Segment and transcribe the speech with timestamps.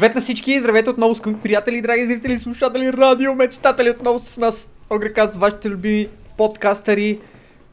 [0.00, 4.68] Привет на всички, здравейте отново, скъпи приятели, драги зрители, слушатели, радио, мечтатели, отново с нас.
[4.90, 7.18] Огрекаст, вашите любими подкастъри.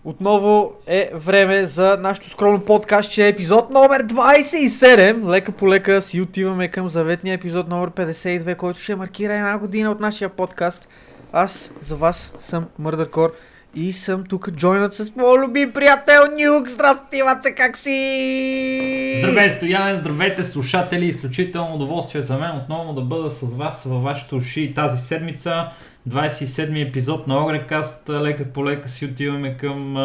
[0.04, 5.30] Отново е време за нашото скромно подкаст, че е епизод номер 27.
[5.30, 9.92] Лека по лека си отиваме към заветния епизод номер 52, който ще маркира една година
[9.92, 10.88] от нашия подкаст.
[11.34, 13.34] Аз за вас съм Мърдъркор
[13.80, 16.70] и съм тук джойнат с моят любим приятел Нюк.
[16.70, 19.16] Здрасти, Ваце, как си?
[19.24, 24.36] Здравей, Стояне, здравейте слушатели, изключително удоволствие за мен отново да бъда с вас във вашите
[24.36, 25.68] уши тази седмица.
[26.10, 29.96] 27-ми епизод на Огрекаст, лека по лека си отиваме към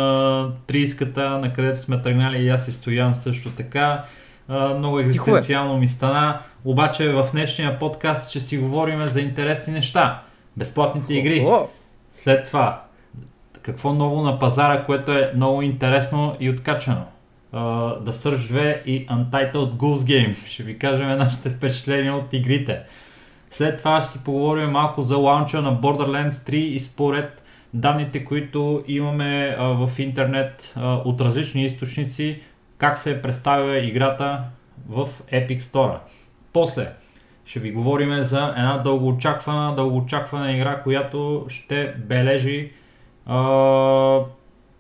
[0.69, 4.05] 30-ката, на където сме тръгнали и аз и Стоян също така.
[4.49, 5.03] А, много е.
[5.03, 10.23] екзистенциално ми стана, обаче в днешния подкаст ще си говорим за интересни неща.
[10.57, 11.47] Безплатните игри.
[12.17, 12.82] След това
[13.63, 17.05] какво ново на пазара, което е много интересно и откачано.
[17.55, 20.47] Uh, The Surge 2 и Untitled Goose Game.
[20.49, 22.81] Ще ви кажем нашите впечатления от игрите.
[23.51, 27.43] След това ще поговорим малко за лаунча на Borderlands 3 и според
[27.75, 32.41] данните, които имаме uh, в интернет uh, от различни източници,
[32.79, 34.41] как се представя играта
[34.89, 35.97] в Epic Store.
[36.53, 36.93] После
[37.45, 42.73] ще ви говорим за една дългоочаквана, дългоочаквана игра, която ще бележи
[43.27, 44.21] а,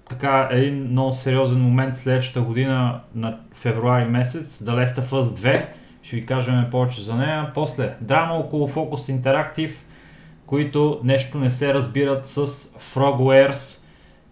[0.08, 5.64] така, един много сериозен момент следващата година на февруари месец, The Last of Us 2.
[6.02, 7.50] Ще ви кажем повече за нея.
[7.54, 9.72] После, драма около Focus Interactive,
[10.46, 12.46] които нещо не се разбират с
[12.94, 13.82] Frogwares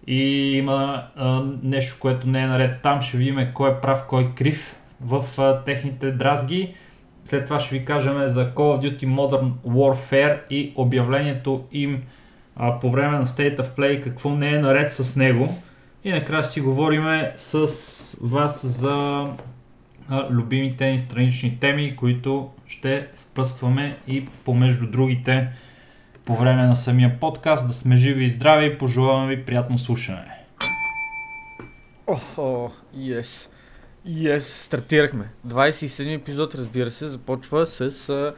[0.07, 3.03] и има а, нещо, което не е наред там.
[3.03, 6.75] Ще видим кой е прав, кой е крив в а, техните дразги.
[7.25, 12.03] След това ще ви кажем за Call of Duty Modern Warfare и обявлението им
[12.63, 15.55] а, по време на State of Play, какво не е наред с него.
[16.05, 17.05] И накрая си говорим
[17.37, 17.67] с
[18.23, 19.27] вас за
[20.09, 25.49] а, любимите ни странични теми, които ще впъстваме и помежду другите
[26.25, 27.67] по време на самия подкаст.
[27.67, 30.45] Да сме живи и здрави и пожелаваме ви приятно слушане.
[32.07, 33.51] Охо, yes.
[34.09, 35.29] Yes, стартирахме.
[35.47, 38.35] 27 епизод, разбира се, започва с а,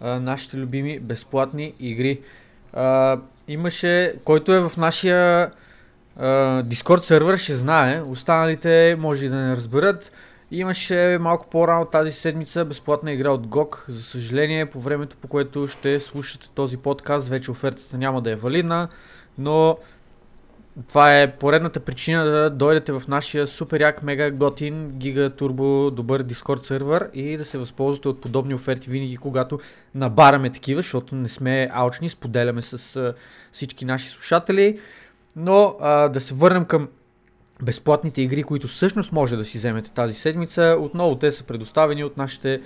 [0.00, 2.20] а, нашите любими безплатни игри.
[2.72, 3.18] А,
[3.48, 5.50] имаше, който е в нашия
[6.64, 10.12] Дискорд сервер ще знае, останалите може и да не разберат.
[10.50, 13.74] Имаше малко по-рано тази седмица безплатна игра от GOG.
[13.88, 18.36] За съжаление, по времето по което ще слушате този подкаст, вече офертата няма да е
[18.36, 18.88] валидна,
[19.38, 19.78] но
[20.88, 26.24] това е поредната причина да дойдете в нашия супер як, мега готин, гига, турбо, добър
[26.24, 29.58] Discord сервер и да се възползвате от подобни оферти винаги, когато
[29.94, 33.14] набараме такива, защото не сме алчни, споделяме с
[33.52, 34.78] всички наши слушатели.
[35.36, 36.88] Но а, да се върнем към
[37.62, 40.76] безплатните игри, които всъщност може да си вземете тази седмица.
[40.80, 42.60] Отново те са предоставени от нашите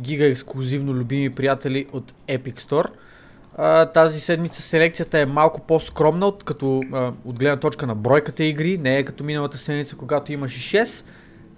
[0.00, 2.86] гига ексклюзивно любими приятели от Epic Store.
[3.94, 8.78] Тази седмица селекцията е малко по-скромна, от, като, а, от гледна точка на бройката игри,
[8.78, 11.04] не е като миналата седмица, когато имаше 6.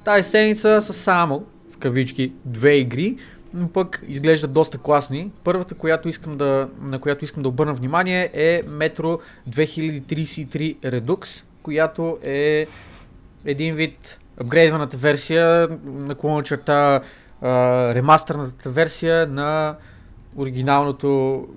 [0.04, 3.16] Тази седмица са само, в кавички, две игри,
[3.54, 5.30] но пък изглеждат доста класни.
[5.44, 9.18] Първата, която искам да, на която искам да обърна внимание е Metro
[9.50, 12.66] 2033 Redux, която е
[13.44, 17.00] един вид апгрейдваната версия, наклонна черта
[17.94, 19.76] ремастерната версия на
[20.36, 21.06] оригиналното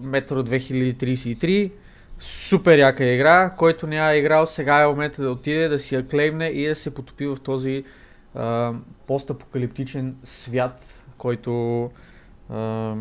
[0.01, 1.71] Metro 2033.
[2.19, 6.47] Супер яка игра, който няма играл, сега е момента да отиде, да си я клеймне
[6.47, 7.83] и да се потопи в този
[8.35, 8.73] а,
[9.07, 11.83] постапокалиптичен свят, който
[12.49, 12.93] а,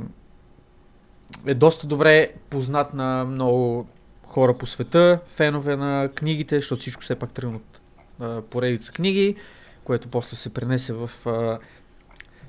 [1.47, 3.89] е доста добре познат на много
[4.27, 7.81] хора по света, фенове на книгите, защото всичко все пак тръгна от
[8.21, 9.37] а, поредица книги,
[9.85, 11.59] което после се пренесе в а,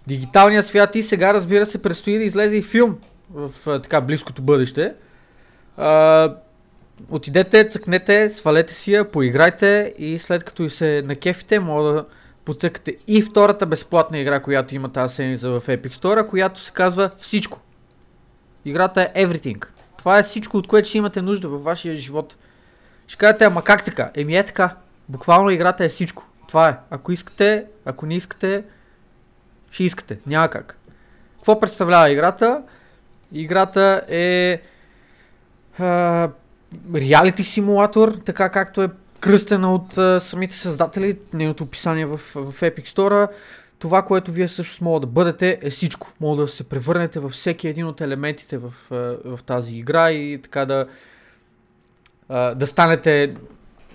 [0.07, 2.98] дигиталния свят и сега разбира се предстои да излезе и филм
[3.33, 4.93] в така близкото бъдеще.
[5.77, 6.33] А,
[7.09, 12.05] отидете, цъкнете, свалете си я, поиграйте и след като се накефите, мога да
[12.45, 17.09] подцъкате и втората безплатна игра, която има тази седмица в Epic Store, която се казва
[17.19, 17.59] Всичко.
[18.65, 19.65] Играта е Everything.
[19.97, 22.35] Това е всичко, от което ще имате нужда във вашия живот.
[23.07, 24.11] Ще кажете, ама как така?
[24.15, 24.75] Еми е така.
[25.09, 26.25] Буквално играта е всичко.
[26.47, 26.77] Това е.
[26.89, 28.63] Ако искате, ако не искате,
[29.71, 30.19] ще искате.
[30.27, 30.77] Няма как.
[31.35, 32.61] Какво представлява играта?
[33.33, 34.61] Играта е
[36.95, 38.89] реалити симулатор, така както е
[39.19, 43.27] кръстена от а, самите създатели, нейното описание в, в Epic Store.
[43.79, 46.11] Това, което вие също мога да бъдете е всичко.
[46.19, 48.73] Мога да се превърнете във всеки един от елементите в,
[49.25, 50.85] в тази игра и така да,
[52.55, 53.33] да станете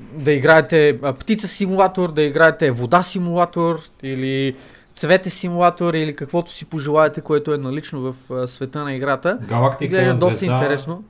[0.00, 4.56] да играете птица симулатор, да играете вода симулатор или
[4.96, 9.38] цвете симулатор или каквото си пожелаете, което е налично в а, света на играта.
[9.48, 11.04] Галактика, Изглежда доста звезда, интересно.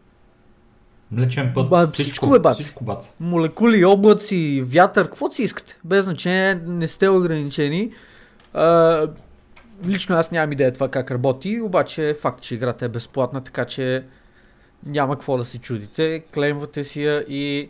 [1.12, 2.56] Млечен път, Ба, всичко, всичко бе, бац.
[2.56, 3.10] всичко бац.
[3.20, 5.78] Молекули, облаци, вятър, каквото си искате.
[5.84, 7.90] Без значение, не сте ограничени.
[8.54, 9.06] А,
[9.86, 13.64] лично аз нямам идея това как работи, обаче е факт, че играта е безплатна, така
[13.64, 14.04] че
[14.86, 16.22] няма какво да се чудите.
[16.34, 17.69] Клеймвате си я и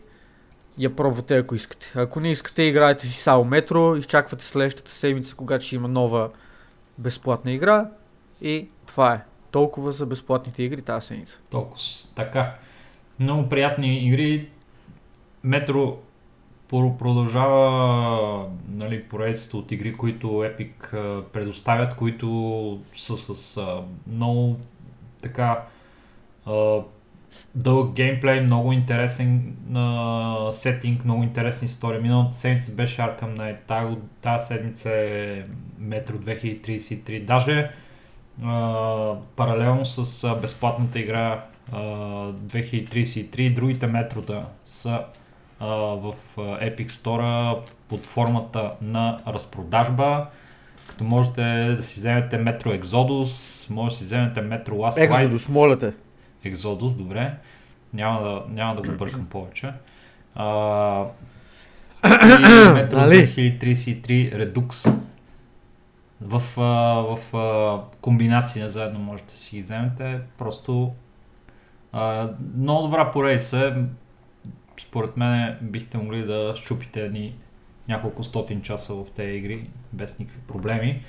[0.78, 1.92] я пробвате ако искате.
[1.96, 6.30] Ако не искате, играете си само метро, изчаквате следващата седмица, когато ще има нова
[6.98, 7.86] безплатна игра
[8.42, 9.20] и това е.
[9.50, 11.40] Толкова за безплатните игри тази седмица.
[11.50, 11.76] Толкова.
[12.16, 12.54] Така.
[13.20, 14.48] Много приятни игри.
[15.44, 15.96] Метро
[16.70, 20.90] про- продължава нали, поредицата от игри, които Epic
[21.32, 23.60] предоставят, които са с
[24.06, 24.56] много
[25.22, 25.62] така
[27.54, 32.00] дълъг геймплей, много интересен а, сетинг, много интересна история.
[32.00, 35.42] Миналата седмица беше Arkham Knight, тази, седмица е
[35.82, 37.24] Metro 2033.
[37.24, 37.70] Даже
[38.44, 45.00] а, паралелно с а, безплатната игра а, 2033, другите метрода са
[45.60, 47.58] в Epic Store
[47.88, 50.26] под формата на разпродажба.
[50.86, 55.16] Като можете да си вземете Metro Exodus, може да си вземете Metro Last Light.
[55.16, 55.92] Екзодус, моля те.
[56.44, 57.34] Exodus, добре.
[57.94, 59.72] Няма да, няма да го бъркам повече.
[60.34, 61.04] А,
[62.04, 62.08] и
[62.92, 63.26] Нали?
[63.26, 64.94] 2033 Redux.
[66.20, 70.20] В, в а, комбинация заедно можете да си ги вземете.
[70.38, 70.92] Просто
[71.92, 73.82] а, много добра поредица е.
[74.80, 77.34] Според мен бихте могли да щупите едни
[77.88, 81.02] няколко стотин часа в тези игри без никакви проблеми.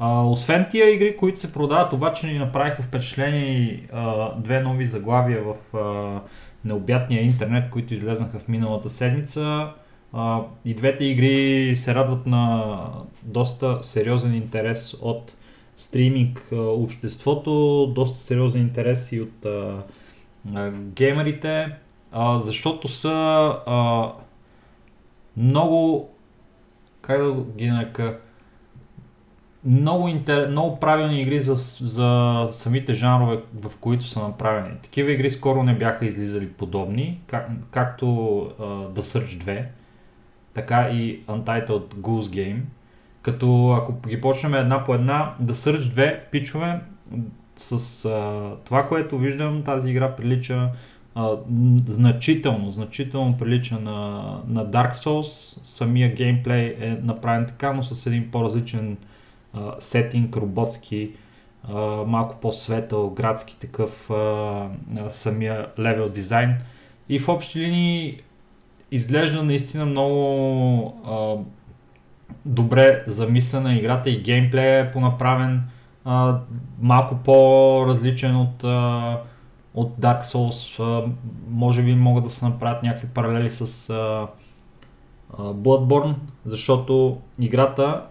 [0.00, 5.76] Освен тия игри, които се продават, обаче ни направиха впечатление а, две нови заглавия в
[5.76, 6.20] а,
[6.64, 9.68] необятния интернет, които излезнаха в миналата седмица.
[10.12, 12.74] А, и двете игри се радват на
[13.22, 15.32] доста сериозен интерес от
[15.76, 19.82] стриминг а, обществото, доста сериозен интерес и от а,
[20.54, 21.68] а, геймерите,
[22.12, 23.08] а, защото са
[23.66, 24.08] а,
[25.36, 26.10] много,
[27.00, 28.18] как да ги нарека,
[29.64, 30.48] много, интер...
[30.48, 31.54] много правилни игри за,
[31.86, 34.76] за самите жанрове, в които са направени.
[34.82, 39.64] Такива игри скоро не бяха излизали подобни, как, както uh, The Search 2,
[40.54, 42.60] така и Untitled Goose Game.
[43.22, 46.80] Като ако ги почнем една по една, The Search 2, пичове,
[47.56, 50.70] с uh, това, което виждам, тази игра прилича
[51.16, 51.38] uh,
[51.86, 55.58] значително, значително прилича на, на Dark Souls.
[55.62, 58.96] Самия геймплей е направен така, но с един по-различен
[59.80, 61.10] сетинг, роботски,
[62.06, 64.10] малко по-светъл, градски такъв
[65.10, 66.56] самия левел дизайн.
[67.08, 68.20] И в общи линии
[68.90, 71.44] изглежда наистина много
[72.44, 75.62] добре замислена играта и геймплея е понаправен
[76.06, 76.38] uh,
[76.80, 78.64] малко по-различен от,
[79.74, 80.82] от Dark Souls.
[81.50, 83.66] Може би могат да се направят някакви паралели с
[85.38, 86.14] Bloodborne,
[86.46, 88.02] защото играта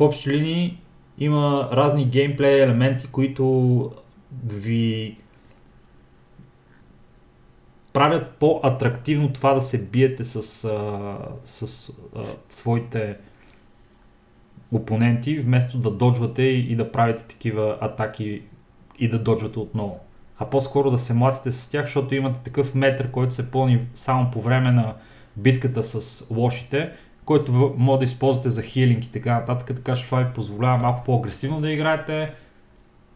[0.00, 0.78] в общи линии
[1.18, 3.92] има разни геймплей елементи, които
[4.46, 5.16] ви
[7.92, 13.16] правят по-атрактивно това да се биете с, а, с а, своите
[14.72, 18.42] опоненти, вместо да доджвате и, и да правите такива атаки
[18.98, 20.00] и да доджвате отново.
[20.38, 24.30] А по-скоро да се млатите с тях, защото имате такъв метър, който се пълни само
[24.30, 24.94] по време на
[25.36, 26.92] битката с лошите,
[27.30, 31.04] който може да използвате за хилинг и така нататък, така че това ви позволява малко
[31.04, 32.32] по-агресивно да играете,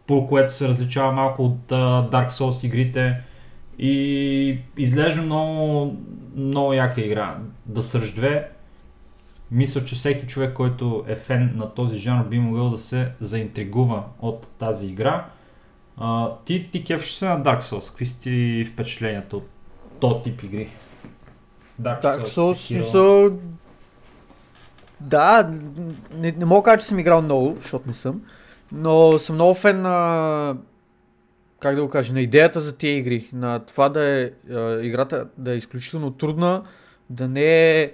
[0.06, 3.20] по което се различава малко от а, Dark Souls игрите
[3.78, 5.96] и изглежда много,
[6.36, 7.36] много яка игра.
[7.66, 8.44] Да Surge 2,
[9.50, 14.02] мисля, че всеки човек, който е фен на този жанр би могъл да се заинтригува
[14.20, 15.26] от тази игра.
[15.96, 19.48] А, ти, ти кефиш се на Dark Souls, какви са ти впечатленията от
[20.00, 20.68] този тип игри?
[21.82, 22.54] Dark Souls, Sekiro.
[22.54, 23.30] смисъл...
[25.00, 25.50] Да,
[26.14, 28.22] не, не мога да кажа, че съм играл много, защото не съм,
[28.72, 30.56] но съм много фен на...
[31.60, 35.26] Как да го кажа, на идеята за тия игри, на това да е а, играта
[35.38, 36.62] да е изключително трудна,
[37.10, 37.92] да не е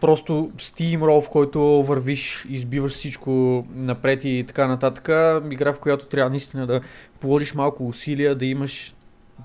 [0.00, 5.08] просто steamroll, в който вървиш, избиваш всичко напред и така нататък.
[5.50, 6.80] Игра, в която трябва наистина да
[7.20, 8.94] положиш малко усилия, да имаш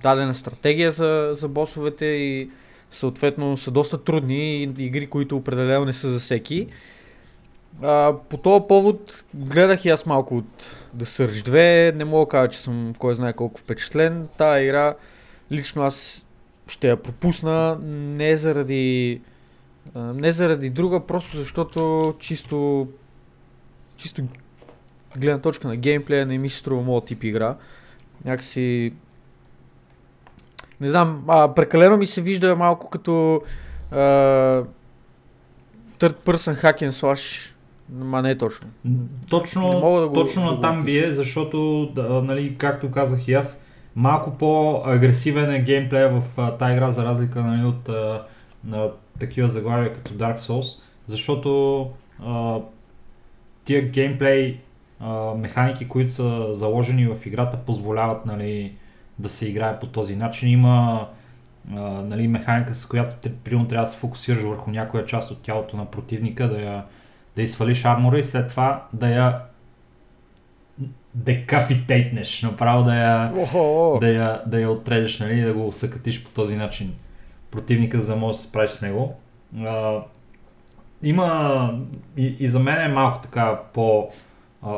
[0.03, 2.49] дадена стратегия за, за босовете и
[2.91, 6.67] съответно са доста трудни игри, които определено не са за всеки.
[7.81, 12.29] А, по този повод гледах и аз малко от The Surge 2, не мога да
[12.29, 14.27] кажа, че съм кой знае колко впечатлен.
[14.37, 14.95] Тая игра
[15.51, 16.25] лично аз
[16.67, 19.21] ще я пропусна не заради
[19.95, 22.87] не заради друга, просто защото чисто
[23.97, 24.21] чисто
[25.17, 27.55] гледна точка на геймплея не ми се струва моят тип игра.
[28.25, 28.93] Някакси...
[30.81, 33.41] Не знам, а, прекалено ми се вижда малко като
[33.91, 33.97] а,
[35.99, 37.51] third person hack and slash,
[37.91, 38.67] ма не е точно.
[39.29, 40.85] Точно, Не мога да го- точно да на там опиша.
[40.85, 43.63] бие, защото, да, нали, както казах и аз,
[43.95, 48.23] малко по-агресивен е геймплея в а, тази игра, за разлика нали, от а,
[48.63, 48.87] на
[49.19, 51.81] такива заглавия като Dark Souls, защото
[52.25, 52.57] а,
[53.65, 54.57] тия геймплей
[54.99, 58.73] а, механики, които са заложени в играта, позволяват нали,
[59.19, 60.49] да се играе по този начин.
[60.49, 61.07] Има
[61.71, 65.77] а, нали, механика, с която примерно трябва да се фокусираш върху някоя част от тялото
[65.77, 66.83] на противника, да я
[67.35, 69.41] да изсвалиш армора и след това да я
[71.13, 76.29] декапитейтнеш, направо да я, Охо, да я, да я отрежеш, нали, да го съкатиш по
[76.29, 76.93] този начин
[77.51, 79.15] противника, за да можеш да се справиш с него.
[79.59, 79.99] А,
[81.03, 81.79] има
[82.17, 84.09] и, и за мен е малко така по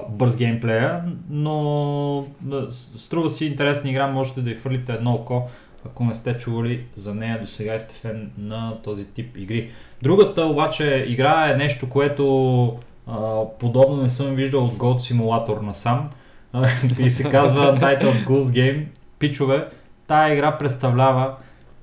[0.09, 2.25] бърз геймплея, но
[2.71, 5.48] струва си интересна игра, можете да й фърлите едно око,
[5.86, 9.71] ако не сте чували за нея до сега и сте фен на този тип игри.
[10.03, 16.09] Другата обаче игра е нещо, което а, подобно не съм виждал от God Simulator насам
[17.00, 18.86] и се казва Title Goose Game.
[19.19, 19.67] Пичове,
[20.07, 21.36] тая игра представлява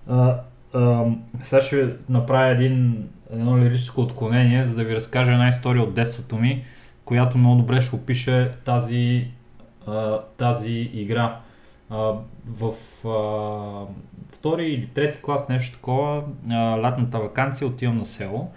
[0.09, 0.35] а,
[0.75, 1.05] а,
[1.43, 6.37] сега ще направя един, едно лирическо отклонение, за да ви разкажа една история от детството
[6.37, 6.65] ми,
[7.07, 9.27] която много добре ще опише тази,
[9.87, 11.41] а, тази игра.
[11.91, 12.13] А,
[12.47, 12.73] в
[13.09, 13.87] а,
[14.33, 18.51] втори или трети клас, нещо такова, а, лятната вакансия отивам на село.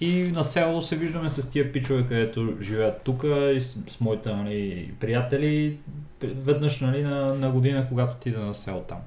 [0.00, 3.24] И на село се виждаме с тия пичове, където живеят тук
[3.56, 5.76] и с, с моите нали, приятели
[6.22, 8.98] веднъж нали, на, на година, когато отида на село там.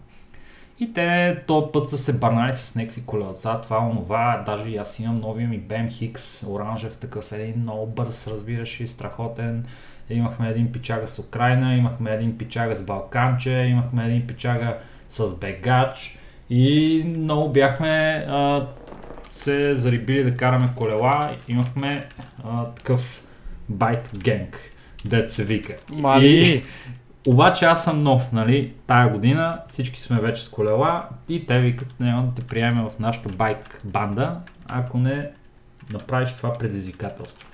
[0.81, 4.99] И те този път са се бърнали с някакви колелца, това, онова, даже и аз
[4.99, 9.65] имам новия ми BMX, оранжев такъв, един много бърз, разбираш и страхотен.
[10.09, 14.77] Имахме един пичага с Украина, имахме един пичага с Балканче, имахме един пичага
[15.09, 16.17] с бегач
[16.49, 18.67] и много бяхме а,
[19.29, 21.35] се зарибили да караме колела.
[21.47, 22.07] Имахме
[22.43, 23.23] а, такъв
[23.69, 24.59] байк генг,
[25.05, 25.73] дет се вика.
[25.89, 26.27] Мали.
[26.27, 26.63] И,
[27.27, 31.99] обаче аз съм нов, нали, тая година всички сме вече с колела и те викат,
[31.99, 35.29] няма да те приемем в нашата байк банда, ако не
[35.93, 37.47] направиш това предизвикателство.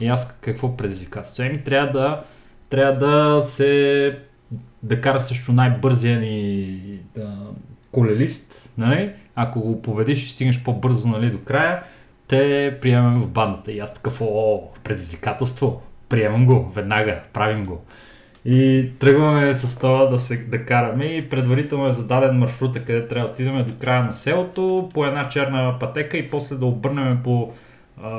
[0.00, 1.42] И аз какво предизвикателство?
[1.42, 2.22] Еми трябва да,
[2.70, 4.18] трябва да се
[4.82, 6.80] да кара също най-бързия ни
[7.16, 7.36] да,
[7.92, 9.12] колелист, нали?
[9.34, 11.82] Ако го победиш и стигнеш по-бързо нали, до края,
[12.28, 13.72] те приемаме в бандата.
[13.72, 17.84] И аз такъв, о, предизвикателство, приемам го, веднага, правим го.
[18.44, 23.28] И тръгваме с това да, се, да караме и предварително е зададен маршрута, къде трябва
[23.28, 27.52] да отидем до края на селото, по една черна пътека и после да обърнем по
[28.02, 28.10] а,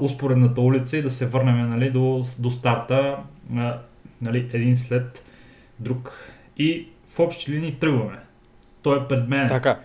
[0.00, 3.16] успоредната улица и да се върнем нали, до, до старта
[3.56, 3.78] а,
[4.22, 5.24] нали, един след
[5.80, 6.32] друг.
[6.56, 8.18] И в общи линии тръгваме.
[8.82, 9.78] Той е пред мен, Така.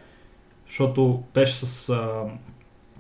[0.67, 2.21] защото беше с а,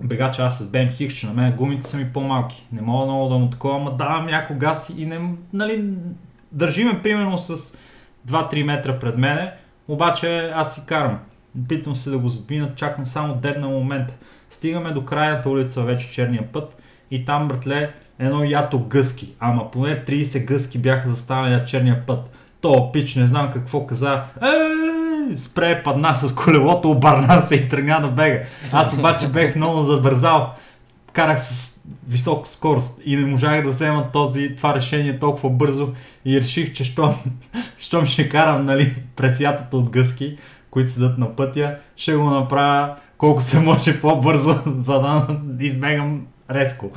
[0.03, 2.67] бегача аз с Бем Хикс, че на мен гумите са ми по-малки.
[2.71, 5.19] Не мога много да му такова, ама давам яко газ и не,
[5.53, 5.93] нали,
[6.53, 7.77] държиме примерно с
[8.27, 9.51] 2-3 метра пред мене,
[9.87, 11.19] обаче аз си карам.
[11.67, 14.13] Питам се да го задмина, чакам само дебна момента.
[14.49, 16.77] Стигаме до крайната улица, вече черния път
[17.11, 19.33] и там, братле, едно ято гъски.
[19.39, 22.29] Ама поне 30 гъски бяха застанали на черния път.
[22.61, 24.23] То пич, не знам какво каза.
[25.35, 28.45] Спре, падна с колелото, обърна се и тръгна да бега.
[28.71, 30.53] Аз обаче бех много забързал.
[31.13, 31.72] Карах с
[32.07, 35.89] висока скорост и не можах да взема този, това решение толкова бързо
[36.25, 37.15] и реших, че щом,
[37.77, 40.37] щом ще карам нали, през ятото от гъски,
[40.71, 44.99] които седат на пътя, ще го направя колко се може по-бързо, за
[45.43, 46.21] да избегам
[46.51, 46.91] резко.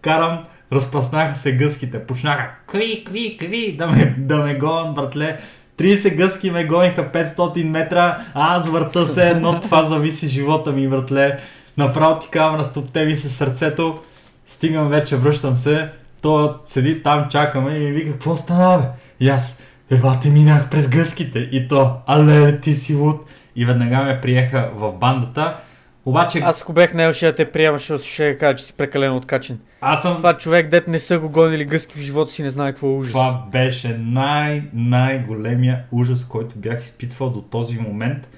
[0.00, 5.38] Карам, разпръснаха се гъските, почнаха кви, кви, кви, да ме, да ме гонят, братле.
[5.78, 10.88] 30 гъски ме гониха 500 метра, а аз върта се едно, това зависи живота ми,
[10.88, 11.38] братле.
[11.76, 14.00] Направо ти казвам, разтопте ми се сърцето,
[14.48, 15.90] стигам вече, връщам се,
[16.22, 18.84] то седи там, чакаме и ми вика, какво стана, бе?
[19.20, 19.58] И аз,
[19.90, 21.38] еба те минах през гъските.
[21.38, 23.26] И то, але, ти си луд.
[23.56, 25.56] И веднага ме приеха в бандата.
[26.04, 29.16] Обаче, аз, ако бех него, ще да те приема, защото ще кажа, че си прекалено
[29.16, 29.58] откачен.
[29.80, 30.16] аз съм...
[30.16, 32.90] Това човек, дет не са го гонили гъски в живота си, не знае какво е
[32.90, 33.12] ужас.
[33.12, 38.28] Това беше най- най-големия ужас, който бях изпитвал до този момент.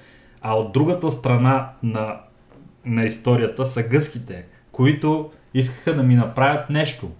[0.41, 2.15] А от другата страна на,
[2.85, 7.11] на историята са гъските, които искаха да ми направят нещо,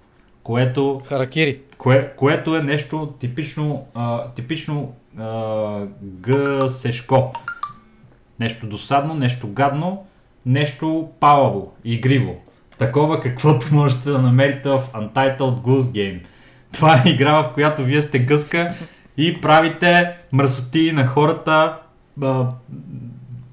[0.43, 1.59] което Харакири.
[1.77, 7.33] Кое, което е нещо типично, а, типично а, гъсешко.
[8.39, 10.05] Нещо досадно, нещо гадно,
[10.45, 12.41] нещо палаво, игриво.
[12.77, 16.19] Такова каквото можете да намерите в Untitled Goose Game.
[16.71, 18.73] Това е игра, в която вие сте гъска
[19.17, 21.77] и правите мръсоти на хората,
[22.21, 22.49] а,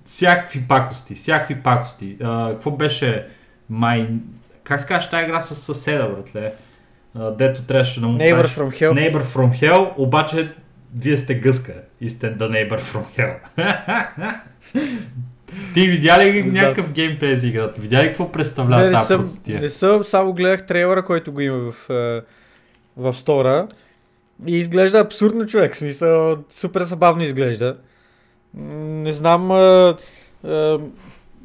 [0.05, 2.17] всякакви пакости, всякакви пакости.
[2.23, 3.27] А, какво беше
[3.71, 4.09] май...
[4.69, 6.53] Как се казваш тази игра с съседа, братле?
[7.15, 8.93] А, дето трябваше да му Neighbor правиш- from Hell.
[8.93, 10.53] Neighbor from Hell, обаче
[10.97, 13.37] вие сте гъска и сте The Neighbor from Hell.
[15.75, 17.81] Ти видя ли някакъв геймплей за играта?
[17.81, 21.41] Видя ли какво представлява Не, не, тази съм, не съм, само гледах трейлера, който го
[21.41, 22.23] има в, е,
[22.97, 23.69] в стора.
[24.47, 27.77] И изглежда абсурдно човек, в смисъл, супер забавно изглежда.
[28.55, 29.95] Не знам, е,
[30.45, 30.77] е,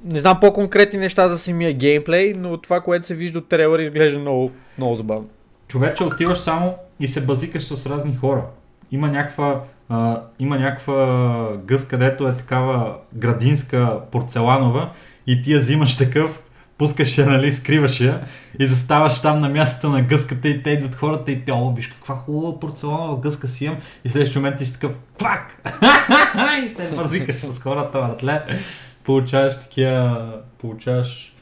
[0.04, 4.20] не знам по-конкретни неща за самия геймплей, но това, което се вижда от трейлера, изглежда
[4.20, 5.28] много, много забавно.
[5.68, 8.46] Човече отиваш само и се базикаш с разни хора.
[8.92, 14.90] Има някаква, а, има някаква гъс, където е такава градинска порцеланова
[15.28, 16.44] и ти я взимаш такъв,
[16.78, 18.22] пускаш я, нали, скриваш я
[18.60, 21.88] и заставаш там на мястото на гъската и те идват хората и те, о, виж
[21.88, 25.62] каква хубава порцеланова гъска си имам и в следващия момент ти си такъв, пак!
[26.66, 28.60] и се базикаш с хората, братле.
[29.04, 31.36] Получаваш такива, получаваш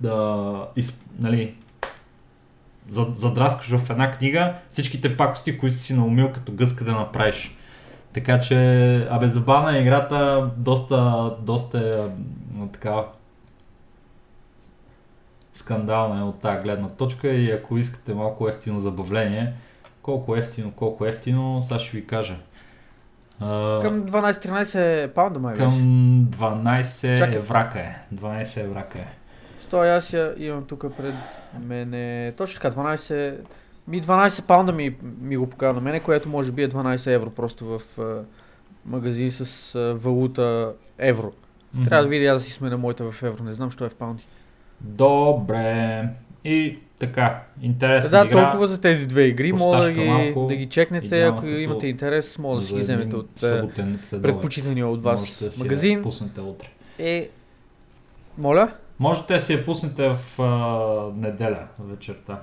[0.00, 1.54] да, из, нали,
[2.90, 7.56] за- задраскаш в една книга всичките пакости, които си наумил като гъска да направиш.
[8.12, 8.56] Така че,
[9.10, 12.22] абе, забавна е играта, доста, доста е
[12.58, 13.04] м, такава
[15.54, 19.52] скандална е от тази гледна точка и ако искате малко ефтино забавление,
[20.02, 22.36] колко ефтино, колко ефтино, сега ще ви кажа.
[23.40, 25.68] А, Към 12-13 паунда май към
[26.30, 26.42] беше.
[26.44, 27.36] 12 Чакай.
[27.36, 27.96] еврака е.
[28.14, 29.06] 12 еврака е.
[29.60, 31.14] Стой, аз я имам тук пред
[31.60, 32.32] мене.
[32.36, 33.34] Точно така, 12...
[33.88, 37.30] Ми 12 паунда ми, ми го показва на мене, което може би е 12 евро
[37.30, 37.80] просто в
[38.86, 41.32] магазин с валута евро.
[41.84, 43.88] Трябва да видя аз да си сме на моята в евро, не знам, що е
[43.88, 44.26] в паунди.
[44.80, 46.08] Добре.
[46.48, 48.42] И така, интересна Да, игра.
[48.42, 52.38] толкова за тези две игри, мога да ги, малко, да ги чекнете, ако имате интерес,
[52.38, 54.32] мога да си ги вземете от съботен следобед.
[54.32, 56.02] предпочитания от Можете вас да си я магазин.
[56.02, 56.68] пуснете утре.
[56.98, 57.28] Е,
[58.38, 58.72] моля?
[58.98, 62.42] Можете да си я пуснете в а, неделя вечерта.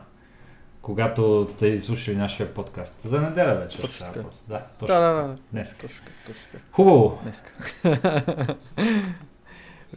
[0.81, 3.01] Когато сте изслушали нашия подкаст.
[3.01, 3.79] За неделя вечер.
[3.81, 4.19] Точно така.
[4.49, 4.95] Да, точно.
[4.95, 5.35] Да, да, да.
[5.51, 5.77] Днес.
[5.77, 6.63] Точно така, точно така.
[6.71, 7.19] Хубаво.
[7.23, 8.55] Днеска.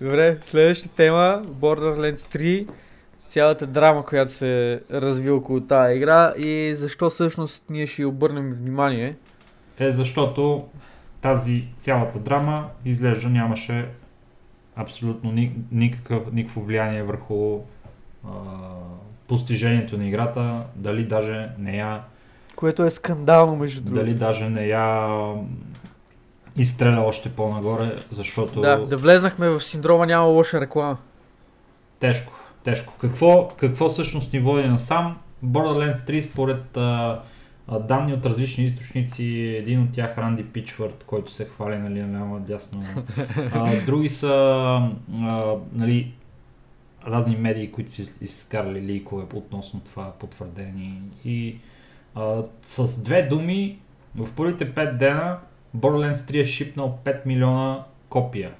[0.01, 2.68] Добре, следващата тема, Borderlands 3,
[3.29, 9.17] цялата драма, която се разви около тази игра и защо всъщност ние ще обърнем внимание.
[9.79, 10.64] Е защото
[11.21, 13.88] тази цялата драма изглежда нямаше
[14.77, 17.59] абсолютно ни, никакъв, никакво влияние върху
[18.25, 18.31] а,
[19.29, 22.03] постижението на играта, дали даже не я
[22.57, 24.05] Което е скандално, между другото.
[24.05, 25.19] Дали даже не я
[26.57, 30.97] изстреля още по-нагоре, защото Да, да влезнахме в синдрома няма лоша реклама.
[32.01, 32.33] тежко,
[32.64, 32.94] тежко.
[33.01, 35.16] Какво, какво всъщност ни води насам?
[35.44, 37.21] Borderlands 3 според а,
[37.68, 39.25] а, данни от различни източници,
[39.59, 42.85] един от тях Ранди Пичвард, който се хвали нали, наляво дясно.
[43.53, 44.29] А, други са
[45.23, 46.12] а, нали,
[47.07, 51.03] разни медии, които са из- изкарали ликове относно това потвърдени.
[51.25, 51.57] И
[52.14, 53.79] а, с две думи,
[54.16, 55.38] в първите 5 дена
[55.77, 58.53] Borderlands 3 е шипнал 5 милиона копия.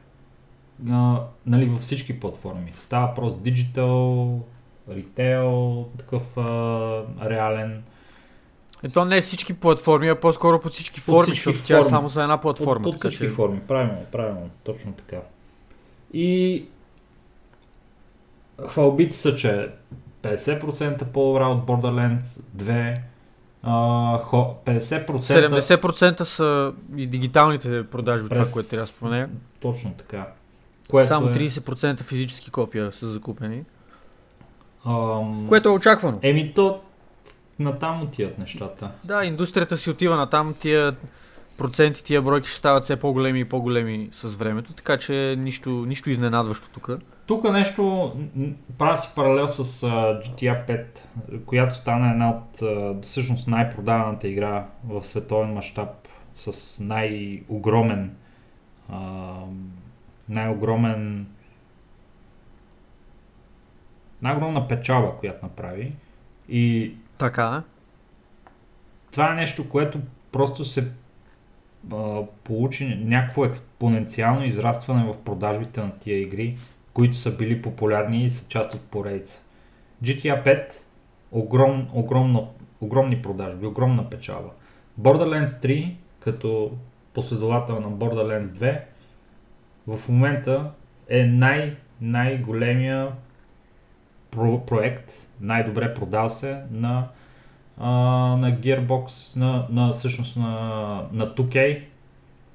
[0.91, 2.73] А, нали, във всички платформи.
[2.81, 4.39] Става въпрос Digital,
[4.91, 6.43] Retail, такъв а,
[7.25, 7.83] реален.
[8.83, 11.89] Ето не всички платформи, а по-скоро под всички форми, всички защото тя е форми.
[11.89, 12.89] само за една платформа.
[12.89, 13.61] От така всички че- форми.
[13.61, 15.17] Правилно, правилно, точно така.
[16.13, 16.65] И
[18.69, 19.69] хвалбите са, че
[20.23, 22.23] 50% по-добра от Borderlands
[22.57, 22.97] 2,
[23.63, 29.29] а, хо, 50% 70% са и дигиталните продажби, това, През- което трябва да спомене.
[29.61, 30.27] Точно така.
[30.91, 33.65] Което Само е, 30% физически копия са закупени.
[34.87, 36.19] ам, Което е очаквано.
[36.23, 36.81] Еми то
[37.59, 38.91] натам отиват нещата.
[39.05, 40.97] Да, индустрията си отива на там, тия
[41.59, 46.11] проценти, тия бройки ще стават все по-големи и по-големи с времето, така че нищо, нищо
[46.11, 46.91] изненадващо тук.
[47.27, 48.13] Тук нещо,
[48.79, 49.87] правя си паралел с а,
[50.21, 50.85] GTA 5,
[51.47, 52.63] която стана една от
[53.05, 55.89] всъщност най-продаваната игра в световен мащаб
[56.37, 58.17] с най-огромен
[60.29, 61.27] най-огромен
[64.23, 65.93] най-огромна печалба, която направи.
[66.49, 67.63] И Така,
[69.11, 69.99] това е нещо, което
[70.33, 70.89] просто се
[71.93, 76.57] а, получи някакво експоненциално израстване в продажбите на тия игри,
[76.93, 79.41] които са били популярни и са част от поредица.
[80.05, 80.73] GTA 5
[81.33, 84.51] огром, огромно, огромни продажби, огромна печалба.
[85.01, 86.73] Borderlands 3 като
[87.15, 88.81] последовател на Borderlands 2
[89.89, 90.71] в момента
[91.09, 93.09] е най- най-големия
[94.31, 97.05] про- проект, най-добре продал се на
[97.81, 97.91] а,
[98.37, 100.51] на Gearbox, на, на, всъщност на,
[101.13, 101.83] на 2K,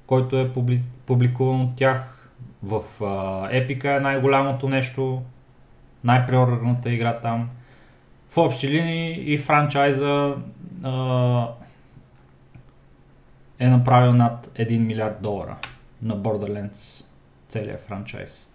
[0.06, 2.30] който е публи, публикуван от тях.
[2.62, 3.04] В а,
[3.50, 5.22] Epic е най-голямото нещо,
[6.04, 7.48] най-преорганата игра там.
[8.30, 10.34] В общи линии и франчайза
[10.82, 11.48] а,
[13.58, 15.56] е направил над 1 милиард долара
[16.02, 17.13] на Borderlands
[17.54, 18.48] целият франчайз.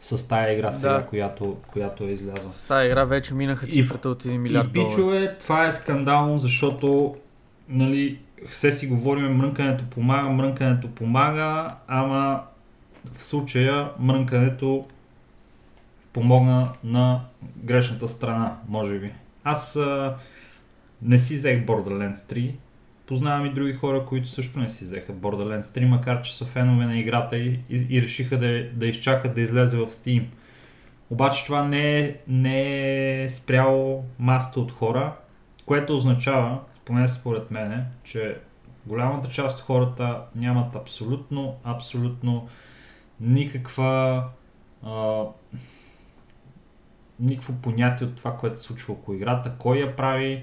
[0.00, 1.02] С тая игра сега, Да.
[1.02, 2.52] която, която е излязла.
[2.54, 4.88] С тази игра вече минаха И- цифрата от 1 И милиард долара.
[4.88, 7.16] бичове, това е скандално, защото
[7.68, 8.18] нали,
[8.50, 12.42] все си говорим, мрънкането помага, мрънкането помага, ама
[13.12, 14.84] в случая мрънкането
[16.12, 17.20] помогна на
[17.56, 19.12] грешната страна, може би.
[19.44, 20.14] Аз а,
[21.02, 22.52] не си взех Borderlands 3,
[23.08, 26.86] познавам и други хора, които също не си взеха Borderlands 3, макар че са фенове
[26.86, 30.24] на играта и, и, и решиха да, да изчакат да излезе в Steam.
[31.10, 35.12] Обаче това не е, не е спряло масата от хора,
[35.66, 38.36] което означава, поне според мене, че
[38.86, 42.48] голямата част от хората нямат абсолютно, абсолютно
[43.20, 44.24] никаква
[44.86, 45.22] а,
[47.20, 50.42] никакво понятие от това, което се случва около играта, кой я прави.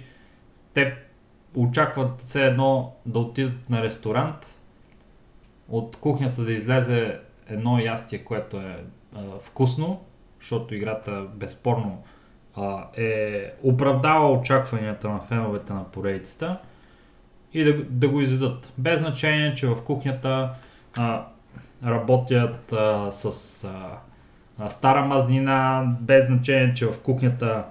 [0.74, 1.05] Те
[1.56, 4.56] очакват все едно да отидат на ресторант,
[5.70, 8.78] от кухнята да излезе едно ястие, което е
[9.16, 10.02] а, вкусно,
[10.40, 12.04] защото играта безспорно
[12.56, 16.58] а, е оправдава очакванията на феновете на поредицата
[17.54, 18.72] и да, да го изядат.
[18.78, 20.50] Без значение, че в кухнята
[20.96, 21.26] а,
[21.86, 23.64] работят а, с
[24.60, 27.64] а, стара мазнина, без значение, че в кухнята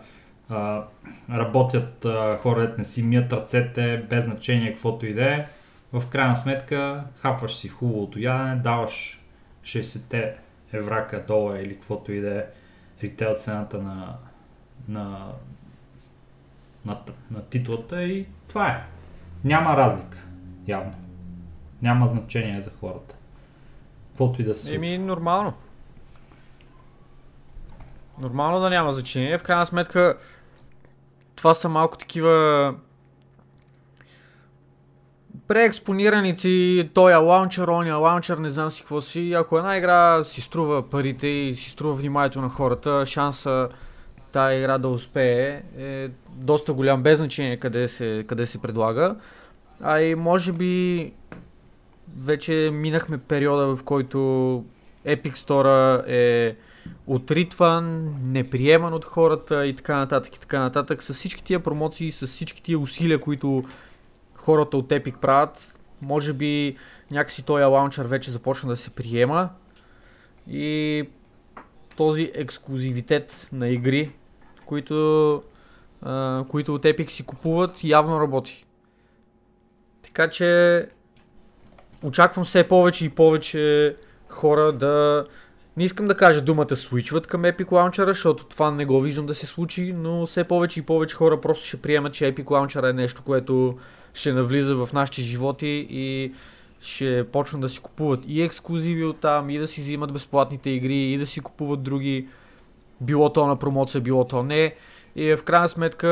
[1.30, 5.46] работят а, хора, не си мият ръцете, без значение каквото и да е.
[5.92, 9.20] В крайна сметка хапваш си хубавото ядене, даваш
[9.64, 10.32] 60
[10.72, 12.44] еврака, долара или каквото и да е
[13.02, 14.16] ритейл цената на,
[14.88, 15.26] на,
[16.86, 16.98] на,
[17.30, 18.84] на титлата и това е.
[19.44, 20.18] Няма разлика,
[20.66, 20.94] явно.
[21.82, 23.14] Няма значение за хората.
[24.08, 24.74] Каквото и да се.
[24.74, 25.52] Еми, нормално.
[28.20, 29.38] Нормално да няма значение.
[29.38, 30.18] В крайна сметка,
[31.36, 32.74] това са малко такива
[35.48, 39.32] преекспонираници, той е лаунчер, он е лаунчер, не знам си какво си.
[39.32, 43.68] Ако една игра си струва парите и си струва вниманието на хората, шанса
[44.32, 49.16] тая игра да успее е доста голям, без значение къде се, къде се предлага.
[49.82, 51.12] А и може би
[52.18, 54.18] вече минахме периода, в който
[55.06, 56.56] Epic Store е
[57.06, 61.02] отритван, неприеман от хората и така нататък и така нататък.
[61.02, 63.64] С всички тия промоции, с всички тия усилия, които
[64.34, 66.76] хората от Epic правят, може би
[67.10, 69.48] някакси този лаунчер вече започна да се приема
[70.50, 71.04] и
[71.96, 74.10] този ексклюзивитет на игри,
[74.66, 75.42] които,
[76.02, 78.64] а, които от Epic си купуват, явно работи.
[80.02, 80.88] Така че
[82.02, 83.96] очаквам все повече и повече
[84.28, 85.26] хора да...
[85.76, 89.34] Не искам да кажа думата свичват към Epic Launcher, защото това не го виждам да
[89.34, 92.92] се случи, но все повече и повече хора просто ще приемат, че Epic Launcher е
[92.92, 93.78] нещо, което
[94.14, 96.32] ще навлиза в нашите животи и
[96.80, 100.96] ще почнат да си купуват и ексклюзиви от там, и да си взимат безплатните игри,
[100.96, 102.28] и да си купуват други,
[103.00, 104.74] било то на промоция, било то не.
[105.16, 106.06] И в крайна сметка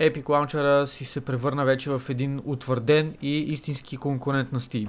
[0.00, 4.88] Epic Launcher си се превърна вече в един утвърден и истински конкурент на Steam.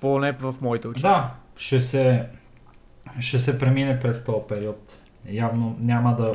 [0.00, 1.02] Поне в моите очи.
[1.02, 2.26] Да, ще се,
[3.20, 4.96] ще се премине през този период.
[5.30, 6.32] Явно няма да...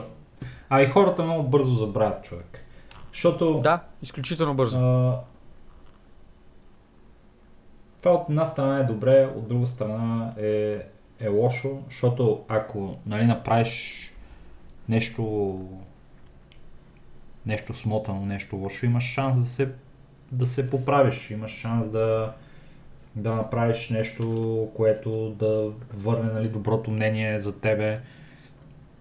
[0.70, 2.60] А и хората много бързо забравят човек.
[3.12, 3.60] Защото...
[3.60, 4.80] Да, изключително бързо.
[4.80, 5.20] А,
[8.00, 10.80] това от една страна е добре, от друга страна е,
[11.20, 14.12] е лошо, защото ако нали, направиш
[14.90, 15.60] нещо
[17.46, 19.72] нещо смотано, нещо лошо, имаш шанс да се,
[20.32, 22.34] да се поправиш, имаш шанс да,
[23.16, 28.00] да направиш нещо, което да върне нали, доброто мнение за тебе.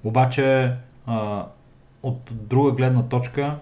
[0.04, 0.72] Обаче
[1.06, 1.46] а,
[2.02, 3.58] от друга гледна точка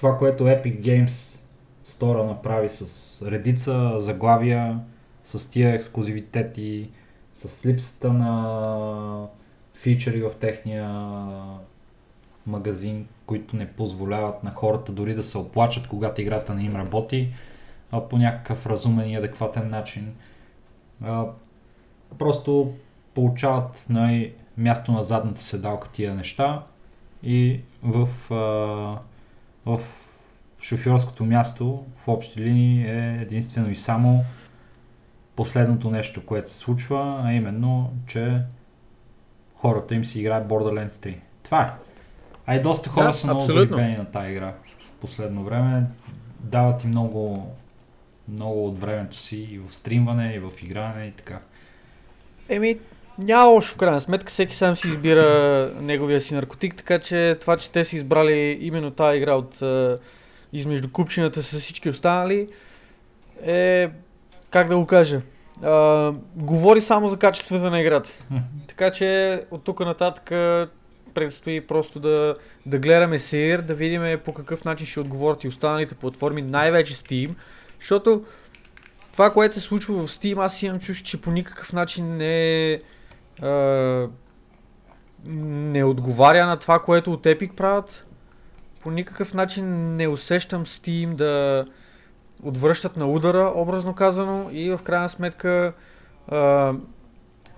[0.00, 1.40] това, което Epic Games
[1.86, 4.80] Store направи с редица заглавия,
[5.24, 6.90] с тия ексклюзивитети,
[7.34, 9.26] с липсата на
[9.74, 10.88] фичери в техния
[12.46, 17.28] магазин, които не позволяват на хората дори да се оплачат, когато играта не им работи
[17.92, 20.14] а, по някакъв разумен и адекватен начин.
[21.04, 21.24] А,
[22.18, 22.74] просто
[23.14, 26.62] получават най- място на задната седалка тия неща
[27.22, 28.98] и в, а,
[29.66, 29.80] в
[30.62, 34.24] шофьорското място в общи линии е единствено и само
[35.36, 38.42] последното нещо, което се случва, а именно, че
[39.56, 41.16] хората им си играят Borderlands 3.
[41.42, 41.89] Това е.
[42.50, 44.52] А и доста хора да, са много залюбени на тази игра
[44.86, 45.82] в последно време.
[46.40, 47.54] Дават и много,
[48.28, 51.38] много от времето си и в стримване, и в игране и така.
[52.48, 52.78] Еми,
[53.18, 55.24] няма лошо в крайна сметка, всеки сам си избира
[55.80, 59.62] неговия си наркотик, така че това, че те са избрали именно тази игра от
[60.52, 62.48] измежду купчината с всички останали,
[63.46, 63.90] е,
[64.50, 65.20] как да го кажа,
[65.62, 68.10] а, говори само за качеството на играта.
[68.68, 70.32] така че от тук нататък
[71.14, 75.94] предстои просто да, да гледаме сеир, да видим по какъв начин ще отговорят и останалите
[75.94, 77.34] платформи, най-вече Steam,
[77.80, 78.24] защото
[79.12, 82.80] това, което се случва в Steam, аз имам чуш, че по никакъв начин не е
[85.24, 88.06] не отговаря на това, което от Epic правят.
[88.82, 91.66] По никакъв начин не усещам Steam да
[92.42, 95.72] отвръщат на удара, образно казано, и в крайна сметка
[96.28, 96.72] а,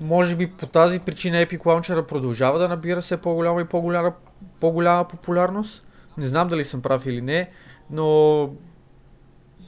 [0.02, 4.12] може би по тази причина Epic Launcher продължава да набира все по-голяма и по-голяма,
[4.60, 5.86] по-голяма популярност.
[6.18, 7.48] Не знам дали съм прав или не,
[7.90, 8.48] но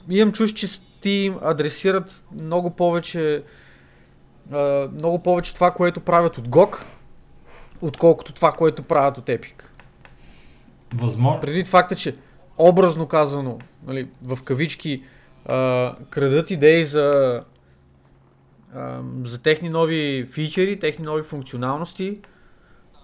[0.09, 3.43] имам чуш, че Steam адресират много повече
[4.93, 6.77] много повече това, което правят от GOG,
[7.81, 9.63] отколкото това, което правят от Epic.
[10.95, 11.41] Възможно.
[11.41, 12.15] Преди факта, че
[12.57, 15.03] образно казано, нали, в кавички,
[15.45, 17.41] а, крадат идеи за,
[19.23, 22.19] за техни нови фичери, техни нови функционалности.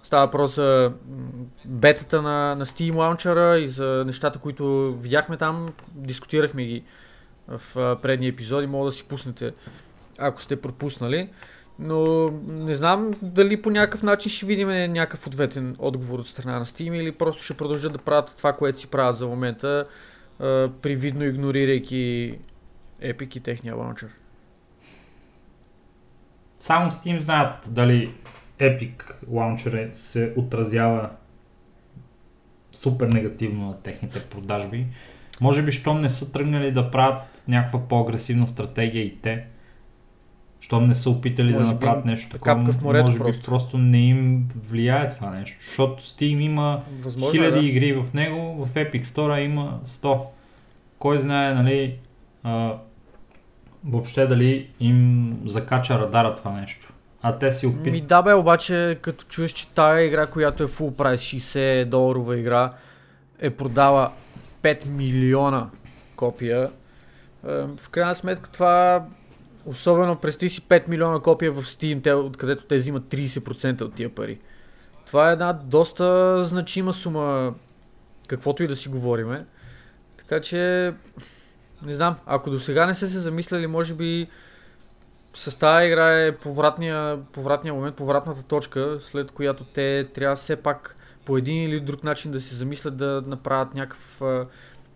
[0.02, 0.92] Става въпрос за
[1.64, 6.84] бетата на, на Steam Launcher и за нещата, които видяхме там, дискутирахме ги
[7.48, 9.52] в а, предни епизоди, мога да си пуснете
[10.18, 11.28] ако сте пропуснали.
[11.78, 16.64] Но не знам дали по някакъв начин ще видим някакъв ответен отговор от страна на
[16.64, 19.84] Steam или просто ще продължат да правят това, което си правят за момента,
[20.82, 22.34] привидно игнорирайки
[23.02, 24.08] Epic и техния лаунчер.
[26.62, 28.10] Само Steam знаят дали
[28.58, 28.92] Epic
[29.28, 31.10] лаунчер се отразява
[32.72, 34.86] супер негативно на техните продажби.
[35.40, 39.44] Може би, щом не са тръгнали да правят някаква по-агресивна стратегия и те,
[40.60, 43.40] щом не са опитали може да направят нещо такова, в морето може просто.
[43.40, 45.56] би просто не им влияе това нещо.
[45.60, 47.66] Защото Steam има Възможно, е, хиляди да.
[47.66, 50.20] игри в него, в Epic Store има 100.
[50.98, 51.98] Кой знае, нали,
[52.42, 52.76] а,
[53.84, 56.92] въобще дали им закача радара това нещо.
[57.22, 57.92] А те си опитват.
[57.92, 62.38] Ми да бе, обаче като чуеш, че тая игра, която е full price, 60 доларова
[62.38, 62.72] игра,
[63.38, 64.12] е продала
[64.62, 65.68] 5 милиона
[66.16, 66.70] копия,
[67.76, 69.04] в крайна сметка това
[69.66, 74.14] Особено представи си 5 милиона копия в Steam, те, откъдето те взимат 30% от тия
[74.14, 74.38] пари.
[75.06, 77.54] Това е една доста значима сума,
[78.26, 79.44] каквото и да си говориме.
[80.16, 80.92] Така че,
[81.86, 84.28] не знам, ако до сега не са се замисляли, може би
[85.34, 90.96] с тази игра е повратния, повратния момент, повратната точка, след която те трябва все пак
[91.24, 94.46] по един или друг начин да се замислят да направят някакъв а,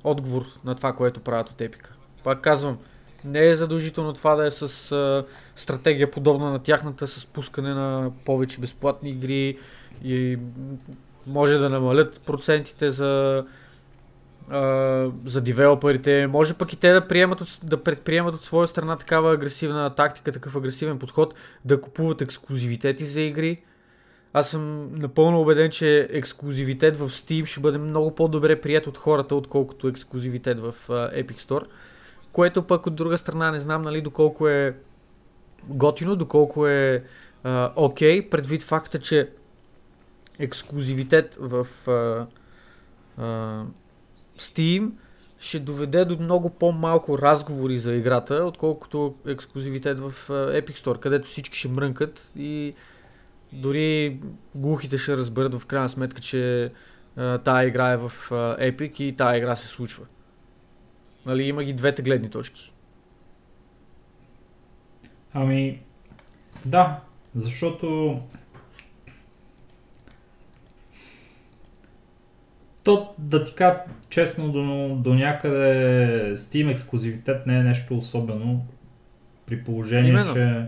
[0.04, 1.92] отговор на това, което правят от Епика.
[2.24, 2.78] Пак казвам,
[3.24, 5.24] не е задължително това да е с а,
[5.56, 9.58] стратегия подобна на тяхната, с пускане на повече безплатни игри
[10.04, 10.38] и
[11.26, 13.44] може да намалят процентите за,
[15.24, 16.26] за девелоперите.
[16.26, 20.32] Може пък и те да, приемат от, да предприемат от своя страна такава агресивна тактика,
[20.32, 23.62] такъв агресивен подход, да купуват ексклюзивитети за игри.
[24.32, 29.34] Аз съм напълно убеден, че ексклюзивитет в Steam ще бъде много по-добре прият от хората,
[29.34, 31.64] отколкото ексклюзивитет в uh, Epic Store
[32.36, 34.76] което пък от друга страна не знам нали, доколко е
[35.68, 37.04] готино, доколко е
[37.76, 39.30] окей, okay, предвид факта, че
[40.38, 42.26] ексклюзивитет в а,
[43.22, 43.62] а,
[44.38, 44.90] Steam
[45.38, 51.58] ще доведе до много по-малко разговори за играта, отколкото ексклюзивитет в Epic Store, където всички
[51.58, 52.74] ще мрънкат и
[53.52, 54.20] дори
[54.54, 56.70] глухите ще разберат в крайна сметка, че
[57.16, 60.04] а, тая игра е в а, Epic и тая игра се случва.
[61.26, 62.72] Нали, има ги двете гледни точки.
[65.34, 65.82] Ами,
[66.64, 67.00] да,
[67.34, 68.18] защото
[72.86, 78.66] то, да ти кажа честно, до, до някъде Steam ексклюзивитет не е нещо особено,
[79.46, 80.34] при положение, Именно.
[80.34, 80.62] че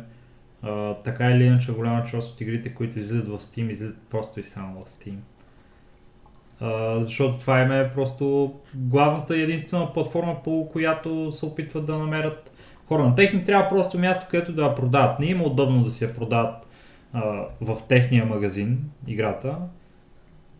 [0.62, 4.44] а, така или иначе голяма част от игрите, които излизат в Steam, излизат просто и
[4.44, 5.14] само в Steam
[7.00, 12.52] защото това е просто главната и единствена платформа, по която се опитват да намерят
[12.86, 13.04] хора.
[13.04, 15.20] На техни трябва просто място, където да я продават.
[15.20, 16.66] Не има удобно да си я продават
[17.12, 19.56] а, в техния магазин играта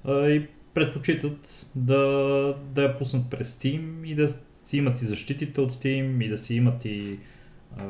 [0.04, 0.46] а, и
[0.78, 1.38] предпочитат
[1.74, 4.28] да, да я пуснат през Steam и да
[4.64, 7.18] си имат и защитите от Steam и да си имат и
[7.78, 7.84] а,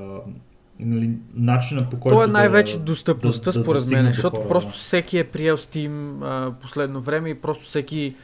[0.80, 2.16] нали, начина по който.
[2.16, 4.76] То е най-вече достъпността, да, да според достигне мен, защото хора, просто да.
[4.76, 8.14] всеки е приел Steam а, последно време и просто всеки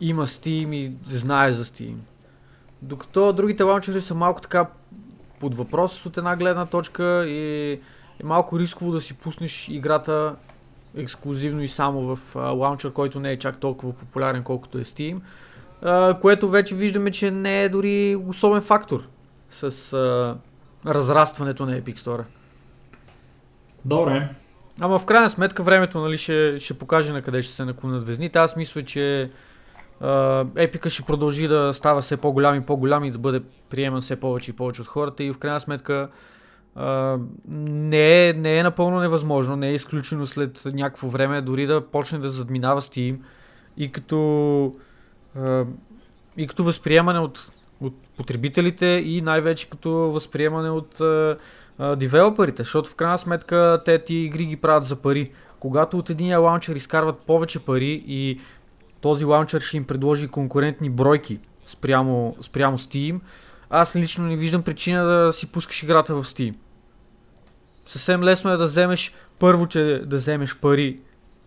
[0.00, 1.94] има Steam и знае за Steam.
[2.82, 4.66] Докато другите лаунчери са малко така
[5.40, 7.72] под въпрос от една гледна точка и
[8.20, 10.34] е малко рисково да си пуснеш играта
[10.96, 15.20] ексклюзивно и само в лаунчер, който не е чак толкова популярен, колкото е Steam.
[15.82, 19.02] А, което вече виждаме, че не е дори особен фактор
[19.50, 20.36] с а,
[20.86, 22.24] разрастването на Epic Store.
[23.84, 24.28] Добре.
[24.80, 28.38] Ама в крайна сметка времето нали, ще, ще покаже на къде ще се наклонят везните.
[28.38, 29.30] Аз мисля, че
[30.56, 34.50] Епика ще продължи да става все по-голям и по-голям и да бъде приеман все повече
[34.50, 36.08] и повече от хората и в крайна сметка
[37.48, 42.18] не, е, не е напълно невъзможно, не е изключено след някакво време дори да почне
[42.18, 43.16] да задминава Steam
[43.76, 44.74] и като,
[45.38, 45.64] а,
[46.36, 51.36] и като възприемане от, от потребителите и най-вече като възприемане от а,
[51.96, 55.30] девелоперите, защото в крайна сметка те ти игри ги правят за пари.
[55.60, 58.40] Когато от единия лаунчер изкарват повече пари и
[59.00, 63.20] този лаунчер ще им предложи конкурентни бройки спрямо, спрямо Steam,
[63.74, 66.54] аз лично не виждам причина да си пускаш играта в Steam.
[67.86, 71.00] Съвсем лесно е да вземеш първо, че да вземеш пари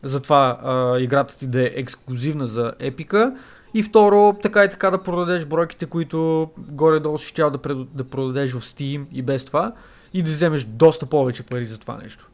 [0.03, 3.35] за това а, играта ти да е ексклюзивна за епика
[3.73, 8.03] и второ, така и така да продадеш бройките, които горе-долу си щял да, пред, да
[8.03, 9.73] продадеш в Steam и без това
[10.13, 12.27] и да вземеш доста повече пари за това нещо.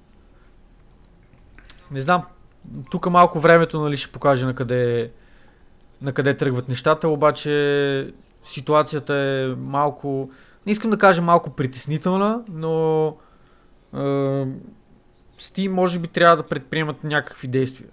[1.91, 2.23] Не знам.
[2.91, 5.11] Тук малко времето нали, ще покаже на къде,
[6.01, 8.13] на къде тръгват нещата, обаче
[8.45, 10.29] ситуацията е малко,
[10.65, 13.07] не искам да кажа малко притеснителна, но
[13.93, 13.97] е,
[15.39, 17.89] Steam може би трябва да предприемат някакви действия.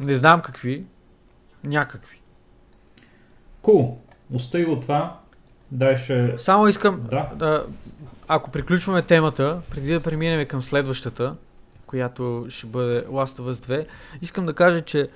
[0.00, 0.84] Не знам какви,
[1.64, 2.20] някакви.
[3.62, 3.98] Кул.
[4.32, 5.18] Остай го това.
[5.70, 6.34] Дай ще...
[6.38, 7.30] Само искам, Да.
[7.36, 7.66] да,
[8.28, 11.34] ако приключваме темата, преди да преминем към следващата,
[11.86, 13.86] която ще бъде Last of Us 2,
[14.22, 15.08] искам да кажа, че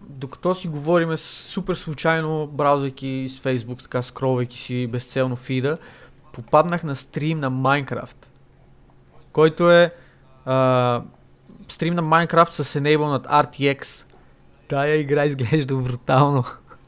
[0.00, 5.78] докато си говориме супер случайно, браузвайки с Facebook, така скролвайки си безцелно фида,
[6.32, 8.16] попаднах на стрим на Minecraft,
[9.32, 9.94] който е
[10.44, 11.02] а,
[11.68, 14.04] стрим на Minecraft с enable над RTX.
[14.68, 16.44] Тая игра изглежда брутално.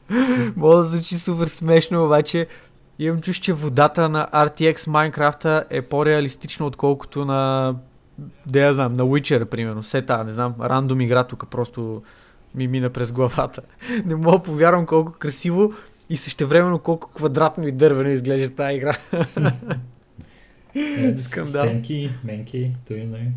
[0.55, 2.47] Може да звучи супер смешно, обаче
[2.99, 7.75] имам чуш, че водата на RTX Minecraft е по-реалистична, отколкото на
[8.45, 9.81] да я знам, на Witcher, примерно.
[9.81, 12.03] Все та, не знам, рандом игра тук просто
[12.55, 13.61] ми мина през главата.
[14.05, 15.73] Не мога да повярвам колко красиво
[16.09, 18.97] и същевременно колко квадратно и дървено изглежда тази игра.
[20.75, 21.63] Е, Скандал.
[21.63, 23.27] Сенки, менки, той нали.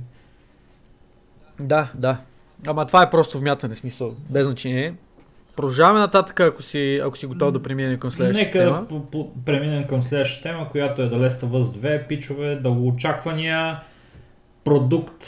[1.60, 2.16] Да, да.
[2.66, 4.94] Ама това е просто вмятане, смисъл, без значение.
[5.56, 8.86] Продължаваме нататък, ако си, ако си готов да преминем към следващата Нека тема.
[9.10, 12.06] по- преминем към следващата тема, която е The Last of Us 2.
[12.06, 13.80] Пичове, дългоочаквания
[14.64, 15.24] продукт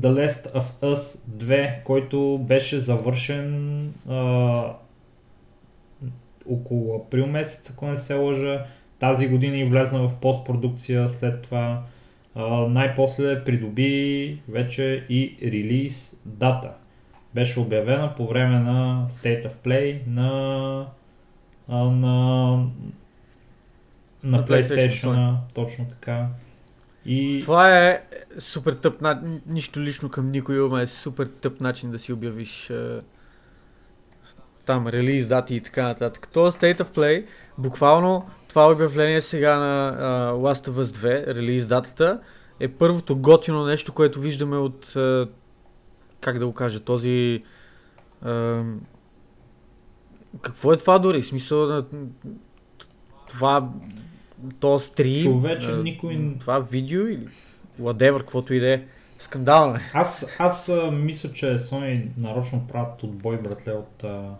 [0.00, 4.64] The Last of Us 2, който беше завършен а,
[6.48, 8.64] около април месец, ако не се лъжа.
[8.98, 11.82] Тази година и влезна в постпродукция след това.
[12.34, 16.70] А, най-после придоби вече и релиз дата.
[17.34, 20.86] Беше обявена по време на State of Play на,
[21.68, 22.56] а, на,
[24.22, 26.28] на, На PlayStation, PlayStation, точно така.
[27.06, 28.02] И Това е
[28.38, 29.22] супер тъп, на...
[29.46, 33.00] нищо лично към никой, ама е супер тъп начин да си обявиш е,
[34.64, 36.28] там релиз дати и така нататък.
[36.32, 37.26] То State of Play,
[37.58, 42.20] буквално това обявление сега на uh, Last of Us 2, релиз датата,
[42.60, 45.28] е първото готино нещо, което виждаме от, uh,
[46.20, 47.42] как да го кажа, този...
[48.24, 48.74] Uh,
[50.42, 51.22] какво е това дори?
[51.22, 51.84] В смисъл на
[53.28, 53.68] това
[54.60, 57.28] то стрим, Човече, а, никой- това видео или
[57.80, 58.82] whatever, каквото и да е.
[59.18, 59.80] Скандално е.
[59.94, 64.30] аз, аз а, мисля, че Sony нарочно правят отбой, братле, от, а,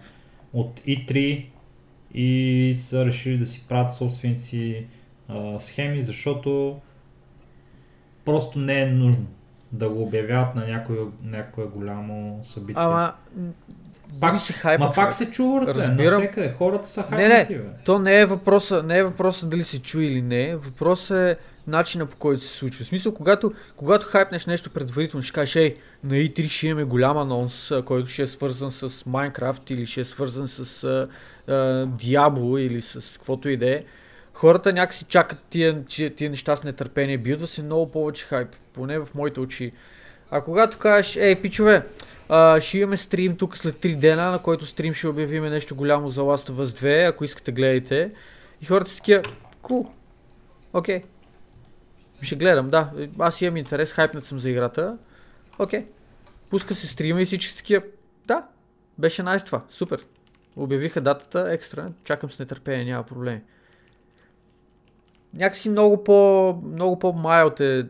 [0.52, 1.46] от E3
[2.14, 4.86] и са решили да си правят собствените си
[5.28, 6.80] а, схеми, защото
[8.24, 9.26] просто не е нужно
[9.72, 12.82] да го обявяват на някое, някое голямо събитие.
[12.82, 13.12] Ама,
[14.20, 15.96] Пак- се хайпа, Ма пак се чува, Разбирам.
[15.96, 16.54] навсекъде.
[16.58, 17.28] Хората са Не, не.
[17.28, 17.68] хайпнати, бе.
[17.84, 21.36] То не е въпроса, не е въпроса дали се чуе или не, въпросът е
[21.66, 22.84] начина по който се случва.
[22.84, 27.18] В смисъл, когато, когато хайпнеш нещо предварително, ще кажеш, ей, на E3 ще имаме голям
[27.18, 31.08] анонс, който ще е свързан с Minecraft или ще е свързан с а,
[31.48, 31.52] а,
[31.86, 33.82] Diablo или с каквото и да е.
[34.34, 38.98] Хората някакси чакат тия, тия, тия неща с нетърпение, билдва се много повече хайп, поне
[38.98, 39.72] в моите очи.
[40.30, 41.82] А когато кажеш, ей, пичове,
[42.28, 46.08] а, ще имаме стрим тук след 3 дена, на който стрим ще обявиме нещо голямо
[46.08, 48.10] за Last of Us 2, ако искате гледайте.
[48.62, 49.22] И хората са такива,
[49.62, 49.90] кул,
[50.72, 51.02] окей.
[52.22, 52.90] Ще гледам, да.
[53.18, 54.98] Аз имам интерес, хайпнат съм за играта.
[55.58, 55.86] Окей.
[56.50, 57.82] Пуска се стрима и всички такива.
[58.26, 58.46] Да,
[58.98, 59.62] беше найс това.
[59.68, 60.04] Супер.
[60.56, 61.88] Обявиха датата екстра.
[62.04, 63.40] Чакам с нетърпение, няма проблеми.
[65.34, 67.86] Някакси много по, много по-майлд е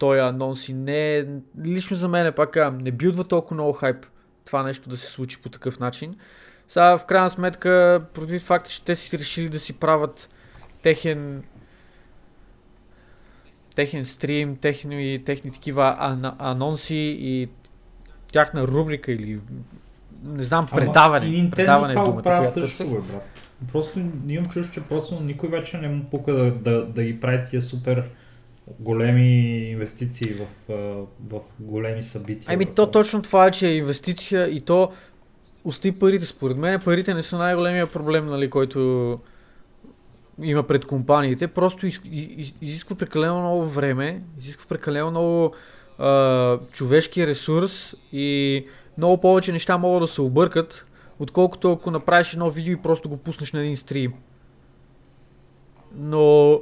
[0.00, 1.26] той анонс и не,
[1.64, 4.06] лично за мен е пак не билдва толкова много хайп
[4.44, 6.16] това нещо да се случи по такъв начин.
[6.68, 10.28] Сега в крайна сметка, против факта, че те си решили да си правят
[10.82, 11.42] техен
[13.74, 17.48] техен стрим, техни, техни такива ан- анонси и
[18.32, 19.40] тяхна рубрика или
[20.24, 21.26] не знам, предаване.
[21.26, 23.28] Ама и предаване Nintendo това го правят също, бе, брат.
[23.72, 27.44] Просто имам чувство, че просто никой вече не му пука да, да, да ги прави
[27.50, 28.10] тия супер
[28.78, 30.46] големи инвестиции в,
[31.28, 32.54] в големи събития.
[32.54, 34.92] Ами то точно това е, че е инвестиция и то
[35.64, 36.26] усти парите.
[36.26, 39.18] Според мен парите не са най-големия проблем, нали, който
[40.42, 41.48] има пред компаниите.
[41.48, 45.54] Просто из, из, изисква прекалено много време, изисква прекалено много
[45.98, 48.64] а, човешки ресурс и
[48.98, 50.86] много повече неща могат да се объркат,
[51.18, 54.12] отколкото ако направиш едно видео и просто го пуснеш на един стрим.
[55.96, 56.60] Но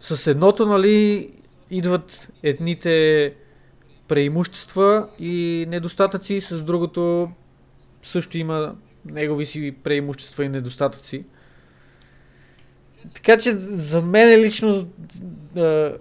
[0.00, 1.30] с едното, нали,
[1.70, 3.32] идват едните
[4.08, 7.30] преимущества и недостатъци, с другото
[8.02, 8.74] също има
[9.06, 11.24] негови си преимущества и недостатъци.
[13.14, 14.88] Така че за мен лично
[15.54, 15.96] да,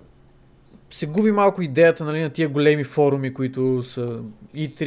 [0.89, 4.19] се губи малко идеята нали, на тия големи форуми, които са
[4.55, 4.79] E3,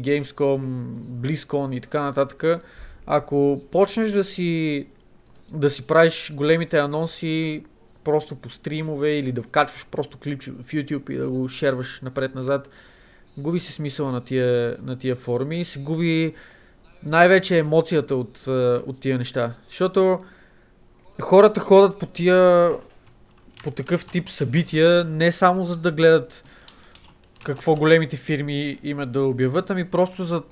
[0.00, 0.60] Gamescom,
[1.10, 2.44] BlizzCon и така нататък.
[3.06, 4.86] Ако почнеш да си,
[5.52, 7.62] да си правиш големите анонси
[8.04, 12.68] просто по стримове или да вкачваш просто клип в YouTube и да го шерваш напред-назад,
[13.38, 16.34] губи се смисъла на тия, на тия форуми и се губи
[17.02, 18.46] най-вече емоцията от,
[18.86, 19.54] от тия неща.
[19.68, 20.18] Защото
[21.20, 22.70] хората ходят по тия
[23.64, 26.44] по такъв тип събития не само за да гледат
[27.44, 30.42] какво големите фирми имат да обявят, ами просто за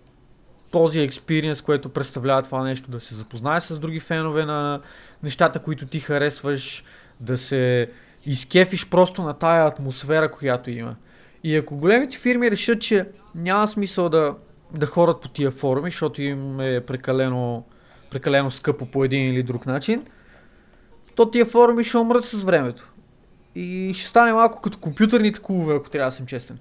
[0.71, 4.81] този експириенс, което представлява това нещо, да се запознае с други фенове на
[5.23, 6.85] нещата, които ти харесваш,
[7.21, 7.89] да се
[8.27, 10.97] изкефиш просто на тая атмосфера, която има.
[11.45, 13.05] И ако големите фирми решат, че
[13.35, 14.35] няма смисъл да,
[14.73, 17.65] да ходят по тия форуми, защото им е прекалено,
[18.11, 20.05] прекалено скъпо по един или друг начин,
[21.15, 22.89] то тия форуми ще умрат с времето.
[23.55, 26.59] И ще стане малко като компютърните клубове, ако трябва да съм честен.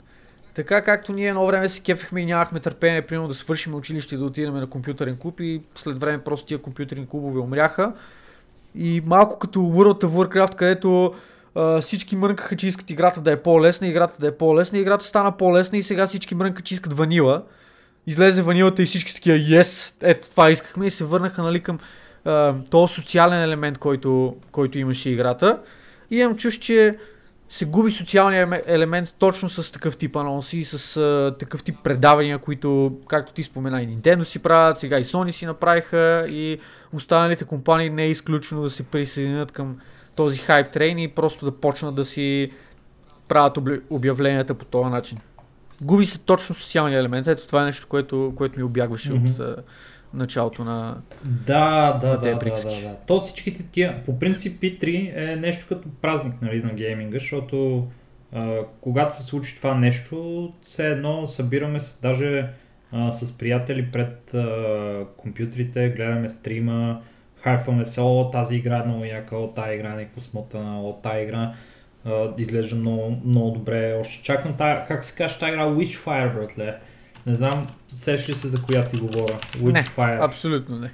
[0.53, 4.17] Така както ние едно време се кефехме и нямахме търпение, примерно да свършим училище и
[4.17, 7.93] да отидем на компютърен клуб и след време просто тия компютърни клубове умряха.
[8.75, 11.13] И малко като World of Warcraft, където
[11.55, 15.37] а, всички мрънкаха, че искат играта да е по-лесна, играта да е по-лесна, играта стана
[15.37, 17.43] по-лесна и сега всички мрънкат, че искат ванила.
[18.07, 21.79] Излезе ванилата и всички такива, yes, ето това искахме и се върнаха нали, към
[22.71, 25.59] този социален елемент, който, който имаше играта.
[26.11, 26.97] И имам чуш, че
[27.49, 32.37] се губи социалния елемент точно с такъв тип анонси и с а, такъв тип предавания,
[32.37, 36.59] които, както ти спомена, и Nintendo си правят, сега и Sony си направиха и
[36.93, 39.77] останалите компании не е изключено да се присъединят към
[40.15, 42.51] този хайп трейн и просто да почнат да си
[43.27, 43.57] правят
[43.89, 45.17] обявленията по този начин.
[45.81, 47.27] Губи се точно социалния елемент.
[47.27, 49.57] Ето това е нещо, което, което ми обягваше mm-hmm.
[49.57, 49.65] от
[50.17, 52.95] началото на Да, да, на да, да, да, да.
[53.07, 57.87] То всичките тия, по принцип P3 е нещо като празник нали, на гейминга, защото
[58.33, 62.49] а, когато се случи това нещо, все едно събираме се даже
[62.91, 67.01] а, с приятели пред а, компютрите, гледаме стрима,
[67.35, 70.93] хайфваме се, о, тази игра е много яка, о, тази игра е някаква смотана, о,
[70.93, 71.53] тази игра
[72.05, 76.77] а, изглежда много, много добре, още чакам тази, как се казва тази игра, Witchfire, братле.
[77.27, 79.39] Не знам, сеш ли се за коя ти говоря?
[79.57, 80.19] Witchfire.
[80.19, 80.91] Не, абсолютно не.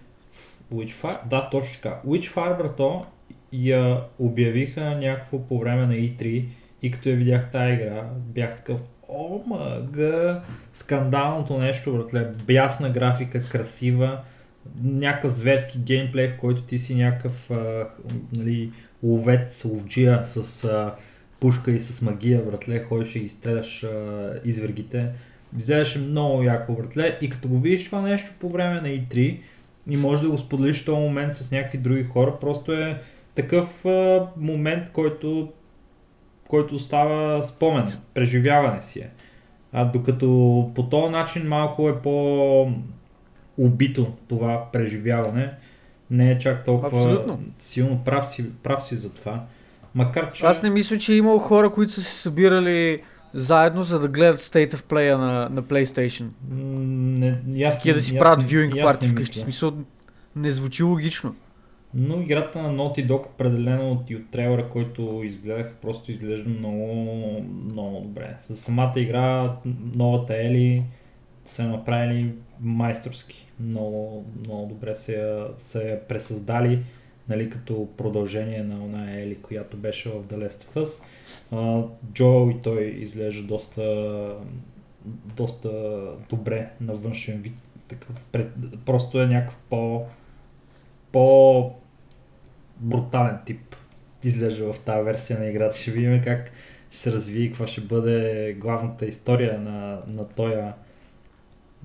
[0.74, 1.28] Witchfire?
[1.30, 2.00] Да, точно така.
[2.08, 3.06] Witchfire, брато,
[3.54, 6.46] я обявиха някакво по време на E3
[6.82, 10.42] и като я видях тази игра, бях такъв о, мага,
[10.74, 14.22] скандалното нещо, братле, бясна графика, красива,
[14.84, 17.88] някакъв зверски геймплей, в който ти си някакъв а,
[18.34, 18.72] нали,
[19.04, 20.96] ловец, ловджия с а,
[21.40, 25.12] пушка и с магия, братле, ходиш и ги стреляш а, извергите.
[25.58, 29.40] Изглеждаше много яко братле и като го видиш това нещо по време на E3
[29.90, 33.02] и може да го споделиш в този момент с някакви други хора, просто е
[33.36, 35.52] такъв а, момент, който,
[36.48, 39.10] който става спомен, преживяване си е.
[39.74, 40.28] А докато
[40.76, 42.72] по този начин малко е по
[43.58, 45.52] убито това преживяване,
[46.12, 47.40] не е чак толкова Абсолютно.
[47.60, 49.44] силно прав си, прав си за това.
[49.96, 50.46] Макар, че...
[50.46, 53.02] Аз не мисля, че е имало хора, които са се събирали
[53.34, 56.28] заедно, за да гледат State of Play на, на PlayStation.
[56.50, 59.40] Не, ясно, Такива да си правят viewing парти вкъщи.
[59.40, 59.74] Смисъл,
[60.36, 61.36] не звучи логично.
[61.94, 67.46] Но играта на Naughty Dog определено от, и от трейлера, който изгледах, просто изглежда много,
[67.72, 68.36] много добре.
[68.42, 69.56] С самата игра,
[69.96, 70.84] новата Ели
[71.46, 73.48] са направили майсторски.
[73.60, 76.80] Много, много добре се, се пресъздали
[77.30, 81.06] нали, като продължение на она Ели, която беше в The Last of Us.
[81.54, 84.36] Uh, Джо и той изглежда доста,
[85.38, 85.72] доста
[86.30, 87.56] добре на външен вид.
[87.88, 88.48] Такъв, пред,
[88.86, 90.06] просто е някакъв по,
[91.12, 91.72] по
[92.78, 93.76] брутален тип
[94.24, 95.78] изглежда в тази версия на играта.
[95.78, 96.52] Ще видим как
[96.90, 100.56] ще се развие, каква ще бъде главната история на, на този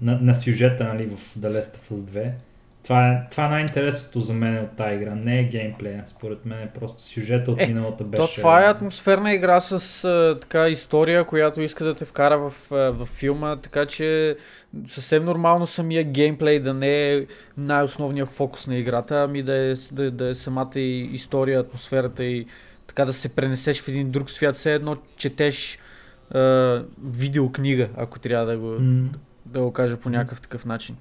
[0.02, 2.32] на, на сюжета нали, в The Last of Us 2.
[2.82, 5.14] Това е, това е най-интересното за мен от тази игра.
[5.14, 8.22] Не е геймплея, според мен е просто сюжета от е, миналата беше...
[8.22, 12.52] То това е атмосферна игра с а, така история, която иска да те вкара в,
[12.70, 14.36] в филма, така че
[14.88, 17.26] съвсем нормално самия геймплей да не е
[17.56, 22.46] най-основният фокус на играта, ами да е, да, да е самата и история, атмосферата и
[22.86, 25.78] така да се пренесеш в един друг свят, все едно четеш
[26.30, 29.06] а, видеокнига, ако трябва да го, mm.
[29.46, 30.96] да го кажа по някакъв такъв начин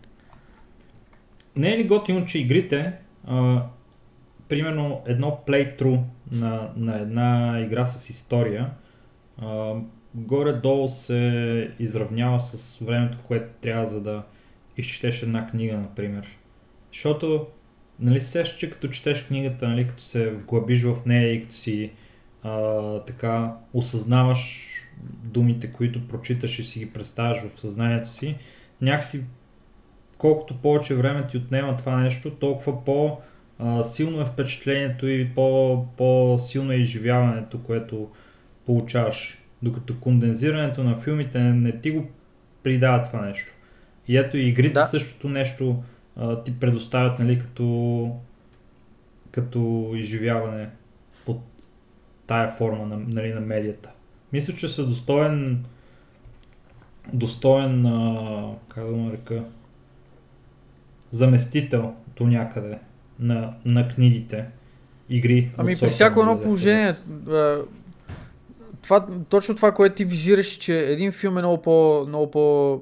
[1.58, 2.94] не е ли готино, че игрите,
[3.28, 3.64] а,
[4.50, 6.02] примерно едно playthrough
[6.32, 8.70] на, на една игра с история,
[9.42, 9.74] а,
[10.16, 14.24] горе-долу се изравнява с времето, което трябва за да
[14.78, 16.28] изчетеш една книга, например.
[16.94, 17.48] Защото,
[18.00, 21.92] нали се че като четеш книгата, нали, като се вглъбиш в нея и като си
[22.44, 24.74] а, така осъзнаваш
[25.24, 28.36] думите, които прочиташ и си ги представяш в съзнанието си,
[28.82, 29.24] някакси
[30.18, 33.18] колкото повече време ти отнема това нещо, толкова по-
[33.84, 38.10] силно е впечатлението и по- по-силно е изживяването, което
[38.66, 39.38] получаваш.
[39.62, 42.08] Докато кондензирането на филмите не, не ти го
[42.64, 43.52] придава това нещо.
[44.08, 44.86] И ето и игрите да.
[44.86, 45.84] същото нещо
[46.16, 48.12] а, ти предоставят нали, като,
[49.32, 50.70] като изживяване
[51.26, 51.42] под
[52.28, 53.90] тая форма на, нали, на медията.
[54.34, 55.66] Мисля, че са достоен
[57.14, 59.44] достоен, а, как да нарека,
[61.12, 62.80] заместител до някъде
[63.20, 64.46] на, на книгите,
[65.10, 65.52] игри.
[65.58, 66.94] Ами при всяко едно положение,
[68.84, 72.82] това, точно това, което ти визираш, че един филм е много по, много по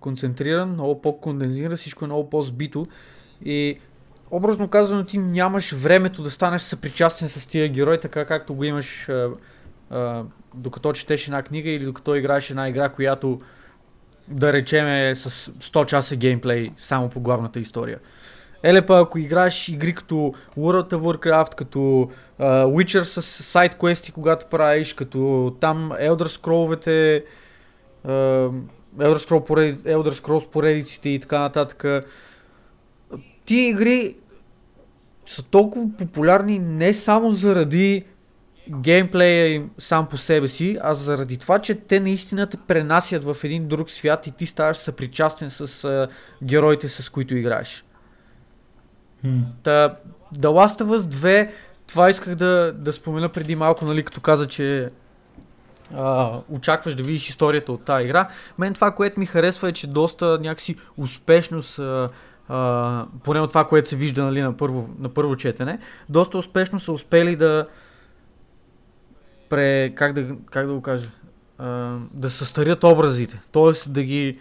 [0.00, 2.86] концентриран, много по-кондензиран, всичко е много по-збито
[3.44, 3.78] и
[4.30, 9.08] образно казано ти нямаш времето да станеш съпричастен с тия герой, така както го имаш
[9.08, 9.30] а,
[9.90, 13.40] а, докато четеш една книга или докато играеш една игра, която
[14.30, 17.98] да речеме с 100 часа геймплей само по главната история.
[18.62, 20.14] Еле ако играеш игри като
[20.58, 22.10] World of Warcraft, като uh,
[22.64, 27.24] Witcher с сайт квести, когато правиш, като там Elder Scrolls'овете,
[28.06, 28.52] uh,
[28.98, 32.06] Elder, Scroll поред, Elder Scrolls поредиците и така нататък.
[33.44, 34.16] Тия игри
[35.26, 38.04] са толкова популярни не само заради
[38.70, 43.36] геймплея им сам по себе си, а заради това, че те наистина те пренасят в
[43.44, 46.08] един друг свят и ти ставаш съпричастен с а,
[46.42, 47.84] героите, с които играеш.
[49.24, 49.42] Hmm.
[49.62, 49.96] Та,
[50.34, 51.50] The Last of Us 2,
[51.86, 54.90] това исках да, да спомена преди малко, нали, като каза, че
[55.94, 58.28] а, очакваш да видиш историята от тази игра.
[58.58, 62.08] Мен това, което ми харесва е, че доста някакси успешно са
[62.50, 66.80] Uh, поне от това, което се вижда нали, на, първо, на първо четене, доста успешно
[66.80, 67.66] са успели да,
[69.48, 71.10] пре, как, да, как да го кажа,
[71.58, 73.90] а, да състарят образите, т.е.
[73.90, 74.38] да ги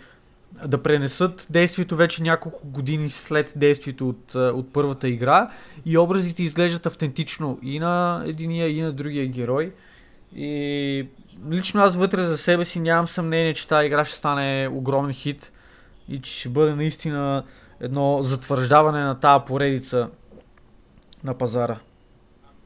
[0.66, 5.50] да пренесат действието вече няколко години след действието от, от първата игра
[5.86, 9.74] и образите изглеждат автентично и на единия и на другия герой.
[10.36, 11.08] И
[11.50, 15.52] лично аз вътре за себе си нямам съмнение, че тази игра ще стане огромен хит
[16.10, 17.44] и че ще бъде наистина
[17.80, 20.10] едно затвърждаване на тази поредица
[21.24, 21.78] на пазара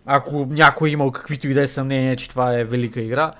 [0.05, 3.33] ако някой е имал каквито и да е съмнения, че това е велика игра.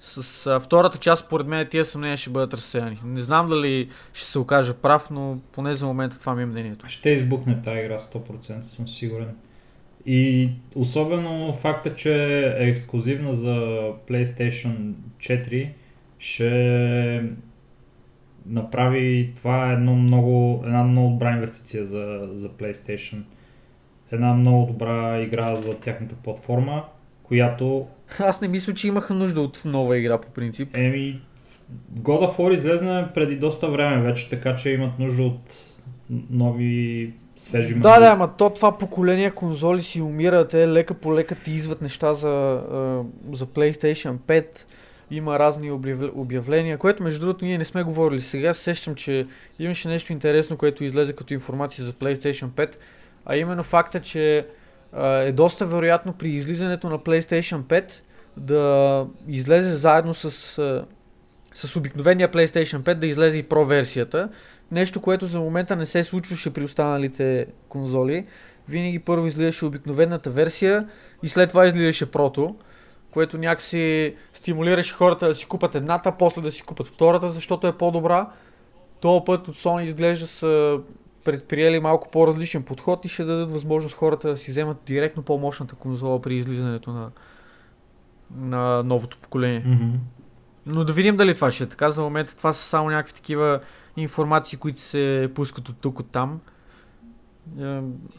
[0.00, 3.00] С а, втората част, според мен, тия съмнения ще бъдат разсеяни.
[3.04, 6.88] Не знам дали ще се окажа прав, но поне за момента това ми е мнението.
[6.88, 9.36] Ще избухне тази игра 100%, съм сигурен.
[10.06, 12.14] И особено факта, че
[12.58, 13.54] е ексклюзивна за
[14.08, 15.68] PlayStation 4,
[16.18, 17.22] ще
[18.46, 23.18] направи това едно много, една много добра инвестиция за, за PlayStation
[24.12, 26.84] една много добра игра за тяхната платформа,
[27.22, 27.86] която...
[28.18, 30.76] Аз не мисля, че имаха нужда от нова игра по принцип.
[30.76, 31.20] Еми,
[31.98, 35.40] God of War излезна преди доста време вече, така че имат нужда от
[36.30, 41.34] нови свежи Да, да, ама то това поколение конзоли си умира, те лека по лека
[41.34, 42.62] ти изват неща за,
[43.32, 44.46] за PlayStation 5
[45.10, 45.70] има разни
[46.14, 48.20] обявления, което между другото ние не сме говорили.
[48.20, 49.26] Сега сещам, че
[49.58, 52.74] имаше нещо интересно, което излезе като информация за PlayStation 5
[53.26, 54.46] а именно факта, че
[55.02, 57.92] е доста вероятно при излизането на PlayStation 5
[58.36, 60.30] да излезе заедно с,
[61.54, 64.28] с обикновения PlayStation 5 да излезе и Pro версията.
[64.72, 68.26] Нещо, което за момента не се случваше при останалите конзоли.
[68.68, 70.88] Винаги първо излизаше обикновената версия
[71.22, 72.56] и след това излизаше Прото,
[73.10, 77.78] което някакси стимулираше хората да си купат едната, после да си купат втората, защото е
[77.78, 78.28] по-добра.
[79.00, 80.78] Този път от Sony изглежда са
[81.24, 86.22] предприели малко по-различен подход и ще дадат възможност хората да си вземат директно по-мощната конзола
[86.22, 87.10] при излизането на,
[88.36, 89.62] на новото поколение.
[89.62, 89.92] Mm-hmm.
[90.66, 91.90] Но да видим дали това ще е така.
[91.90, 93.60] За момента това са само някакви такива
[93.96, 96.40] информации, които се пускат от тук, от там.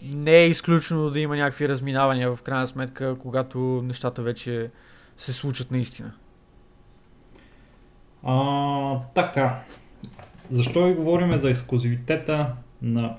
[0.01, 4.69] Не е изключено да има някакви разминавания в крайна сметка, когато нещата вече
[5.17, 6.11] се случат наистина.
[8.23, 9.63] А, така.
[10.51, 12.55] Защо ви говорим за ексклюзивитета
[12.85, 13.15] на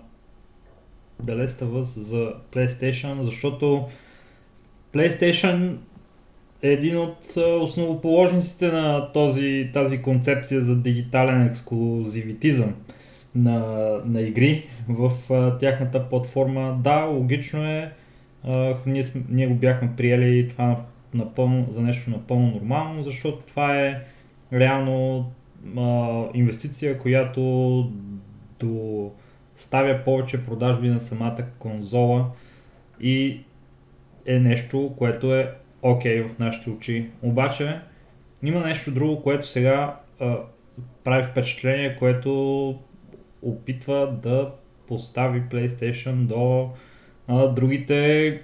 [1.25, 3.23] The Last of Us за PlayStation?
[3.23, 3.89] Защото
[4.95, 5.77] PlayStation
[6.63, 12.75] е един от основоположниците на този, тази концепция за дигитален ексклюзивитизъм
[13.35, 13.61] на,
[14.05, 16.79] на игри в а, тяхната платформа.
[16.85, 17.93] Да, логично е.
[18.45, 24.03] А, ние, ние го бяхме приели това напълно, за нещо напълно нормално, защото това е
[24.53, 25.31] реално
[25.77, 27.93] а, инвестиция, която
[29.57, 32.31] доставя повече продажби на самата конзола
[33.01, 33.41] и
[34.27, 37.07] е нещо, което е окей okay в нашите очи.
[37.23, 37.81] Обаче
[38.43, 40.37] има нещо друго, което сега а,
[41.05, 42.79] прави впечатление, което
[43.43, 44.51] опитва да
[44.89, 46.71] постави PlayStation до
[47.29, 48.43] а, другите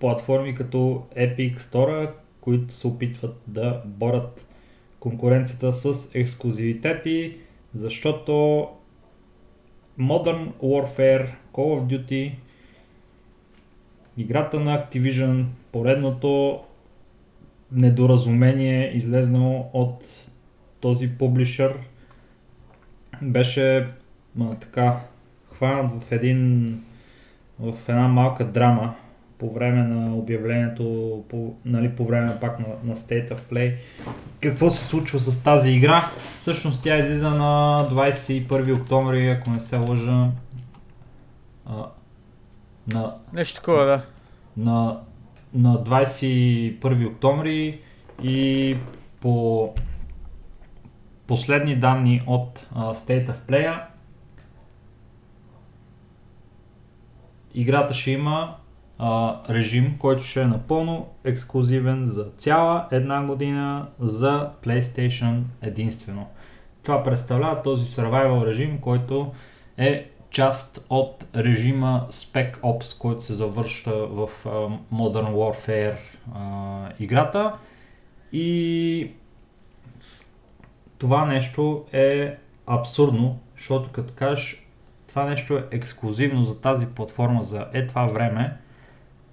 [0.00, 4.46] платформи като Epic Store, които се опитват да борят
[5.00, 7.36] конкуренцията с ексклюзивитети,
[7.74, 8.68] защото
[9.98, 12.32] Modern Warfare, Call of Duty,
[14.16, 16.60] играта на Activision, поредното
[17.72, 20.28] недоразумение, излезнало от
[20.80, 21.78] този публишър,
[23.22, 23.88] беше
[24.36, 25.00] ма, така
[25.52, 26.80] хванат в един
[27.58, 28.94] в една малка драма
[29.38, 33.74] по време на обявлението, по, нали, по време пак на, на State of Play.
[34.40, 36.04] Какво се случва с тази игра?
[36.40, 40.30] Всъщност тя излиза на 21 октомври, ако не се лъжа.
[41.66, 41.86] А,
[42.88, 44.02] на, Нещо такова, да.
[44.56, 44.98] На,
[45.54, 47.80] на 21 октомври
[48.22, 48.76] и
[49.20, 49.74] по
[51.26, 53.80] последни данни от uh, State of Play
[57.54, 58.54] играта ще има
[58.98, 66.26] а, режим, който ще е напълно ексклюзивен за цяла една година за PlayStation единствено.
[66.82, 69.32] Това представлява този survival режим, който
[69.78, 74.48] е част от режима Spec Ops, който се завършва в а,
[74.94, 75.96] Modern Warfare
[76.34, 77.52] а, играта.
[78.32, 79.10] И
[80.98, 82.36] това нещо е
[82.66, 84.64] абсурдно, защото като кажеш
[85.14, 88.56] това нещо е ексклюзивно за тази платформа за е това време,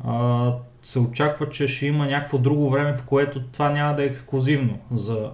[0.06, 4.06] а, се очаква, че ще има някакво друго време, в което това няма да е
[4.06, 5.32] ексклюзивно за,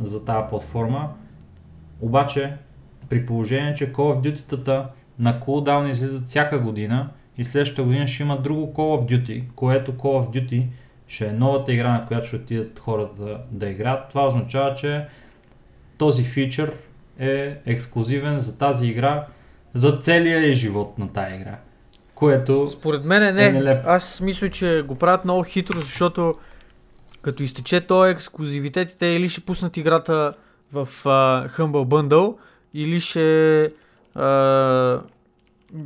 [0.00, 1.08] за тази платформа.
[2.00, 2.52] Обаче,
[3.08, 4.86] при положение, че Call of Duty-тата
[5.18, 7.08] на cooldown излизат всяка година
[7.38, 10.66] и следващата година ще има друго Call of Duty, което Call of Duty
[11.08, 14.08] ще е новата игра, на която ще отидат хората да, да играят.
[14.08, 15.06] Това означава, че
[15.98, 16.72] този фичър
[17.18, 19.26] е ексклюзивен за тази игра,
[19.74, 21.58] за целия живот на тази игра.
[22.24, 23.44] Което Според мен не.
[23.44, 26.34] Е Аз мисля, че го правят много хитро, защото
[27.22, 30.32] като изтече този ексклюзивитет, те или ще пуснат играта
[30.72, 32.36] в uh, Humble Bundle,
[32.74, 33.70] или ще
[34.16, 35.00] uh,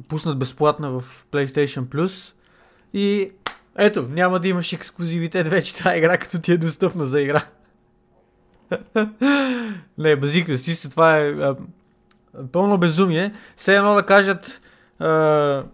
[0.09, 2.32] пуснат безплатна в PlayStation Plus.
[2.95, 3.30] И
[3.78, 7.43] ето, няма да имаш ексклюзивитет вече тази игра, като ти е достъпна за игра.
[9.99, 11.57] не, базика си се, това е а,
[12.53, 13.32] пълно безумие.
[13.57, 14.61] Все едно да кажат
[14.99, 15.64] а,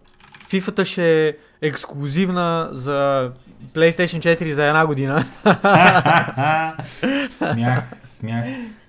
[0.50, 3.30] FIFA-та ще е ексклюзивна за
[3.74, 5.24] PlayStation 4 за една година.
[7.30, 8.44] смях, смях.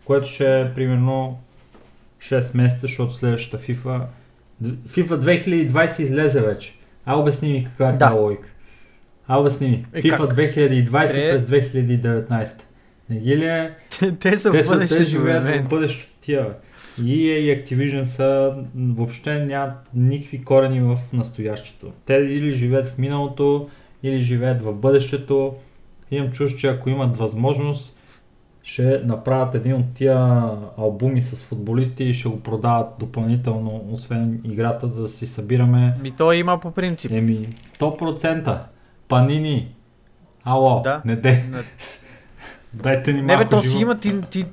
[0.05, 1.39] Което ще е примерно
[2.19, 4.01] 6 месеца, защото следващата FIFA...
[4.63, 6.73] FIFA 2020 излезе вече.
[7.05, 7.97] А обясни ми каква е да.
[7.97, 8.49] тази логика.
[9.27, 9.85] А обясни ми.
[9.93, 10.37] Е, FIFA как?
[10.37, 11.31] 2020 е...
[11.31, 12.61] през 2019.
[13.09, 13.71] Не ги ли е?
[14.19, 15.03] те са те бъдещето.
[15.03, 16.47] Те живеят в бъдещето тия.
[16.99, 21.91] EA и Activision са въобще нямат никакви корени в настоящето.
[22.05, 23.69] Те или живеят в миналото,
[24.03, 25.55] или живеят в бъдещето.
[26.11, 27.97] Имам чуш, че ако имат възможност,
[28.63, 30.41] ще направят един от тия
[30.77, 35.97] албуми с футболисти и ще го продават допълнително, освен играта, за да си събираме...
[36.01, 37.11] Ми то има по принцип.
[37.11, 37.47] Еми,
[37.79, 38.57] 100%.
[39.07, 39.67] Панини.
[40.43, 41.01] Ало, Да.
[41.05, 41.45] не де.
[42.73, 43.81] Дайте ни Не малко бе, то си живот.
[43.81, 44.45] има, ти, ти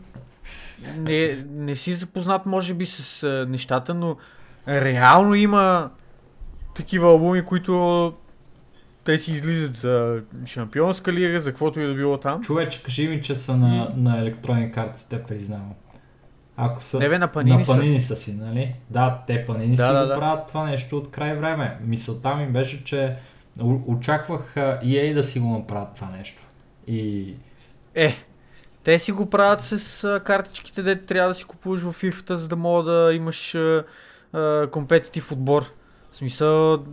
[0.99, 4.17] не, не си запознат може би с а, нещата, но
[4.69, 5.91] реално има
[6.75, 8.13] такива албуми, които
[9.05, 12.43] те си излизат за шампионска лига, за каквото и да било там.
[12.43, 15.73] Човече, кажи ми, че са на, на електронни карти, те признавам.
[16.57, 16.99] Ако са...
[16.99, 17.73] Не бе, на панини на са.
[17.73, 18.75] панини са си, нали?
[18.91, 20.19] Да, те панини Да, си да, го да.
[20.19, 21.79] правят това нещо от край време.
[21.85, 23.17] Мисълта ми беше, че
[23.87, 26.43] очаквах EA да си го направят това нещо.
[26.87, 27.35] И
[27.95, 28.15] Е,
[28.85, 32.57] те си го правят с картичките, де трябва да си купуваш в FIFA, за да
[32.57, 33.57] мога да имаш
[34.71, 35.65] компетитив отбор.
[36.13, 36.85] В смисъл,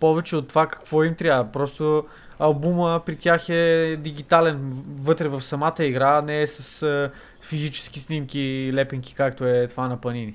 [0.00, 1.52] повече от това какво им трябва.
[1.52, 2.04] Просто
[2.38, 7.10] албума при тях е дигитален, вътре в самата игра, не е с
[7.40, 10.34] физически снимки и лепенки, както е това на Панини.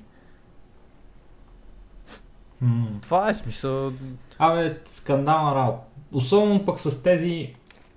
[2.60, 3.92] м- Това е смисъл.
[4.38, 5.82] Абе, скандална работа.
[6.12, 7.54] Особено пък с тези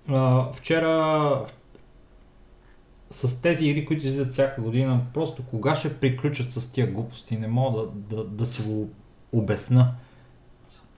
[0.10, 1.46] а, вчера
[3.14, 7.48] с тези игри, които излизат всяка година, просто кога ще приключат с тия глупости, не
[7.48, 8.90] мога да, да, да си го
[9.32, 9.92] обясна.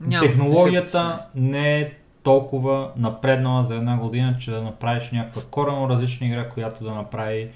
[0.02, 1.94] Няма, Технологията не е
[2.24, 7.50] толкова напреднала за една година, че да направиш някаква корено различна игра, която да направи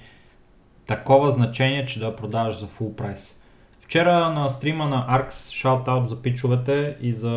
[0.86, 3.40] такова значение, че да я продаваш за full прайс.
[3.80, 7.28] Вчера на стрима на Arx, шаут-аут за пичовете и за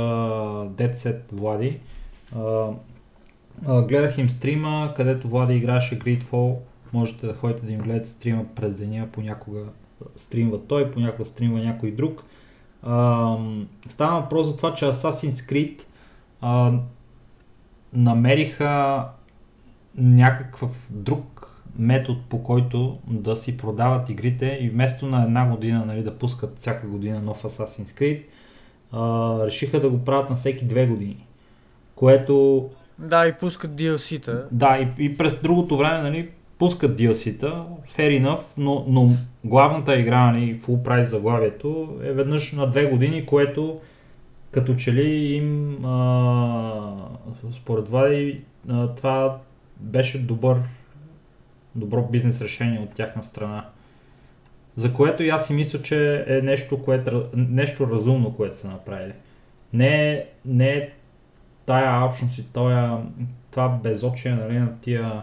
[0.69, 1.79] Dead Set Влади,
[3.87, 6.55] гледах им стрима, където Влади играеше Greedfall.
[6.93, 9.63] Можете да ходите да им гледате стрима през деня, понякога
[10.15, 12.23] стримва той, понякога стримва някой друг.
[12.83, 13.37] А,
[13.89, 15.83] става въпрос за това, че Assassin's Creed
[16.41, 16.73] а,
[17.93, 19.05] намериха
[19.97, 26.03] някакъв друг метод по който да си продават игрите и вместо на една година нали,
[26.03, 28.23] да пускат всяка година нов Assassin's Creed,
[28.91, 31.25] а, решиха да го правят на всеки две години.
[31.95, 32.69] Което
[32.99, 34.43] Да, и пускат DLC-та.
[34.51, 36.29] да, и, и през другото време, нали,
[36.59, 37.65] пускат DLC-та,
[37.97, 39.09] fair enough, но, но
[39.43, 43.79] главната игра, нали, full price заглавието е веднъж на две години, което
[44.51, 46.91] като че ли им а,
[47.53, 48.41] според Влади
[48.95, 49.37] това
[49.79, 50.57] беше добър,
[51.75, 53.65] добро бизнес решение от тяхна страна.
[54.77, 59.13] За което и аз си мисля, че е нещо, което, нещо разумно, което са направили.
[59.73, 60.89] Не, е- не е
[61.65, 62.97] тая алчност и тоя,
[63.51, 65.21] това безочие нали, на тия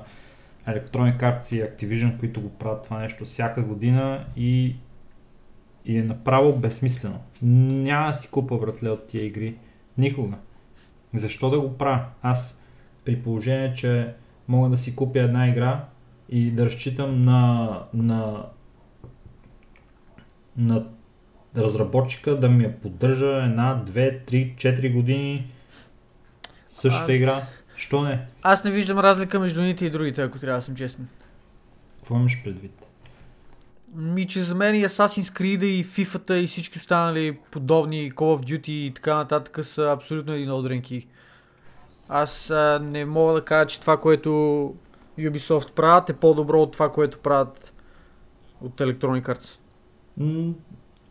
[0.70, 4.76] електронни карти и Activision, които го правят това нещо всяка година и,
[5.84, 7.20] и е направо безсмислено.
[7.42, 9.54] Няма да си купа братле от тия игри.
[9.98, 10.36] Никога.
[11.14, 12.04] Защо да го правя?
[12.22, 12.62] Аз
[13.04, 14.14] при положение, че
[14.48, 15.84] мога да си купя една игра
[16.28, 18.46] и да разчитам на, на,
[20.56, 20.86] на
[21.56, 25.50] разработчика да ми я поддържа една, две, три, четири години
[26.68, 27.46] същата А- игра.
[27.76, 28.26] Що не?
[28.42, 31.08] Аз не виждам разлика между едните и другите, ако трябва да съм честен.
[31.98, 32.86] Какво имаш предвид?
[33.94, 38.44] Ми, че за мен и Assassin's Creed и FIFA и всички останали подобни Call of
[38.44, 41.06] Duty и така нататък са абсолютно единодранки.
[42.08, 44.30] Аз а, не мога да кажа, че това, което
[45.18, 47.72] Ubisoft правят е по-добро от това, което правят
[48.60, 49.58] от Electronic Arts.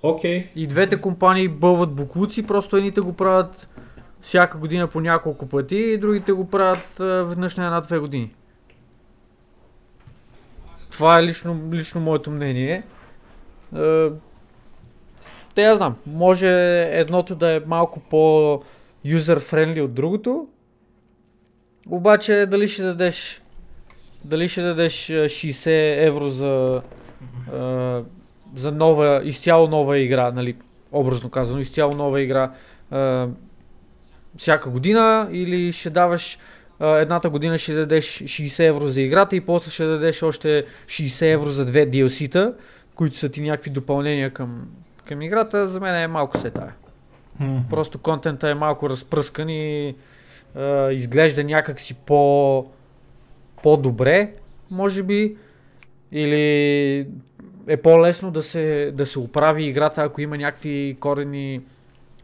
[0.03, 0.47] Окей.
[0.55, 3.67] И двете компании бълват буклуци, просто едните го правят
[4.21, 8.33] всяка година по няколко пъти и другите го правят а, веднъж на една-две години.
[10.91, 12.83] Това е лично, лично моето мнение.
[13.75, 14.09] Е,
[15.55, 16.49] Те я знам, може
[16.81, 18.61] едното да е малко по
[19.05, 20.47] юзер-френдли от другото,
[21.89, 23.41] обаче дали ще дадеш
[24.25, 26.81] дали ще дадеш а, 60 евро за
[27.53, 28.01] а,
[28.55, 30.55] за нова, изцяло нова игра, нали,
[30.91, 32.51] образно казано, изцяло нова игра
[32.91, 33.27] а,
[34.39, 36.37] всяка година или ще даваш
[36.79, 41.49] едната година ще дадеш 60 евро за играта и после ще дадеш още 60 евро
[41.49, 42.53] за две DLC-та,
[42.95, 44.67] които са ти някакви допълнения към,
[45.05, 46.73] към играта, за мен е малко се тая.
[47.39, 47.57] Мгм.
[47.69, 49.95] Просто контента е малко разпръскан и
[50.55, 52.65] а, изглежда някакси по,
[53.63, 54.33] по-добре,
[54.71, 55.35] може би.
[56.11, 57.07] Или
[57.67, 61.61] е по-лесно да се, да се оправи играта, ако има някакви корени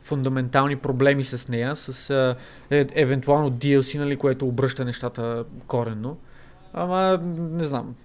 [0.06, 2.36] фундаментални проблеми с нея, с а,
[2.70, 6.18] е, евентуално DLC, нали, което обръща нещата коренно.
[6.74, 7.96] Ама, не знам.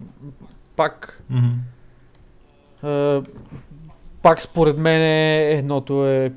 [0.77, 1.49] Пак, Мгм.
[2.83, 3.23] а,
[4.23, 5.03] пак според мен
[5.59, 6.33] едното е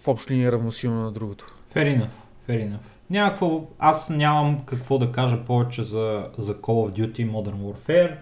[0.00, 1.46] в общи линии равносилно на другото.
[1.74, 2.08] Fair enough.
[2.48, 2.78] Fair enough.
[3.10, 8.16] Няма какво, аз нямам какво да кажа повече за, за Call of Duty Modern Warfare.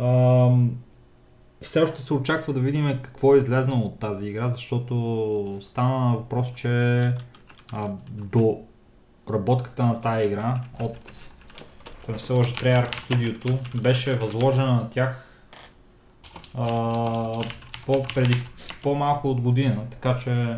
[0.00, 0.70] Ам,
[1.62, 6.54] все още се очаква да видим какво е излезнало от тази игра, защото стана въпрос,
[6.54, 6.68] че
[7.72, 8.60] а, до
[9.30, 10.96] работката на тази игра от
[12.06, 15.26] ако не се лъжа Treyarch Studio беше възложена на тях
[16.54, 16.64] а,
[17.86, 18.42] по, преди
[18.82, 20.56] по-малко от година, така че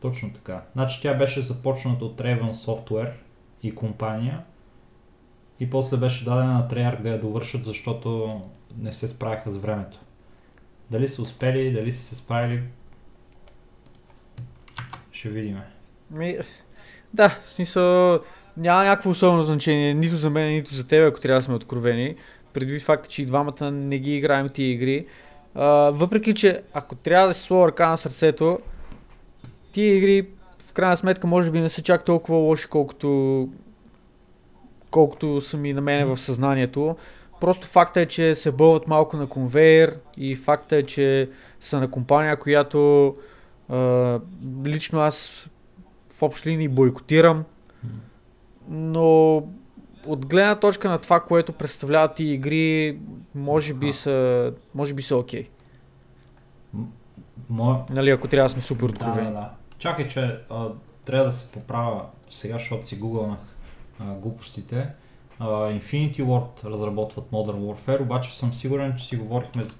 [0.00, 0.62] точно така.
[0.72, 3.12] Значи тя беше започната от Raven Software
[3.62, 4.42] и компания
[5.60, 8.40] и после беше дадена на Treyarch да я довършат, защото
[8.78, 9.98] не се справиха с времето.
[10.90, 12.62] Дали са успели, дали са се справили,
[15.12, 15.58] ще видим.
[16.10, 16.38] Ми,
[17.14, 18.20] да, в смисъл
[18.56, 22.14] няма някакво особено значение, нито за мен, нито за теб, ако трябва да сме откровени.
[22.52, 25.06] Предвид факта, че и двамата не ги играем тия игри.
[25.54, 28.58] А, въпреки, че ако трябва да си слова ръка на сърцето,
[29.72, 30.26] тия игри
[30.70, 33.48] в крайна сметка може би не са чак толкова лоши, колкото,
[34.90, 36.96] колкото са ми на мене в съзнанието.
[37.40, 41.28] Просто факта е, че се бълват малко на конвейер и факта е, че
[41.60, 43.14] са на компания, която
[43.68, 44.18] а,
[44.64, 45.48] лично аз
[46.12, 47.44] в общи линии бойкотирам.
[48.68, 49.36] Но
[50.06, 52.98] от гледна точка на това, което представляват и игри,
[53.34, 55.48] може би са, може би са окей.
[57.50, 57.84] Мо...
[57.90, 59.26] Нали, ако трябва да сме супер откровени.
[59.26, 59.50] Да, да, да.
[59.78, 60.68] Чакай, че а,
[61.04, 63.38] трябва да се поправя сега, защото си гугълнах
[64.04, 64.88] глупостите.
[65.38, 69.76] А, Infinity Ward разработват Modern Warfare, обаче съм сигурен, че си говорихме за...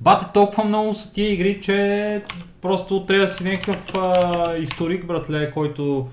[0.00, 2.22] Бате, толкова много са тия игри, че
[2.60, 6.08] просто трябва да си някакъв а, историк, братле, който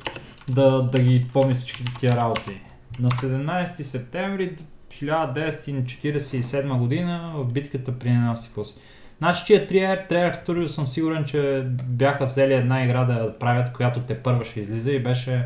[0.49, 2.61] да, да ги помни всички тия работи.
[2.99, 4.55] На 17 септември
[4.91, 8.75] 1947 година в битката при Ненасипос.
[9.17, 13.99] Значи, че Trier, Trier Studio съм сигурен, че бяха взели една игра да правят, която
[13.99, 15.45] те първа ще излиза и беше,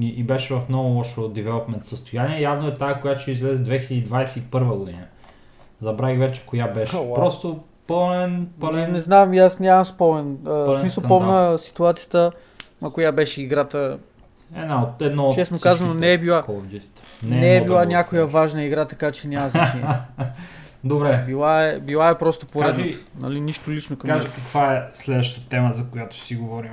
[0.00, 2.40] и, и беше в много лошо девелопмент състояние.
[2.40, 5.04] Явно е тази, която ще излезе 2021 година.
[5.80, 6.96] Забравих вече коя беше.
[6.96, 7.14] Oh, wow.
[7.14, 8.80] Просто пълен, пълен...
[8.80, 10.38] Не, не знам, и аз нямам спомен.
[10.42, 12.32] В смисъл помня ситуацията,
[12.82, 13.98] на коя беше играта.
[14.56, 16.44] Една от, едно Честно казано, не е била,
[17.22, 19.86] не, не е била някоя важна игра, така че няма значение.
[20.84, 21.24] Добре.
[21.26, 22.98] Била е, била е просто поредната.
[23.20, 26.70] Нали, нищо лично към Кажи каква е следващата тема, за която ще си говорим.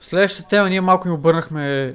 [0.00, 1.92] Следващата тема, ние малко им обърнахме е,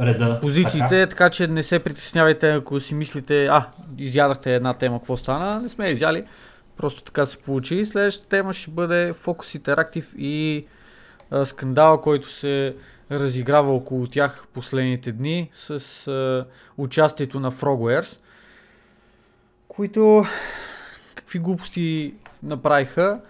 [0.00, 0.38] Реда.
[0.40, 1.08] позициите, така.
[1.08, 3.66] така че не се притеснявайте, ако си мислите, а,
[3.98, 6.24] изядахте една тема, какво стана, не сме изяли.
[6.76, 7.84] Просто така се получи.
[7.84, 10.66] Следващата тема ще бъде Focus Interactive и
[11.30, 12.74] а, скандала, който се
[13.10, 16.44] разиграва около тях последните дни с а,
[16.76, 18.20] участието на Frogwares,
[19.68, 20.26] които
[21.14, 23.20] какви глупости направиха.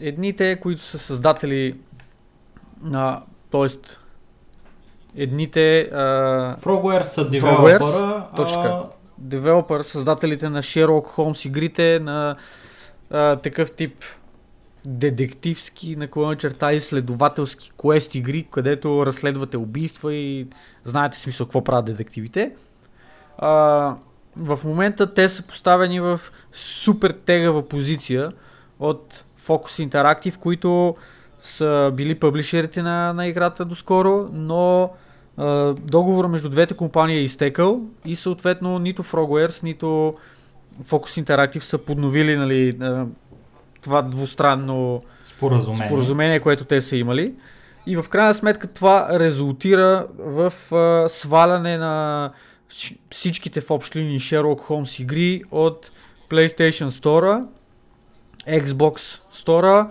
[0.00, 1.76] Едните, които са създатели
[2.82, 3.66] на, т.е.
[5.16, 5.80] едните...
[5.80, 8.82] А, Frogwares са девелопера, точка.
[9.18, 12.36] Девелопер, създателите на Sherlock Holmes игрите, на
[13.10, 14.04] а, такъв тип
[14.84, 20.46] детективски, наклона черта изследователски квест игри, където разследвате убийства и
[20.84, 22.52] знаете смисъл какво правят детективите.
[23.38, 23.50] А,
[24.36, 26.20] в момента те са поставени в
[26.52, 28.32] супер тегава позиция
[28.78, 30.96] от Focus Interactive, които
[31.42, 34.90] са били публишерите на, на играта доскоро, но
[35.36, 40.14] а, договор между двете компании е изтекал и съответно нито Frogwares, нито
[40.82, 42.78] Focus Interactive са подновили нали,
[43.82, 45.88] това двустранно споразумение.
[45.88, 47.34] споразумение, което те са имали.
[47.86, 52.30] И в крайна сметка това резултира в а, сваляне на
[53.10, 55.90] всичките в общи линии Sherlock Holmes игри от
[56.30, 57.46] PlayStation Store,
[58.48, 59.86] Xbox Store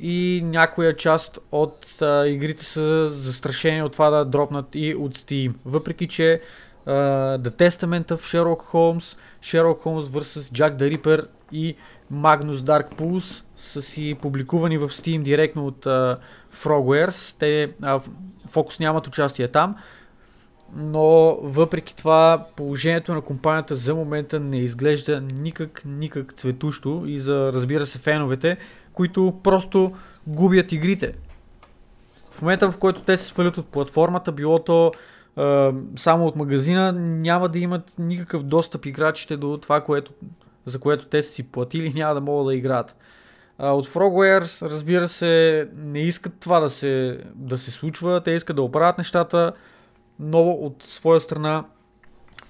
[0.00, 5.52] и някоя част от а, игрите са застрашени от това да дропнат и от Steam.
[5.64, 6.40] Въпреки, че
[6.86, 10.40] uh, The Testament of Sherlock Holmes, Sherlock Holmes vs.
[10.40, 11.76] Jack the Ripper и
[12.12, 16.18] Magnus Dark Pulse са си публикувани в Steam директно от uh,
[16.62, 17.36] Frogwares.
[17.38, 18.02] Те, uh,
[18.48, 19.76] Focus нямат участие там,
[20.76, 27.52] но въпреки това положението на компанията за момента не изглежда никак, никак цветущо и за
[27.54, 28.56] разбира се феновете,
[28.92, 29.92] които просто
[30.26, 31.14] губят игрите.
[32.30, 34.92] В момента в който те се свалят от платформата, било то
[35.36, 40.12] uh, само от магазина, няма да имат никакъв достъп играчите до това, което
[40.66, 42.96] за което те са си платили, няма да могат да играят.
[43.58, 48.62] От Frogwares, разбира се, не искат това да се, да се случва, те искат да
[48.62, 49.52] оправят нещата,
[50.20, 51.64] но от своя страна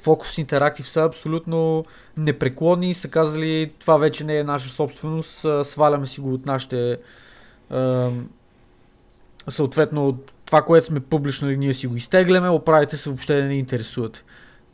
[0.05, 1.85] Focus Interactive са абсолютно
[2.17, 6.99] непреклонни и са казали това вече не е наша собственост, сваляме си го от нашите
[9.49, 14.23] съответно от това, което сме публичнали, ние си го изтегляме, оправите се въобще не интересувате.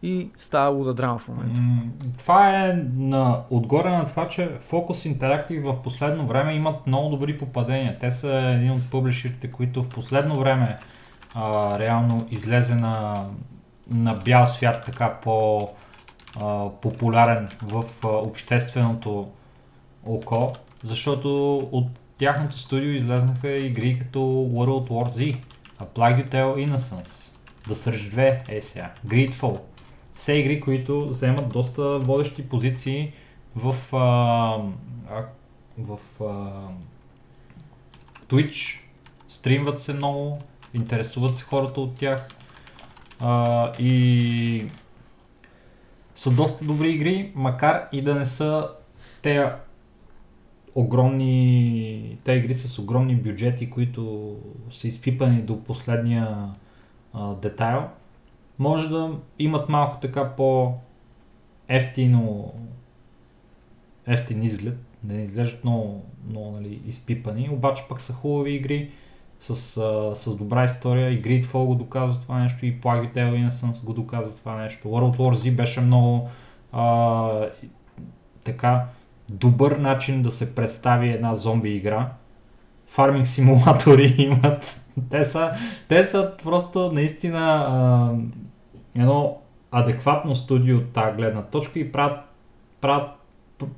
[0.03, 1.61] И става луда драма в момента.
[2.19, 7.39] това е на, отгоре на това, че Focus Interactive в последно време имат много добри
[7.39, 7.97] попадения.
[8.01, 10.79] Те са един от публишерите, които в последно време
[11.35, 13.27] а, реално излезе на,
[13.91, 15.69] на бял свят така по
[16.41, 19.29] а, популярен в а, общественото
[20.07, 20.53] око,
[20.85, 21.87] защото от
[22.19, 25.39] тяхното студио излезнаха игри като World War Z,
[25.81, 27.33] A Plague Tale Innocence,
[27.69, 29.61] The Surge 2 е сега, Greedfall.
[30.17, 33.13] Все игри, които вземат доста водещи позиции
[33.57, 33.99] в, а,
[35.11, 35.25] а,
[35.79, 36.53] в а,
[38.29, 38.81] Twitch,
[39.29, 40.43] стримват се много,
[40.75, 42.29] интересуват се хората от тях.
[43.21, 44.67] А, и
[46.17, 48.69] са доста добри игри, макар и да не са
[49.23, 49.53] те
[50.75, 54.37] огромни, те игри с огромни бюджети, които
[54.73, 56.49] са изпипани до последния
[57.13, 57.89] а, детайл,
[58.59, 60.75] може да имат малко така по
[61.69, 62.55] ефтино
[64.07, 68.91] ефтин изглед, да не изглеждат много, много нали, изпипани, обаче пък са хубави игри
[69.41, 73.85] с, а, с добра история и Greedfall го доказва това нещо и Plague Tale Innocence
[73.85, 74.89] го доказва това нещо.
[74.89, 76.29] World War Z беше много
[76.73, 77.47] а,
[78.45, 78.85] така
[79.29, 82.09] добър начин да се представи една зомби игра.
[82.87, 84.81] Фарминг симулатори имат.
[85.11, 85.53] Те са,
[85.89, 88.13] те са просто наистина а,
[88.95, 89.39] едно
[89.71, 92.19] адекватно студио от тази гледна точка и правят,
[92.81, 93.11] правят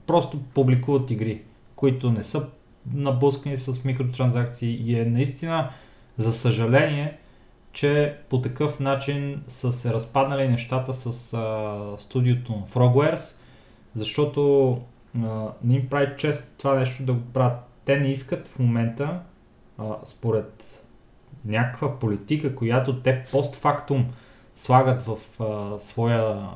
[0.07, 1.41] просто публикуват игри,
[1.77, 2.47] които не са
[2.95, 5.71] набускани с микротранзакции и е наистина
[6.19, 7.19] за съжаление,
[7.73, 13.37] че по такъв начин са се разпаднали нещата с а, студиото на Frogwares,
[13.95, 14.81] защото
[15.65, 17.59] не им прави чест това нещо да го правят.
[17.85, 19.21] Те не искат в момента,
[19.79, 20.83] а, според
[21.45, 24.07] някаква политика, която те постфактум
[24.55, 26.49] слагат в а, своя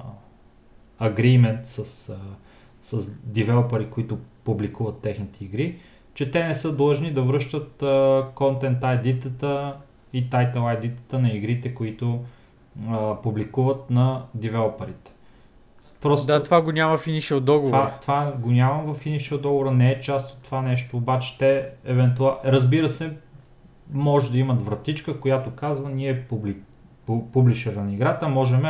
[0.99, 2.19] агримент с, а,
[2.83, 5.79] с девелопери, които публикуват техните игри,
[6.17, 7.85] че те не са длъжни да връщат
[8.35, 9.73] контент ID-тата
[10.13, 12.21] и title ID-тата на игрите, които
[12.89, 15.13] а, публикуват на девелоперите.
[16.01, 16.27] Просто...
[16.27, 17.71] Да, това го няма в initial договор.
[17.71, 21.69] Това, това го няма в initial договора, не е част от това нещо, обаче те
[21.85, 23.17] евентуално, разбира се,
[23.93, 26.57] може да имат вратичка, която казва ние публи,
[27.33, 28.63] публишера на играта, можем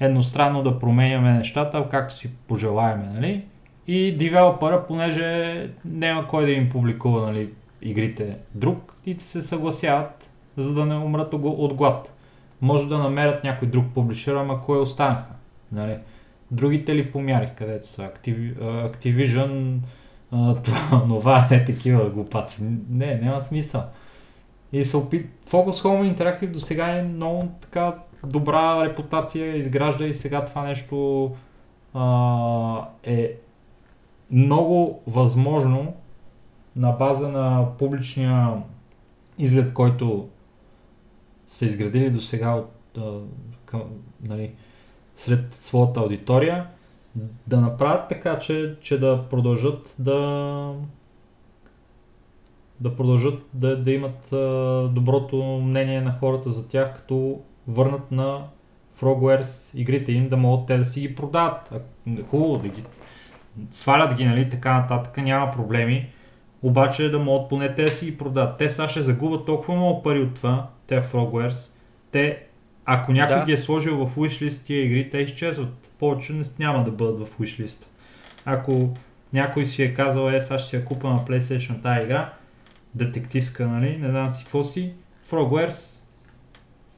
[0.00, 3.44] едностранно да променяме нещата, както си пожелаеме, нали?
[3.92, 7.50] И девелопера, понеже няма кой да им публикува нали,
[7.82, 12.12] игрите друг, и се съгласяват, за да не умрат от глад.
[12.60, 15.34] Може да намерят някой друг публишер, ама кой останаха.
[15.72, 15.96] Нали?
[16.50, 18.02] Другите ли помярих, където са?
[18.02, 19.78] Activ, Activision,
[20.64, 22.62] това, това е такива глупаци.
[22.90, 23.82] Не, няма смисъл.
[24.72, 25.26] И се опит...
[25.48, 31.30] Focus Home Interactive до сега е много така добра репутация, изгражда и сега това нещо
[31.94, 33.32] а, е
[34.30, 35.94] много възможно
[36.76, 38.52] на база на публичния
[39.38, 40.28] изглед, който
[41.48, 42.98] са изградили до сега от,
[43.64, 43.82] към,
[44.22, 44.50] нали,
[45.16, 46.66] сред своята аудитория,
[47.46, 50.74] да направят така, че, че да продължат да
[52.80, 58.44] да продължат да, да имат а, доброто мнение на хората за тях, като върнат на
[59.00, 61.72] Frogwares игрите им, да могат те да си ги продават.
[62.30, 62.82] Хубаво да ги
[63.70, 66.08] свалят ги, нали, така нататък, няма проблеми.
[66.62, 68.58] Обаче да могат поне те да си ги продават.
[68.58, 71.72] Те сега ще загубят толкова много пари от това, те Frogwares.
[72.12, 72.42] Те
[72.84, 73.44] ако някой да.
[73.44, 75.90] ги е сложил в wishlist тия игри, те изчезват.
[75.98, 77.84] Повече няма да бъдат в wishlist.
[78.44, 78.96] Ако
[79.32, 82.32] някой си е казал, е, сега ще я купа на PlayStation тази игра,
[82.94, 84.92] детективска, нали, не знам си какво си,
[85.28, 86.02] Frogwares,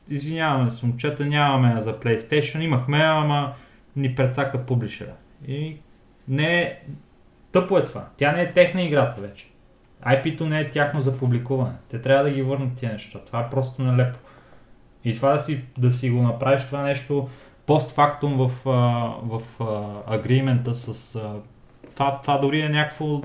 [0.09, 3.53] извиняваме се, момчета, нямаме за PlayStation, имахме, ама
[3.97, 5.13] ни предсака публишера.
[5.49, 5.77] И
[6.29, 6.79] не е...
[7.53, 8.07] Тъпо е това.
[8.17, 9.47] Тя не е техна играта вече.
[10.07, 11.75] IP-то не е тяхно за публикуване.
[11.91, 13.19] Те трябва да ги върнат тия неща.
[13.27, 14.19] Това е просто нелепо.
[15.05, 17.29] И това да си, да си го направиш това нещо
[17.67, 18.51] постфактум в,
[19.23, 19.43] в
[20.07, 21.19] агримента с...
[21.95, 23.23] Това, това дори е някакво...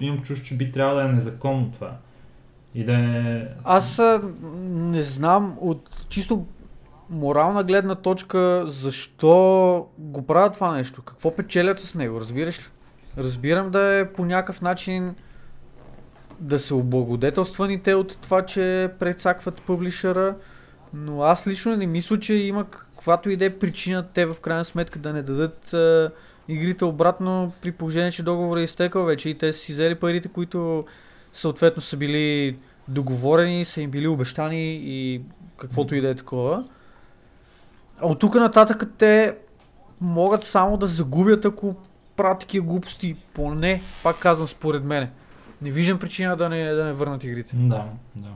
[0.00, 1.92] Имам чуш, че би трябвало да е незаконно това.
[2.74, 3.46] И да е...
[3.64, 4.00] Аз
[4.70, 6.46] не знам от чисто
[7.10, 11.02] морална гледна точка защо го правят това нещо.
[11.02, 12.64] Какво печелят с него, разбираш ли?
[13.18, 15.14] Разбирам да е по някакъв начин
[16.40, 20.36] да се облагодетелствани те от това, че предсакват публишера,
[20.94, 24.64] но аз лично не мисля, че има каквато и да е причина те в крайна
[24.64, 26.10] сметка да не дадат а,
[26.48, 30.28] игрите обратно при положение, че договор е изтекал вече и те са си взели парите,
[30.28, 30.84] които
[31.32, 32.56] съответно са били
[32.88, 35.22] договорени, са им били обещани и
[35.56, 36.64] каквото и да е такова.
[38.02, 39.36] От тук нататък те
[40.00, 41.74] могат само да загубят, ако
[42.16, 43.16] правят такива глупости.
[43.34, 45.10] Поне, пак казвам, според мене.
[45.62, 47.56] Не виждам причина да не, да не върнат игрите.
[47.56, 47.84] Да,
[48.16, 48.28] да.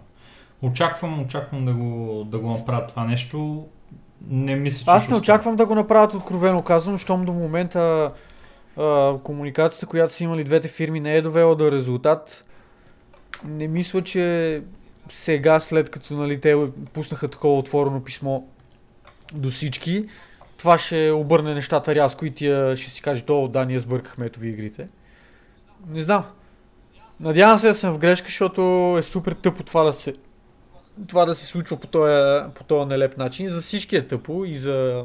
[0.63, 3.67] Очаквам, очаквам да го, да го направят това нещо.
[4.29, 8.13] Не мисля, че Аз не очаквам да го направят откровено казано, щом до момента
[8.77, 12.45] а, комуникацията, която са имали двете фирми, не е довела до резултат.
[13.45, 14.63] Не мисля, че
[15.09, 18.41] сега, след като нали, те пуснаха такова отворено писмо
[19.35, 20.09] до всички,
[20.57, 24.41] това ще обърне нещата рязко и тия ще си каже, то да, ние сбъркахме ето
[24.41, 24.89] ви игрите.
[25.89, 26.25] Не знам.
[27.21, 30.15] Надявам се да съм в грешка, защото е супер тъпо това да се,
[31.07, 33.49] това да се случва по този, по този нелеп начин.
[33.49, 35.05] За всички е тъпо и за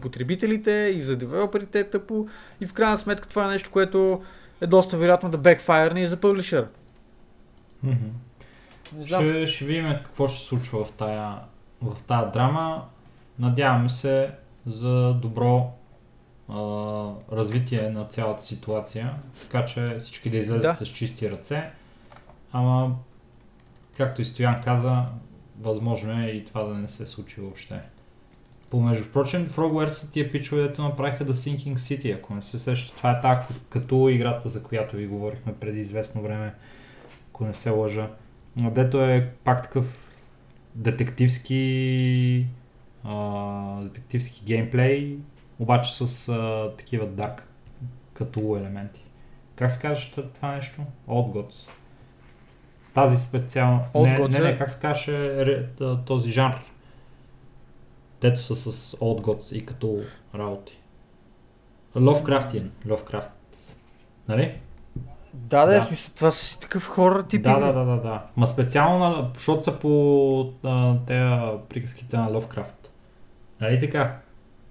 [0.00, 2.28] потребителите, и за девелоперите е тъпо.
[2.60, 4.22] И в крайна сметка това е нещо, което
[4.60, 6.18] е доста вероятно да бекфайрне и за.
[7.82, 9.22] Не знам.
[9.22, 11.34] Ще, ще видим какво ще се случва в тая,
[11.82, 12.82] в тая драма.
[13.38, 14.30] Надяваме се
[14.66, 15.70] за добро
[16.48, 16.54] а,
[17.32, 20.86] развитие на цялата ситуация, така че всички да излезат Да.
[20.86, 21.70] с чисти ръце.
[22.52, 22.96] Ама,
[23.96, 25.02] както и Стоян каза,
[25.60, 27.80] възможно е и това да не се случи въобще.
[28.70, 32.96] Помежду впрочем, Frogware са тия пичове, дето направиха The Sinking City, ако не се сеща.
[32.96, 36.54] Това е така като играта, за която ви говорихме преди известно време,
[37.30, 38.08] ако не се лъжа.
[38.56, 40.14] Но Дето е пак такъв
[40.74, 42.46] детективски
[43.04, 45.16] а, детективски геймплей,
[45.58, 47.48] обаче с а, такива дарк
[48.14, 49.00] като елементи.
[49.56, 50.82] Как се казва това нещо?
[51.08, 51.68] Old Gods.
[52.94, 53.80] Тази специална...
[53.94, 55.66] Не, не, не, как се казваше
[56.06, 56.54] този жанр?
[58.20, 60.00] Дето са с Old Gods и като
[60.34, 60.78] работи.
[61.96, 62.68] Lovecraftian.
[62.86, 63.28] Lovecraft.
[64.28, 64.54] Нали?
[65.34, 65.80] Да, да, Да.
[65.80, 67.42] смисъл, това си такъв хорър тип.
[67.42, 68.22] Да, да, да, да, да.
[68.36, 72.81] Ма специално, на, защото са по а, тея приказките на Ловкрафт.
[73.62, 74.16] Нали така?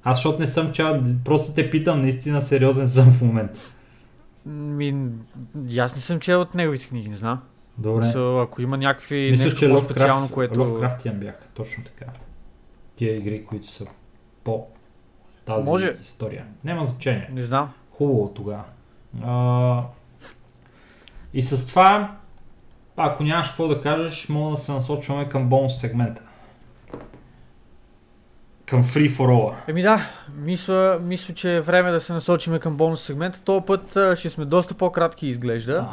[0.03, 3.59] Аз защото не съм чел, просто те питам, наистина сериозен съм в момента.
[4.45, 5.09] Ми,
[5.79, 7.41] аз не съм чел от неговите книги, не знам.
[7.77, 8.05] Добре.
[8.05, 10.59] So, ако има някакви Мисля, нещо че по-специално, Ловкрафт, което...
[10.59, 12.11] Ловкрафтиан бяха, точно така.
[12.95, 13.85] Тия игри, които са
[14.43, 14.65] по
[15.45, 15.97] тази Може.
[16.01, 16.45] история.
[16.63, 17.29] Няма значение.
[17.33, 17.73] Не знам.
[17.91, 18.63] Хубаво тогава.
[19.23, 19.83] А,
[21.33, 22.15] и с това,
[22.97, 26.21] ако нямаш какво да кажеш, мога да се насочваме към бонус сегмента.
[28.71, 29.53] Към Free for All.
[29.67, 30.05] Еми да,
[30.37, 33.41] мисля, мисля, че е време да се насочиме към бонус сегмента.
[33.41, 35.87] Този път а, ще сме доста по-кратки изглежда.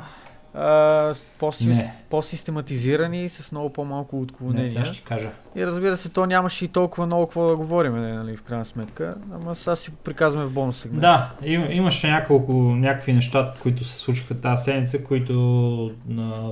[0.54, 1.94] А, по-си, Не.
[2.10, 4.64] по-систематизирани, с много по-малко Не, отклонения.
[4.64, 5.30] сега ще кажа.
[5.56, 9.14] И разбира се, то нямаше и толкова много какво да говорим, нали, в крайна сметка.
[9.34, 11.00] Ама сега си приказваме в бонус сегмент.
[11.00, 16.50] Да, им, имаше няколко, някакви неща, които се случиха тази седмица, които а,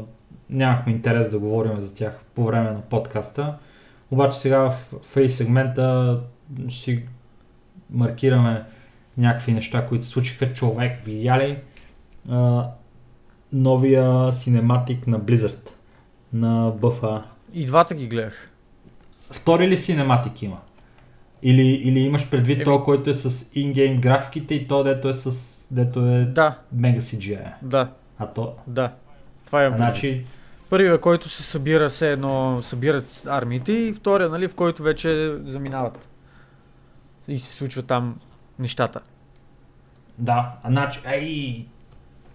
[0.50, 3.54] нямахме интерес да говорим за тях по време на подкаста.
[4.10, 6.18] Обаче сега в фейс сегмента
[6.68, 7.02] ще си
[7.90, 8.64] маркираме
[9.18, 10.52] някакви неща, които се случиха.
[10.52, 11.58] Човек, видя ли
[12.30, 12.66] а,
[13.52, 15.70] новия синематик на Blizzard,
[16.32, 17.22] на BFA?
[17.52, 18.50] И двата ги гледах.
[19.30, 20.58] Втори ли синематик има?
[21.42, 25.14] Или, или имаш предвид Еми- то, който е с ингейм графиките и то, дето е
[25.14, 25.30] с
[25.70, 27.52] дето е Да, мега CGI.
[27.62, 27.88] да,
[28.18, 28.92] А то, да.
[29.46, 30.22] Това е значи,
[30.70, 36.08] Първият, който се събира все едно, събират армиите и втория, нали, в който вече заминават.
[37.28, 38.20] И се случва там
[38.58, 39.00] нещата.
[40.18, 41.64] да, а значи, ай,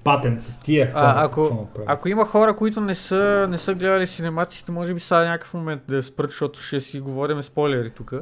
[0.03, 1.13] патент тия хора.
[1.15, 1.67] А, ако-?
[1.85, 5.81] Ако има хора, които не са, не са гледали синематиците, може би сега някакъв момент
[5.87, 8.13] да спрат, защото ще си говорим спойлери тук.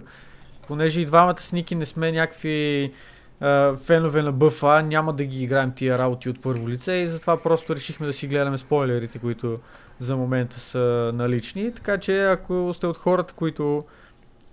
[0.68, 2.94] Понеже и двамата с Ники не сме някакви
[3.40, 7.41] а, фенове на БФА, няма да ги играем тия работи от първо лице и затова
[7.41, 9.57] просто решихме да си гледаме спойлерите, които
[9.99, 11.73] за момента са налични.
[11.73, 13.84] Така че ако сте от хората, които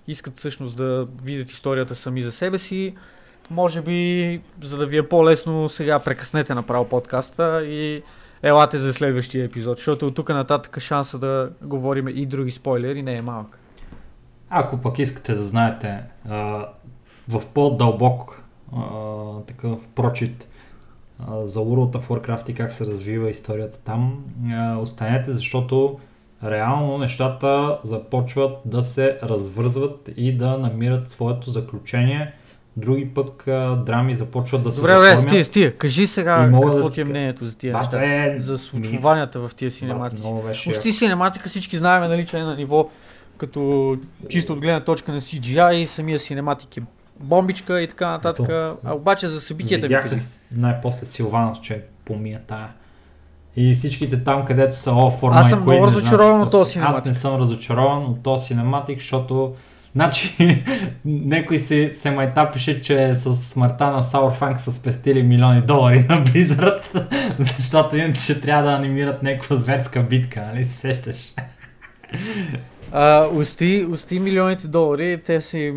[0.09, 2.95] искат всъщност да видят историята сами за себе си,
[3.51, 8.03] може би, за да ви е по-лесно, сега прекъснете направо подкаста и
[8.43, 13.17] елате за следващия епизод, защото от тук нататък шанса да говорим и други спойлери не
[13.17, 13.59] е малък.
[14.51, 16.67] Ако пък искате да знаете а,
[17.29, 18.43] в по-дълбок
[18.77, 18.81] а,
[19.47, 20.47] такъв прочит
[21.45, 24.25] за World of Warcraft и как се развива историята там,
[24.81, 25.99] останете, защото
[26.45, 32.33] реално нещата започват да се развързват и да намират своето заключение.
[32.77, 33.43] Други пък
[33.85, 35.31] драми започват да се Добре, добре, заформят.
[35.31, 35.73] стига, стига.
[35.73, 37.91] Кажи сега какво да ти е мнението за тия неща.
[37.91, 40.33] Баце, За случванията в тия синематици.
[40.65, 42.89] Почти синематика всички знаем, нали, че е на ниво
[43.39, 43.97] като
[44.29, 46.81] чисто от гледна точка на CGI и самия синематик е
[47.21, 48.45] бомбичка и така нататък.
[48.45, 48.77] Ето.
[48.85, 50.17] А обаче за събитията ми кажи.
[50.53, 52.69] най-после Силванос, че помия тая
[53.57, 56.79] И всичките там, където са All for Аз съм много разочарован от този си.
[56.79, 57.21] Аз не синематик.
[57.21, 59.55] съм разочарован от този синематик, защото
[59.97, 60.35] Значи,
[61.05, 67.05] някой се, се майтапише, че с смъртта на Саурфанк са спестили милиони долари на Blizzard,
[67.59, 71.33] защото иначе трябва да анимират някаква зверска битка, нали се сещаш?
[72.99, 75.75] А, усти, усти милионите долари, те си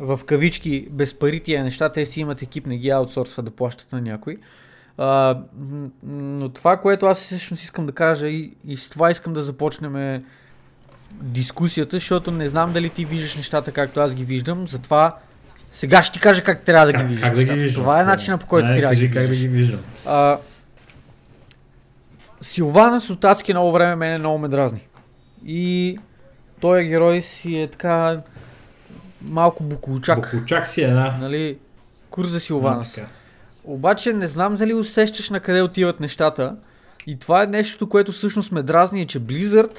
[0.00, 3.92] в кавички без пари тия неща, те си имат екип, не ги аутсорсват да плащат
[3.92, 4.36] на някой.
[4.98, 5.38] А,
[6.02, 9.96] но това, което аз всъщност искам да кажа и, и с това искам да започнем
[9.96, 10.22] е
[11.12, 15.16] дискусията, защото не знам дали ти виждаш нещата както аз ги виждам, затова
[15.72, 17.28] сега ще ти кажа как трябва да ги Как, виждаш.
[17.28, 17.82] как да ги виждам?
[17.82, 19.80] Това е начинът по който трябва да ги как да ги виждам.
[20.06, 20.38] А,
[22.42, 24.88] Силвана Сотацки много време мене много ме дразни.
[25.46, 25.98] И
[26.60, 28.20] той герой си е така
[29.22, 30.16] малко букулчак.
[30.22, 31.16] Боколчак си е, да.
[31.20, 31.58] Нали?
[32.10, 32.84] Курза Да, Силвана.
[32.94, 33.06] така.
[33.64, 36.56] Обаче не знам дали усещаш на къде отиват нещата.
[37.06, 39.78] И това е нещо, което всъщност ме дразни, е, че Blizzard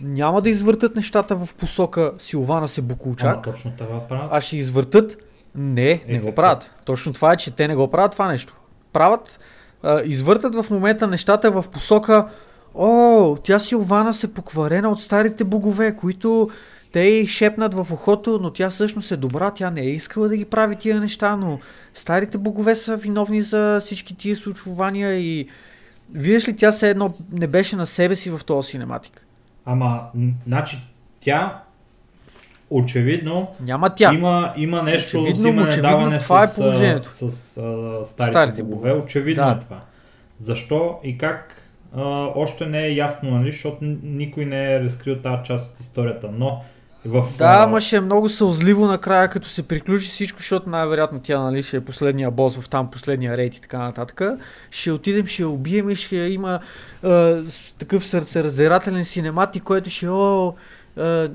[0.00, 4.28] няма да извъртат нещата в посока Силвана се букулчак, точно това правят.
[4.32, 5.16] а ще извъртат.
[5.54, 6.34] Не, не Е, го какво?
[6.34, 6.70] правят.
[6.84, 8.54] Точно това е, че те не го правят това нещо.
[8.92, 9.38] Правят,
[9.82, 12.28] а, извъртат в момента нещата в посока
[12.74, 16.50] О, тя Силвана се покварена от старите богове, които
[16.92, 20.36] те й шепнат в ухото, но тя всъщност е добра, тя не е искала да
[20.36, 21.58] ги прави тия неща, но
[21.94, 25.48] старите богове са виновни за всички тия случвания и
[26.12, 29.26] виждаш ли, тя се едно не беше на себе си в този синематик.
[29.66, 30.00] Ама,
[30.46, 30.78] значи,
[31.20, 31.60] тя
[32.70, 34.12] очевидно Няма тя.
[34.14, 37.08] Има, има нещо Очевидно, взимане очевидно, даване това е с, положението.
[37.08, 38.88] а, с, а, старите, Старите богове.
[38.90, 39.04] богове.
[39.04, 39.50] Очевидно Да.
[39.50, 39.80] е това.
[40.40, 41.63] Защо и как
[41.96, 43.52] а, още не е ясно, нали?
[43.52, 46.30] защото никой не е разкрил тази част от историята.
[46.38, 46.60] Но
[47.06, 47.24] в...
[47.38, 51.62] Да, ама ще е много сълзливо накрая, като се приключи всичко, защото най-вероятно тя нали,
[51.62, 54.22] ще е последния бос в там, последния рейд и така нататък.
[54.70, 56.60] Ще отидем, ще я убием и ще има
[57.04, 57.34] е,
[57.78, 60.54] такъв сърцераздирателен синематик, който ще о,
[60.98, 61.28] е,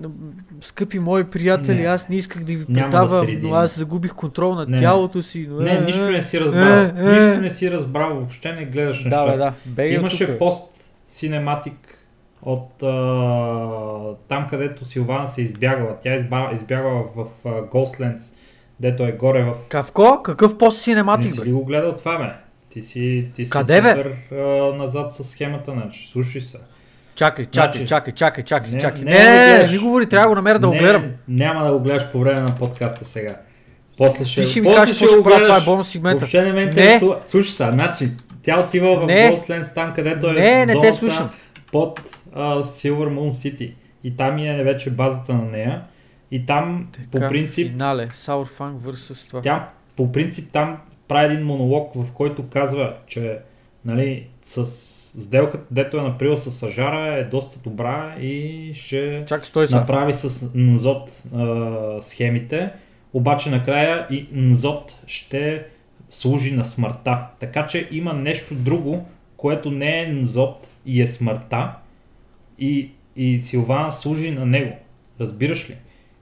[0.61, 1.85] скъпи мои приятели, Не.
[1.85, 3.49] аз не исках да ви да предавам, редим.
[3.49, 4.79] но аз загубих контрол над Не.
[4.79, 5.47] тялото си.
[5.49, 6.61] Но, Не, е, нищо е, не си разбрал.
[6.73, 7.03] е, е.
[7.03, 9.31] Нищо не си разбрал, въобще не гледаш Да, нещата.
[9.31, 9.53] бе, да.
[9.65, 10.63] Бега Имаше тук, пост
[11.07, 11.73] синематик
[12.41, 12.87] от а,
[14.27, 15.95] там, където Силвана се избягала.
[16.01, 16.15] Тя
[16.53, 18.35] избягала в а, Ghostlands,
[18.79, 20.21] дето е горе в Кавко?
[20.23, 21.45] Какъв пост Не синематик, си бе?
[21.45, 22.33] ли го гледал това, бе?
[22.69, 23.89] Ти си, ти си Къде, бе?
[23.89, 24.35] супер а,
[24.73, 26.09] назад с схемата, значи.
[26.11, 26.57] Слушай се.
[27.19, 29.03] Чакай, чакай, Значи- чакай, чакай, чакай, Не, чакай.
[29.03, 29.17] не Не,
[29.57, 31.11] го не, не, говори, трябва да го намеря да го не, гледам.
[31.27, 33.35] Няма да го гледаш по време на подкаста сега.
[33.97, 36.19] После ще, Ти ще ми после кажеш ще го правя, това е бонус сегмента.
[36.19, 37.19] Въобще не ме интересува.
[37.27, 38.09] Слушай се, значи,
[38.43, 39.07] тя отива в.
[39.07, 41.29] Ghostlands, там където е Не, не те слушам.
[41.71, 42.01] под
[42.33, 43.73] а, Silver Moon City.
[44.03, 45.81] И там е вече базата на нея.
[46.31, 49.41] И там, по Така, принцип, Финале, Саурфанг vs това.
[49.41, 50.77] Тя по принцип там
[51.07, 53.37] прави един монолог, в който казва, че
[53.85, 54.65] нали, с
[55.21, 60.51] сделката, дето е направил с Сажара е доста добра и ще Чакай, стой направи с
[60.55, 62.69] Нзот а, схемите,
[63.13, 65.65] обаче накрая и Нзот ще
[66.09, 67.17] служи на смъртта.
[67.39, 69.07] Така че има нещо друго,
[69.37, 71.71] което не е Нзот и е смъртта
[72.59, 74.77] и, и Силвана служи на него.
[75.21, 75.75] Разбираш ли?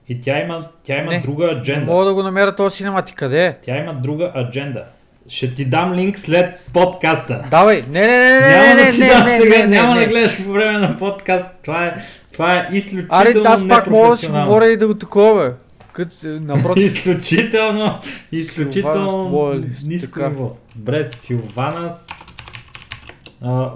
[0.08, 1.92] И тя има, тя има Не, друга Не адженда.
[1.92, 3.16] мога да го намеря този синематик.
[3.16, 3.56] Къде е?
[3.62, 4.84] Тя има друга адженда.
[5.28, 7.42] Ще ти дам линк след подкаста.
[7.50, 7.84] Давай!
[7.90, 9.94] Не, не, не, не, няма не, да ти не, дам не, сега, не, не, няма
[9.94, 10.00] не.
[10.00, 11.48] да гледаш по време на подкаст.
[11.62, 11.94] Това е,
[12.32, 15.52] това е изключително Аре, аз пак мога да си говоря и да го такова.
[15.92, 16.84] Кът, е, напротив.
[16.84, 17.98] Изключително,
[18.32, 20.56] изключително Силванас ниско ниво.
[20.76, 22.06] Добре, Силванас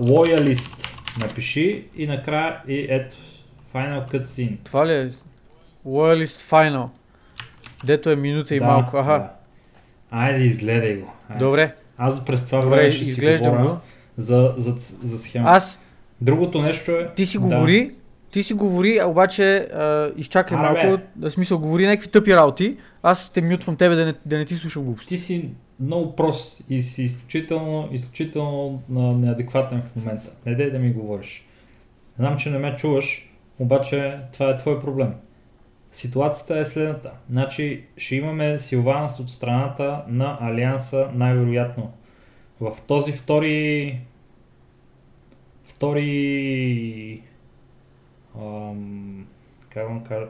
[0.09, 0.89] лоялист.
[1.20, 3.16] Напиши и накрая и ето
[3.74, 4.57] Final Cutscene.
[4.65, 5.11] Това ли е?
[5.87, 6.89] Loyalist Final.
[7.85, 8.97] Дето е минута и малко.
[8.97, 9.12] Аха.
[9.12, 9.41] Да.
[10.13, 11.13] Айде, изгледай го.
[11.29, 11.45] Айде.
[11.45, 11.75] Добре.
[11.99, 13.77] Аз през това време ще си говоря го.
[14.17, 14.75] за, за,
[15.07, 15.57] за схемата.
[15.57, 15.79] Аз,
[16.21, 17.11] Другото нещо е...
[17.17, 17.45] ти си да.
[17.45, 17.91] говори,
[18.31, 21.03] ти си говори, а обаче а, изчакай Аре, малко.
[21.17, 21.29] бе.
[21.29, 22.77] В смисъл, говори някакви тъпи работи.
[23.03, 25.09] Аз те мютвам тебе да не, да не ти слушам глупости.
[25.09, 25.49] Ти си
[25.81, 30.31] много прост и си изключително, изключително а, неадекватен в момента.
[30.47, 31.47] Не дай да ми говориш.
[32.19, 33.29] Знам, че не ме чуваш,
[33.59, 35.13] обаче това е твой проблем.
[35.93, 37.12] Ситуацията е следната.
[37.31, 41.93] Значи ще имаме Силванас от страната на Алианса най-вероятно.
[42.60, 43.98] В този втори
[45.64, 47.23] втори
[48.39, 49.27] ам,
[49.69, 50.27] как да кажа,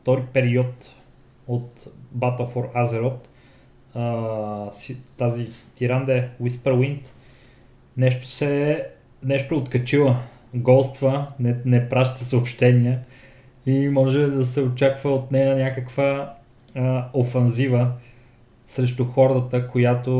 [0.00, 0.94] втори период
[1.46, 1.88] от
[2.18, 3.26] Battle for Azeroth
[3.94, 4.70] а,
[5.16, 7.00] тази Тиранде Whisperwind
[7.96, 8.82] нещо се е-
[9.22, 10.16] нещо е откачила
[10.54, 13.00] голства, не, не праща съобщения
[13.68, 16.34] и може да се очаква от нея някаква
[16.74, 17.90] а, офанзива
[18.68, 20.10] срещу хордата, която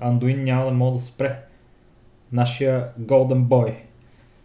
[0.00, 1.38] Андуин няма да може да спре.
[2.32, 3.74] нашия Golden Boy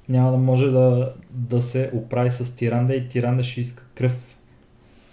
[0.09, 4.35] няма да може да, да се оправи с Тиранда и Тиранда ще иска кръв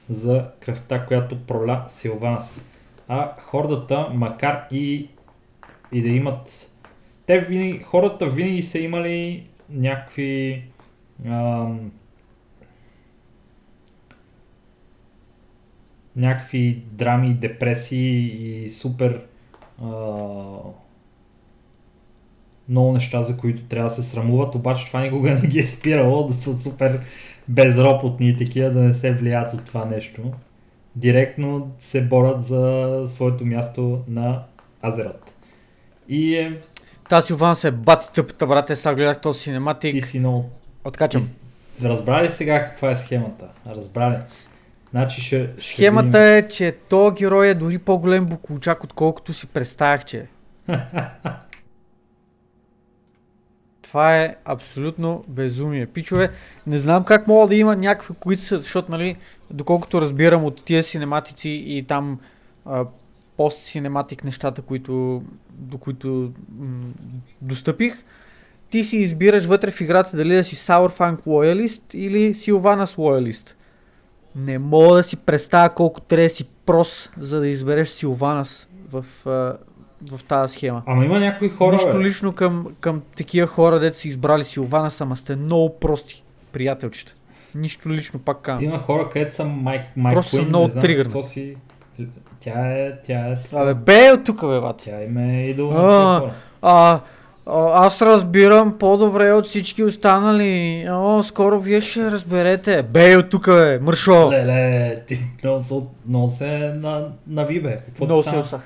[0.08, 2.64] за кръвта, която проля Силванас.
[3.08, 5.08] А хордата, макар и,
[5.92, 6.68] и да имат...
[7.26, 10.64] Те винаги, хората винаги са имали някакви
[11.26, 11.92] ам,
[16.16, 19.20] някакви драми, депресии и супер
[19.82, 19.86] а,
[22.68, 26.26] много неща, за които трябва да се срамуват, обаче това никога не ги е спирало
[26.26, 27.00] да са супер
[27.48, 30.22] безропотни и такива, да не се влият от това нещо.
[30.96, 34.42] Директно се борят за своето място на
[34.82, 35.32] Азерат.
[36.08, 36.60] И е...
[37.08, 39.92] Та Силван се бати тъпата, брате, сега гледах този синематик.
[39.92, 40.50] Ти си много...
[40.84, 41.28] Откачам.
[41.82, 43.44] Разбрали сега каква е схемата?
[43.66, 44.16] Разбрали.
[44.92, 46.44] Значи ще, ще Схемата видим.
[46.44, 50.26] е, че то герой е дори по-голем буклучак, отколкото си представях, че е.
[53.82, 55.86] Това е абсолютно безумие.
[55.86, 56.30] Пичове,
[56.66, 59.16] не знам как мога да има някакви, които са, защото, нали,
[59.50, 62.20] доколкото разбирам от тия синематици и там
[63.36, 66.84] пост-синематик нещата, които, до които м-
[67.40, 67.94] достъпих,
[68.70, 73.56] ти си избираш вътре в играта дали да си Sourfang лоялист или Sylvanas лоялист.
[74.36, 79.04] Не мога да си представя колко трябва да си прос, за да избереш Силванас в,
[80.10, 80.82] в тази схема.
[80.86, 81.72] Ама има някои хора.
[81.72, 81.98] Нищо бе.
[81.98, 87.14] лично към, към такива хора, дето си избрали Силванас, ама сте много прости приятелчета.
[87.54, 88.64] Нищо лично пак казвам.
[88.64, 91.24] Има хора, където са Майк Майк Просто са много тригърни.
[91.24, 91.56] Си...
[92.40, 93.38] Тя е, тя е...
[93.52, 94.82] Абе, бе от тук, бе, бат.
[94.84, 96.30] Тя им е идол а,
[96.62, 97.00] а,
[97.46, 100.86] аз разбирам по-добре от всички останали.
[100.90, 102.82] О, скоро вие ще разберете.
[102.82, 104.30] Бей от тук, бе, мършо.
[104.30, 105.20] Леле, ти
[106.06, 107.80] много се на, на бе.
[108.00, 108.60] Много се усах.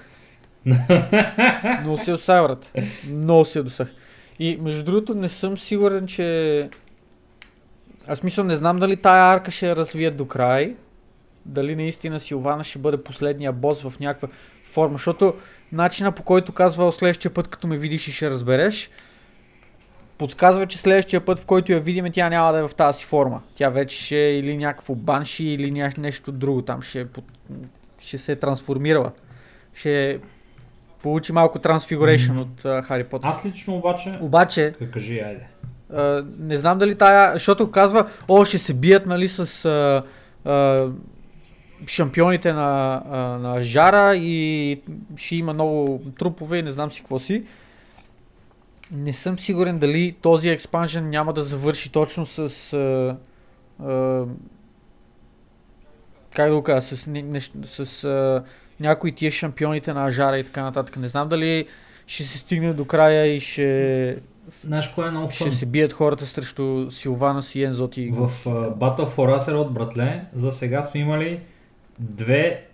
[1.81, 2.73] много се усах, брат.
[3.09, 3.93] Много се досах.
[4.39, 6.69] И между другото не съм сигурен, че...
[8.09, 10.75] Аз мисля, не знам дали тая арка ще я развият до край.
[11.47, 14.29] Дали наистина Силвана ще бъде последния бос в някаква
[14.65, 14.93] форма.
[14.93, 15.35] Защото
[15.73, 18.91] начина по който казва следващия път, като ме видиш и ще разбереш,
[20.19, 23.41] подсказва, че следващия път, в който я видим, тя няма да е в тази форма.
[23.55, 26.83] Тя вече ще е или някакво банши, или нещо друго там.
[26.83, 27.07] Ще,
[28.01, 29.13] ще се е трансформирала.
[29.75, 30.21] Ще
[31.03, 32.41] получи малко трансфигурейшн mm-hmm.
[32.41, 33.29] от uh, Хари Потър.
[33.29, 34.19] Аз лично обаче...
[34.21, 34.75] Обаче...
[34.93, 35.47] Кажи, айде.
[35.93, 37.33] Uh, не знам дали тая...
[37.33, 39.47] Защото казва, о, ще се бият, нали, с...
[39.47, 40.03] Uh,
[40.47, 40.93] uh,
[41.87, 43.03] шампионите на,
[43.41, 44.81] на Жара и
[45.17, 47.45] ще има много трупове и не знам си какво си.
[48.93, 52.73] Не съм сигурен дали този експанжен няма да завърши точно с...
[52.73, 53.17] А,
[53.85, 54.25] а,
[56.35, 58.45] как да го кажа, с, не, с, с а,
[58.81, 60.97] някои тия шампионите на Ажара и така нататък.
[60.97, 61.67] Не знам дали
[62.07, 64.19] ще се стигне до края и ще...
[64.65, 68.11] Знаеш кое е много Ще се бият хората срещу Силвана си Ензоти.
[68.13, 71.41] В uh, Battle for Azeroth, братле, за сега сме имали
[71.99, 72.67] две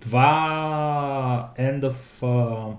[0.00, 2.74] два end of uh,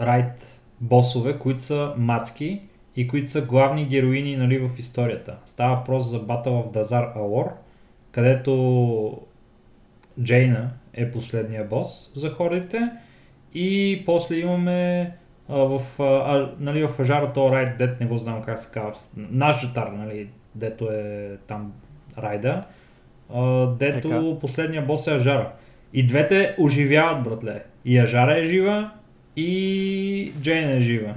[0.00, 2.62] right босове, които са мацки
[2.96, 5.36] и които са главни героини нали, в историята.
[5.46, 7.50] Става въпрос за Battle of Dazar Alor,
[8.10, 9.20] където
[10.22, 12.90] Джейна е последния бос за хорите
[13.54, 15.12] и после имаме
[15.48, 19.60] а, в, а, нали, в Ажара Райт, дет не го знам как се казва, наш
[19.60, 21.72] жетар, нали, дето е там
[22.22, 22.62] райда,
[23.34, 24.40] а, дето така.
[24.40, 25.48] последния бос е Ажара.
[25.92, 27.62] И двете оживяват, братле.
[27.84, 28.90] И Ажара е жива,
[29.36, 31.14] и Джейн е жива.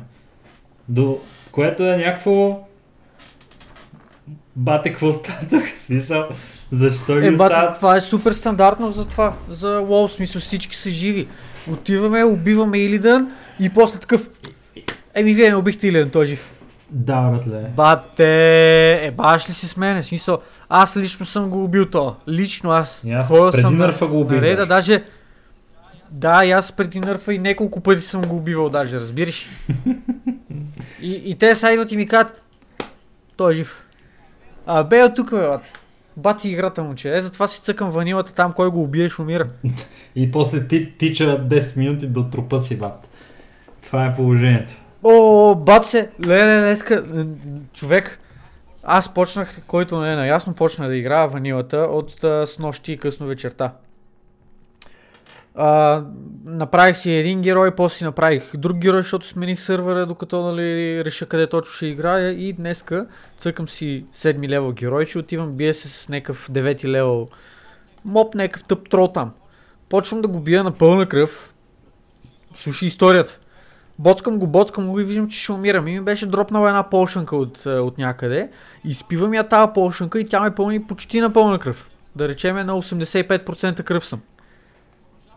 [0.90, 1.20] До
[1.52, 2.60] което е някакво...
[4.56, 5.64] Бате, какво става тук?
[5.78, 6.28] Смисъл,
[6.72, 9.34] защо ги е, бате, това е супер стандартно за това.
[9.50, 11.28] За лоу, смисъл всички са живи.
[11.72, 14.30] Отиваме, убиваме Илидан и после такъв...
[15.14, 16.59] Еми, вие не убихте Илидан, той жив.
[16.92, 17.72] Да, братле.
[17.76, 20.04] Бате, е баш ли си с мене?
[20.04, 20.40] Смисъл,
[20.70, 22.16] аз лично съм го убил то.
[22.28, 23.02] Лично аз.
[23.06, 24.42] И аз преди съм, нърфа го убил.
[24.42, 25.04] Да, даже...
[26.12, 29.48] Да, и аз преди нърфа и няколко пъти съм го убивал даже, разбираш?
[31.02, 32.42] и, и те са идват и ми казват,
[33.38, 33.84] той е жив.
[34.66, 35.62] А, бе от тук, бе, бат.
[36.18, 39.48] Бати играта му, че е, затова си цъкам ванилата там, кой го убиеш, умира.
[40.16, 43.10] и после ти тича 10 минути до трупа си, бат.
[43.82, 44.74] Това е положението.
[45.04, 47.26] О, бат се, леле, днеска,
[47.74, 48.20] човек,
[48.84, 52.98] аз почнах, който не е наясно, почна да играя ванилата от а, с нощи и
[52.98, 53.74] късно вечерта.
[55.56, 56.04] А,
[56.46, 61.26] направих си един герой, после си направих друг герой, защото смених сървъра, докато нали, реша
[61.26, 63.06] къде точно ще играя и днеска
[63.40, 67.28] цъкам си 7 левел герой, че отивам, бия се с някакъв 9 левел
[68.06, 69.32] моп, някакъв тъп трол там.
[69.90, 71.54] Почвам да го бия на пълна кръв,
[72.56, 73.40] слушай историята.
[74.00, 75.88] Боцкам го, боцкам го и виждам, че ще умирам.
[75.88, 78.50] И ми беше дропнала една полшанка от, е, от някъде.
[78.84, 81.90] Изпивам я тази полшанка и тя ме пълни почти на пълна кръв.
[82.16, 84.22] Да речем на 85% кръв съм.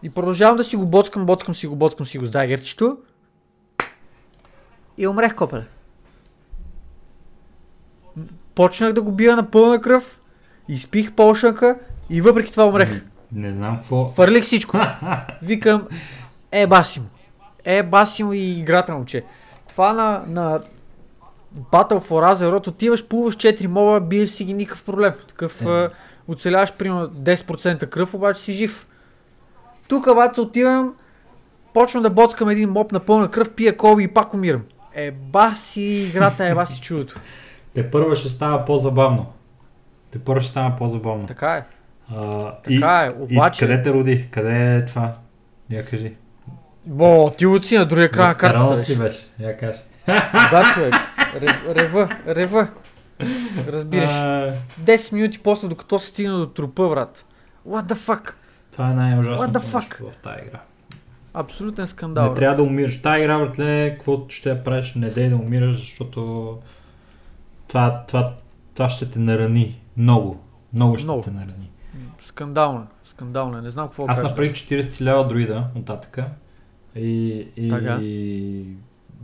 [0.02, 2.98] И продължавам да си го боцкам, боцкам си го, боцкам си го с дагерчето.
[4.98, 5.64] И умрех, копеле.
[8.54, 10.20] Почнах да го бия на пълна кръв,
[10.68, 11.78] изпих полшанка
[12.10, 13.02] и въпреки това умрех.
[13.32, 14.12] Не знам какво.
[14.12, 14.78] Фърлих всичко.
[15.42, 15.88] Викам,
[16.52, 17.06] е баси му.
[17.64, 19.24] Е баси му и играта момче.
[19.68, 20.60] Това на, на
[21.62, 25.12] Battle for Azeroth отиваш, плуваш 4 моба, биеш си ги никакъв проблем.
[25.28, 25.84] Такъв Е.
[25.84, 25.88] е.
[26.28, 28.86] оцеляваш примерно 10% кръв, обаче си жив.
[29.88, 30.94] Тук обаче отивам,
[31.74, 34.62] почвам да боцкам един моб на пълна кръв, пия коби и пак умирам.
[34.94, 37.20] Е баси играта, е баси чудото.
[37.74, 39.26] Те първо ще става по-забавно.
[40.10, 41.26] Те първо ще става по-забавно.
[41.26, 41.64] Така е.
[42.10, 44.28] А, Така е, обаче- И къде те роди?
[44.30, 45.12] Къде е това?
[45.70, 46.12] Я кажи.
[46.86, 48.92] Бо, ти отси на другия край на картата.
[48.92, 49.26] ли беше.
[49.38, 49.78] Я кажи.
[50.50, 50.94] Да, човек.
[51.34, 52.68] Ре- Рева, рева.
[53.68, 54.10] Разбираш.
[54.10, 57.24] А, 10 минути после, докато се стигна до трупа, брат.
[57.68, 58.32] What the fuck?
[58.72, 60.60] Това е най-ужасното нещо в тази игра.
[61.34, 62.24] Абсолютен скандал.
[62.24, 62.38] не брат.
[62.38, 62.98] трябва да умираш.
[62.98, 66.58] В тази игра, братле, каквото ще я правиш, не дей да умираш, защото
[67.68, 68.32] това, това,
[68.74, 69.80] това ще те нарани.
[69.96, 70.40] Много.
[70.72, 71.22] Много ще Много.
[71.22, 71.70] те нарани.
[72.24, 72.86] Скандална.
[73.04, 73.62] Скандална.
[73.62, 74.28] Не знам какво Аз кажа.
[74.28, 76.26] направих 40 лева друида от татъка
[76.96, 77.98] и, и, Така.
[78.02, 78.64] и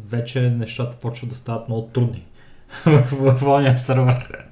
[0.04, 2.24] вече нещата почват да стават много трудни
[3.12, 4.44] в ония сървър.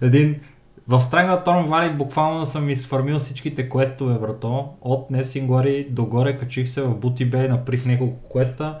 [0.00, 0.40] Един
[0.88, 4.68] в Strangle Torn Valley буквално съм изфармил всичките квестове, брато.
[4.80, 8.78] От Несингори догоре качих се в Booty Bay, наприх няколко квеста.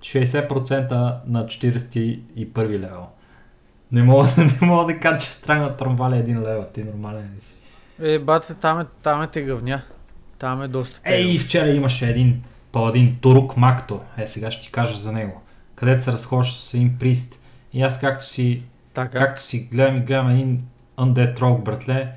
[0.00, 3.06] 60% на 41 левел.
[3.92, 6.66] Не мога, не мога да кажа, че Strangle Torn Valley е един левел.
[6.74, 7.54] Ти нормален ли си?
[8.00, 9.82] Е, бате, там е, там е тегъвня.
[10.38, 11.42] Там е доста Ей, тегъв.
[11.42, 12.42] вчера имаше един
[12.72, 14.00] паладин, Турук Макто.
[14.16, 15.42] Е, сега ще ти кажа за него.
[15.74, 17.40] Където се разхожда с един прист.
[17.72, 18.62] И аз както си,
[18.94, 19.18] Така.
[19.18, 20.62] както си гледам и гледам един
[20.98, 22.12] Undead Rogue, братле,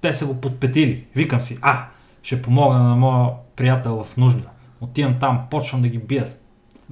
[0.00, 1.04] те са го подпетили.
[1.14, 1.86] Викам си, а,
[2.22, 4.48] ще помогна на моя приятел в нужда.
[4.80, 6.26] Отивам там, почвам да ги бия.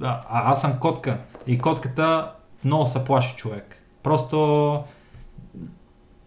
[0.01, 1.17] А, а аз съм котка.
[1.47, 2.31] И котката
[2.65, 3.81] много се плаши човек.
[4.03, 4.83] Просто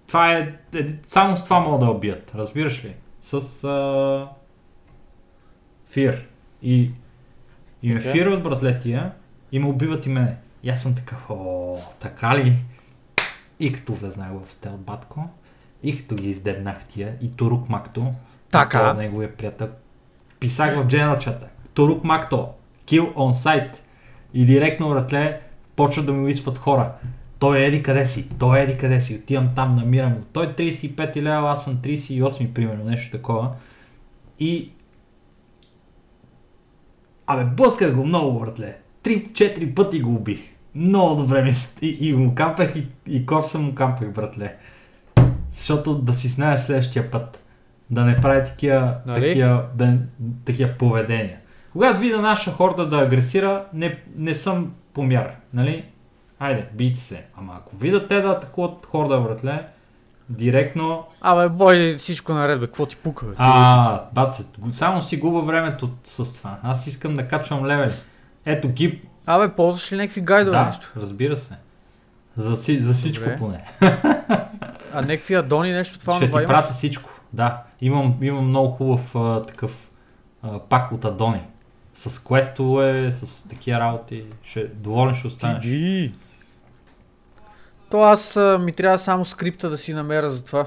[0.06, 2.94] това е, е, само с това могат да убият, разбираш ли?
[3.20, 4.28] С а...
[5.90, 6.26] фир.
[6.62, 6.90] И,
[7.82, 8.12] и ме Така.
[8.12, 9.12] фирват братлетия
[9.52, 10.34] и ме убиват и мене.
[10.62, 12.56] И аз съм такъв, о, така ли?
[13.60, 15.28] И като влезнах в стелт батко,
[15.82, 18.12] и като ги издебнах тия, и Турук Макто,
[18.50, 18.94] Така.
[18.94, 19.68] неговия приятел,
[20.40, 22.48] писах в General чата, Турук Макто,
[22.86, 23.76] kill on site,
[24.34, 25.40] и директно, братле,
[25.76, 26.92] почват да ми уисват хора.
[27.38, 30.20] Той е еди къде си, той е еди къде си, отивам там, намирам го.
[30.32, 33.50] Той е 35 лева, аз съм 38 примерно, нещо такова.
[34.38, 34.70] И...
[37.32, 38.76] Абе, блъсках го много, братле.
[39.04, 40.40] 3-4 пъти го убих.
[40.74, 41.52] Много добре ми...
[41.82, 44.54] И, и му кампах, и, и ков съм му кампах, братле.
[45.54, 47.42] Защото да си знае следващия път.
[47.90, 49.20] Да не прави такива, Нали?
[49.28, 49.98] такива, да,
[50.44, 51.36] такива поведения.
[51.72, 55.84] Когато видя наша хорда да агресира, не, не съм помяр, нали?
[56.38, 57.24] Хайде, бийте се.
[57.36, 59.66] Ама ако видят те да атакуват хорда, братле,
[60.30, 61.04] директно...
[61.20, 62.66] Абе, бой, всичко наред, бе.
[62.66, 63.34] Какво ти пука, бе?
[63.38, 66.58] А, баце, го- само си губа времето с това.
[66.62, 67.92] Аз искам да качвам левели.
[68.44, 69.00] Ето ги...
[69.26, 70.88] Абе, ползваш ли някакви гайдове Да, нещо?
[70.96, 71.54] разбира се.
[72.36, 73.36] За, си- за всичко Добре.
[73.36, 73.64] поне.
[74.94, 76.46] А някакви адони нещо това Ще ти имаш?
[76.46, 77.10] пратя всичко.
[77.32, 79.90] Да, имам, имам много хубав а, такъв
[80.42, 81.40] а, пак от Адони.
[81.94, 84.24] С квестове, с такива работи.
[84.44, 85.64] Ще, доволен ще останеш.
[85.64, 86.14] Иди.
[87.90, 90.66] То аз а, ми трябва само скрипта да си намеря за това.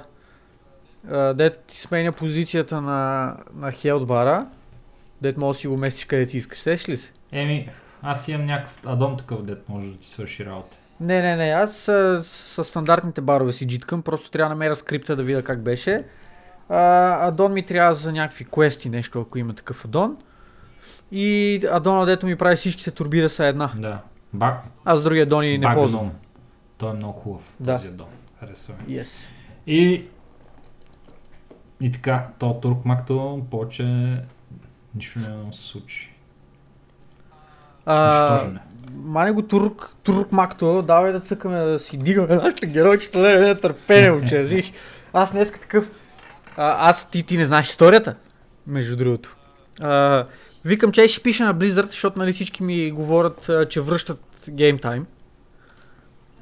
[1.33, 4.45] Дет ти сменя позицията на, на хелдбара.
[5.21, 6.59] Дет може да си го местиш къде ти искаш.
[6.59, 7.11] Сеш ли се?
[7.31, 7.69] Еми,
[8.01, 10.77] аз имам някакъв адон такъв, дет може да ти свърши работа.
[10.99, 11.49] Не, не, не.
[11.51, 14.01] Аз с, стандартните барове си джиткам.
[14.01, 16.03] Просто трябва да намеря скрипта да видя как беше.
[16.69, 20.17] А, адон ми трябва за някакви квести нещо, ако има такъв адон.
[21.11, 23.71] И адона, дето ми прави всичките турби да са една.
[23.77, 23.99] Да.
[24.33, 26.01] Бак, Аз други адони не ползвам.
[26.01, 26.11] адон.
[26.77, 27.73] Той е много хубав, Да.
[27.73, 28.07] този адон.
[28.39, 28.93] Харесва ми.
[28.95, 29.25] Yes.
[29.67, 30.05] И...
[31.81, 34.17] И така, то турк макто повече
[34.95, 36.13] нищо не се случи.
[37.85, 38.59] А, Нищожене.
[38.95, 43.55] Мане го турк, турк макто, давай да цъкаме да си дигаме нашите геройчета, да не
[43.55, 44.73] търпение, уче, разбираш.
[45.13, 45.91] Аз днес такъв,
[46.57, 48.15] а, аз ти, ти не знаеш историята,
[48.67, 49.35] между другото.
[49.81, 50.25] А,
[50.65, 54.19] викам, че ще пиша на Blizzard, защото нали всички ми говорят, че връщат
[54.49, 55.03] Game Time.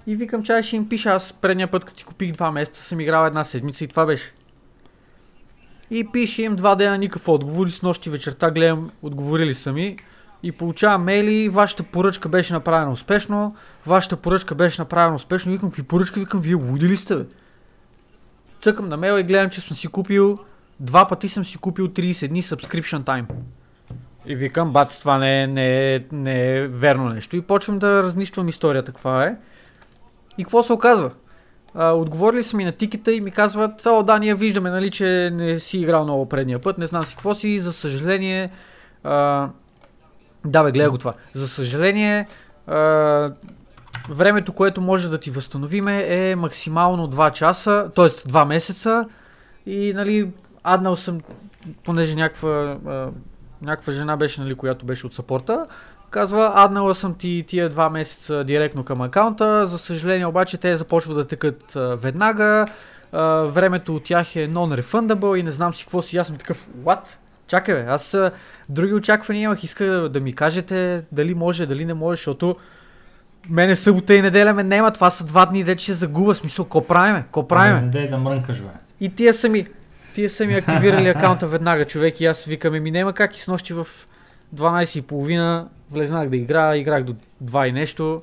[0.07, 2.99] И викам, че ще им пиша, аз предния път, като си купих два месеца, съм
[2.99, 4.33] играл една седмица и това беше.
[5.91, 9.97] И пише им два дена никакъв отговор и с нощи вечерта гледам, отговорили сами.
[10.43, 13.55] И получавам мейли, вашата поръчка беше направена успешно,
[13.85, 15.51] вашата поръчка беше направена успешно.
[15.51, 16.19] Викам, какви поръчка?
[16.19, 17.15] Викам, вие луди ли сте?
[17.15, 17.25] Бе?
[18.61, 20.39] Цъкам на мейла и гледам, че съм си купил,
[20.79, 23.25] два пъти съм си купил 30 дни subscription time.
[24.25, 27.35] И викам, бац, това не е, не, е, не е верно нещо.
[27.35, 29.35] И почвам да разнищвам историята, каква е.
[30.37, 31.11] И какво се оказва?
[31.75, 35.29] А, отговорили са ми на тикета и ми казват, о да, ние виждаме, нали, че
[35.33, 38.51] не си играл много предния път, не знам си какво си, за съжаление,
[39.03, 39.47] а,
[40.45, 42.27] да бе, гледай го това, за съжаление,
[42.67, 43.31] а,
[44.09, 48.05] времето, което може да ти възстановиме е максимално 2 часа, т.е.
[48.05, 49.05] 2 месеца
[49.65, 50.31] и нали,
[50.63, 51.21] аднал съм,
[51.83, 53.09] понеже някаква, а,
[53.61, 55.65] някаква жена беше, нали, която беше от сапорта,
[56.11, 61.15] казва, аднала съм ти тия два месеца директно към акаунта, за съжаление обаче те започват
[61.15, 62.65] да текат веднага,
[63.11, 66.67] а, времето от тях е non-refundable и не знам си какво си, аз съм такъв,
[66.83, 66.99] what?
[67.47, 68.31] Чакай бе, аз а,
[68.69, 72.55] други очаквания имах, иска да, да ми кажете дали може, дали не може, защото
[73.49, 76.87] мене събота и неделя ме нема, това са два дни, дете ще загуба, смисъл, ко
[76.87, 77.89] правиме, ко правиме?
[77.91, 78.69] Дай да мрънкаш, бе.
[78.99, 79.67] И тия са ми,
[80.15, 83.37] тия са ми активирали акаунта веднага, човек, и аз викаме ми няма как.
[83.37, 83.87] И с нощи в
[84.55, 88.21] 12.30 влезнах да игра, играх до 2 и нещо.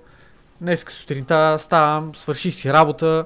[0.61, 3.24] Днес сутринта ставам, свърших си работа,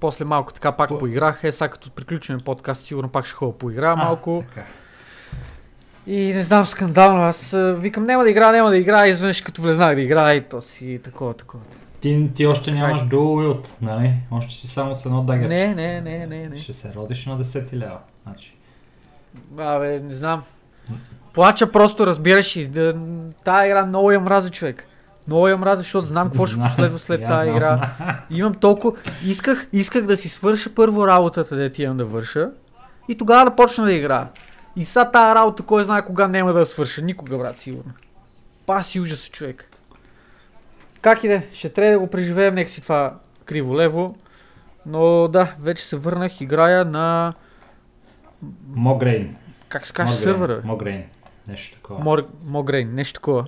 [0.00, 3.58] после малко така пак По- поиграх, е сега като приключим подкаст, сигурно пак ще ходя
[3.58, 4.44] поигра малко.
[4.48, 4.66] така.
[6.06, 9.94] И не знам, скандално, аз викам няма да игра, няма да игра, изведнъж като влезнах
[9.94, 11.64] да игра и то си такова, такова.
[12.00, 14.14] Ти, ти още нямаш dual wield, нали?
[14.30, 15.48] Още си само с едно дагерче.
[15.48, 16.56] Не, не, не, не, не.
[16.56, 17.98] Ще се родиш на 10 лева.
[18.22, 18.54] Значи.
[19.58, 20.42] Абе, не знам.
[21.32, 22.94] Плача просто, разбираш и да,
[23.44, 24.86] тая игра много я мраза човек.
[25.26, 27.90] Много я мраза, защото знам какво ще последва след тази игра.
[28.30, 28.98] Имам толкова...
[29.24, 32.50] Исках, исках да си свърша първо работата, да ти имам да върша.
[33.08, 34.28] И тогава да почна да играя.
[34.76, 37.02] И сега тази работа, кой знае кога няма да свърша.
[37.02, 37.92] Никога, брат, сигурно.
[38.66, 39.68] Паси ужас, човек.
[41.02, 43.14] Как и да е, ще трябва да го преживеем, нека си това
[43.46, 44.14] криво-лево.
[44.86, 47.32] Но да, вече се върнах, играя на...
[48.74, 49.36] Могрейн.
[49.68, 50.60] Как се каже сървъра?
[50.64, 51.04] Могрейн.
[51.48, 52.04] Нещо такова.
[52.04, 53.46] Мор, Могрейн, нещо такова.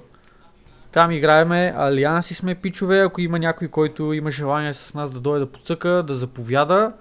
[0.93, 5.45] Там играеме, алианси сме пичове, ако има някой, който има желание с нас да дойде
[5.45, 6.93] да подсъка, да заповяда.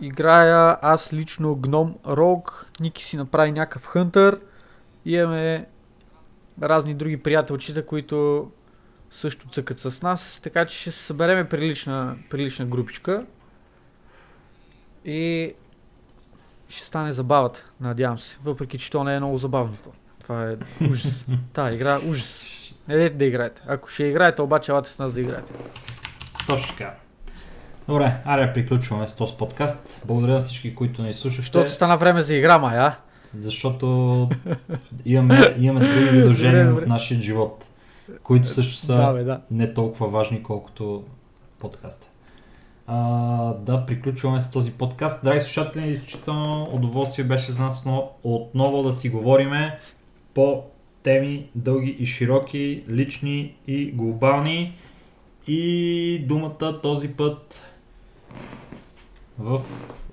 [0.00, 4.40] Играя аз лично гном Рог, Ники си направи някакъв хънтър.
[5.04, 5.66] Имаме
[6.62, 8.50] разни други приятелчета, които
[9.10, 13.26] също цъкат с нас, така че ще събереме прилична, прилична групичка.
[15.04, 15.54] И
[16.70, 18.38] ще стане забавата, надявам се.
[18.44, 19.76] Въпреки, че то не е много забавно.
[19.84, 19.90] то.
[20.22, 20.56] Това е
[20.90, 21.24] ужас.
[21.52, 22.56] Та игра е ужас.
[22.88, 23.62] Не дайте да играете.
[23.66, 25.52] Ако ще играете, обаче елате с нас да играете.
[26.46, 26.94] Точно така.
[27.88, 30.02] Добре, аре приключваме с този подкаст.
[30.04, 31.42] Благодаря на всички, които ни слушахте.
[31.44, 32.96] Защото стана време за игра, май, а?
[33.38, 34.28] Защото
[35.04, 37.64] имаме, имаме други задължения Добре, в нашия живот,
[38.22, 39.40] които също са Да, бе, да.
[39.50, 41.04] не толкова важни, колкото
[41.58, 42.06] подкаста.
[42.92, 45.24] А, да, приключваме с този подкаст.
[45.24, 49.78] Драги слушатели, изключително удоволствие беше за нас но отново да си говориме
[50.34, 50.62] по
[51.02, 54.76] теми дълги и широки, лични и глобални.
[55.46, 57.60] И думата този път
[59.38, 59.60] в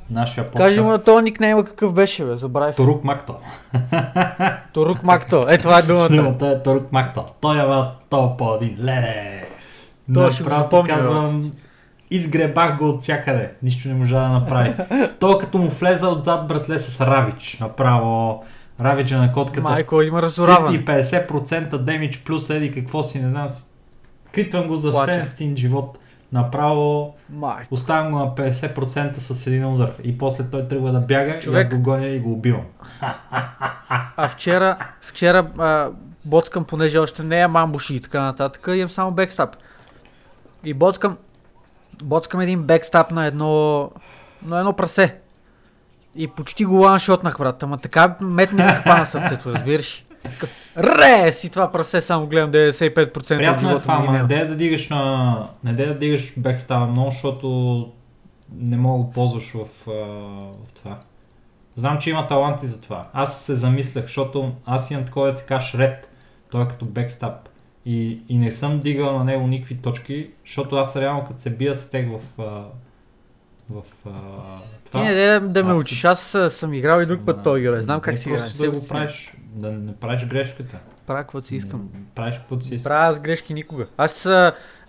[0.09, 0.69] нашия подкаст.
[0.69, 2.75] Кажи му на този никнейма какъв беше, бе, забравих.
[2.75, 3.35] Торук Макто.
[4.73, 5.45] Торук Макто.
[5.49, 6.09] Е, това е думата.
[6.09, 7.25] Думата е Торук Макто.
[7.41, 8.77] Той е по един.
[8.79, 9.43] Леле!
[10.13, 11.51] Той ще го запомня, казвам,
[12.11, 13.51] изгребах го от всякъде.
[13.63, 14.73] Нищо не можа да направи.
[15.19, 17.57] Той като му влезе отзад, братле, с Равич.
[17.59, 18.43] Направо
[18.81, 19.61] Равича на котката.
[19.61, 20.85] Майко, има разораване.
[20.85, 23.49] 350% демидж плюс еди какво си, не знам.
[24.31, 25.99] Критвам го за един живот.
[26.31, 27.73] Направо Майко.
[27.73, 29.91] оставям го на 50% с един удар.
[30.03, 31.63] И после той тръгва да бяга Човек.
[31.63, 32.65] и аз го гоня и го убивам.
[34.17, 35.89] А вчера, вчера а,
[36.25, 39.55] боцкам, понеже още не е мамбуши и така нататък, имам само бекстап.
[40.63, 41.17] И боцкам,
[42.03, 43.91] боцкам един бекстап на едно,
[44.45, 45.15] на едно прасе.
[46.15, 47.63] И почти го ланшотнах, брат.
[47.63, 50.05] Ама така мет ми закапа на сърцето, разбираш.
[50.77, 51.31] Ре!
[51.31, 54.45] Си това прасе, само гледам 95% от Приятно е живота това, ми ама не дей
[54.45, 55.49] да дигаш на...
[55.63, 57.91] Не дей да дигаш бекстава много, защото
[58.55, 60.97] не мога да ползваш в, в това.
[61.75, 63.03] Знам, че има таланти за това.
[63.13, 66.09] Аз се замислях, защото аз имам такова да се каш ред.
[66.51, 67.49] Той е като бекстап.
[67.87, 71.75] И, и не съм дигал на него никакви точки, защото аз реално като се бия
[71.75, 72.43] с тех в, а,
[73.69, 74.09] в а,
[74.85, 75.03] Ти това.
[75.03, 76.19] не дай да, да ме Аз- учиш, аз
[76.49, 77.43] съм играл и друг път Да.
[77.43, 78.49] той игра, знам как Не си играе.
[78.49, 80.79] да го правиш, да не правиш грешката.
[81.05, 81.79] Правя каквото си искам.
[81.79, 82.83] М, Правиш каквото си искаш.
[82.83, 83.87] Правя аз грешки никога.
[83.97, 84.29] Аз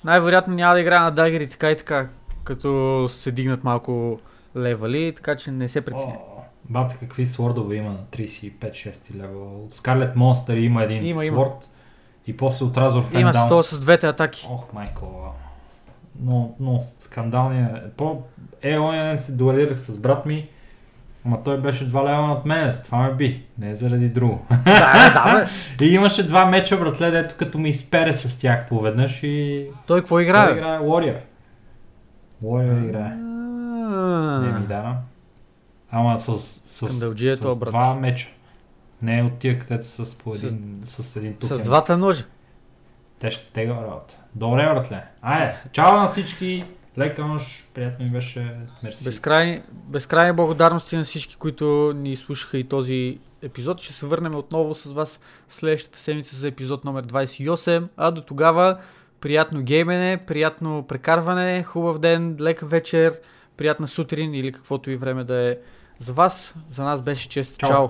[0.04, 2.08] най-вероятно няма да играя на дагери така и така,
[2.44, 4.20] като се дигнат малко
[4.56, 6.12] левали, така че не се притесня.
[6.30, 9.64] О, Бата, какви свордове има на 35-6 левел.
[9.64, 11.36] От Scarlet Monster има един Има, има.
[12.28, 13.48] И после от Fan Има Downs.
[13.48, 14.48] то с двете атаки.
[14.50, 15.34] Ох, майко.
[16.22, 17.82] Но, но скандалния.
[17.96, 18.22] По
[18.62, 20.48] е, оня ден се дуалирах с брат ми,
[21.26, 24.46] ама той беше два лева над мен, с това ме би, не е заради друго.
[24.64, 25.46] да, да,
[25.78, 25.84] бе.
[25.86, 29.66] и имаше два меча, братле, дето като ми изпере с тях поведнъж и...
[29.86, 30.52] Той какво Той играе?
[30.52, 31.18] играе Warrior.
[32.44, 33.14] Warrior играе.
[34.46, 34.96] Не ми А, дава.
[35.90, 37.70] Ама с, с, е с, брат.
[37.70, 38.28] два меча.
[39.02, 41.52] Не е от тия, където са с по един, с, един тук.
[41.52, 42.24] С двата ножа.
[43.18, 44.16] Те ще тега работа.
[44.34, 45.04] Добре, братле.
[45.22, 46.64] Айде, чао на всички.
[46.98, 47.74] Лека нощ.
[47.74, 48.56] Приятно ми беше.
[48.82, 49.04] Мерси.
[49.04, 53.80] Безкрайни, безкрайни благодарности на всички, които ни слушаха и този епизод.
[53.80, 57.88] Ще се върнем отново с вас следващата седмица за епизод номер 28.
[57.96, 58.78] А до тогава
[59.20, 63.20] приятно геймене, приятно прекарване, хубав ден, лека вечер,
[63.56, 65.56] приятна сутрин или каквото и време да е
[65.98, 66.54] за вас.
[66.70, 67.58] За нас беше чест.
[67.58, 67.68] Чао.
[67.68, 67.88] Чао.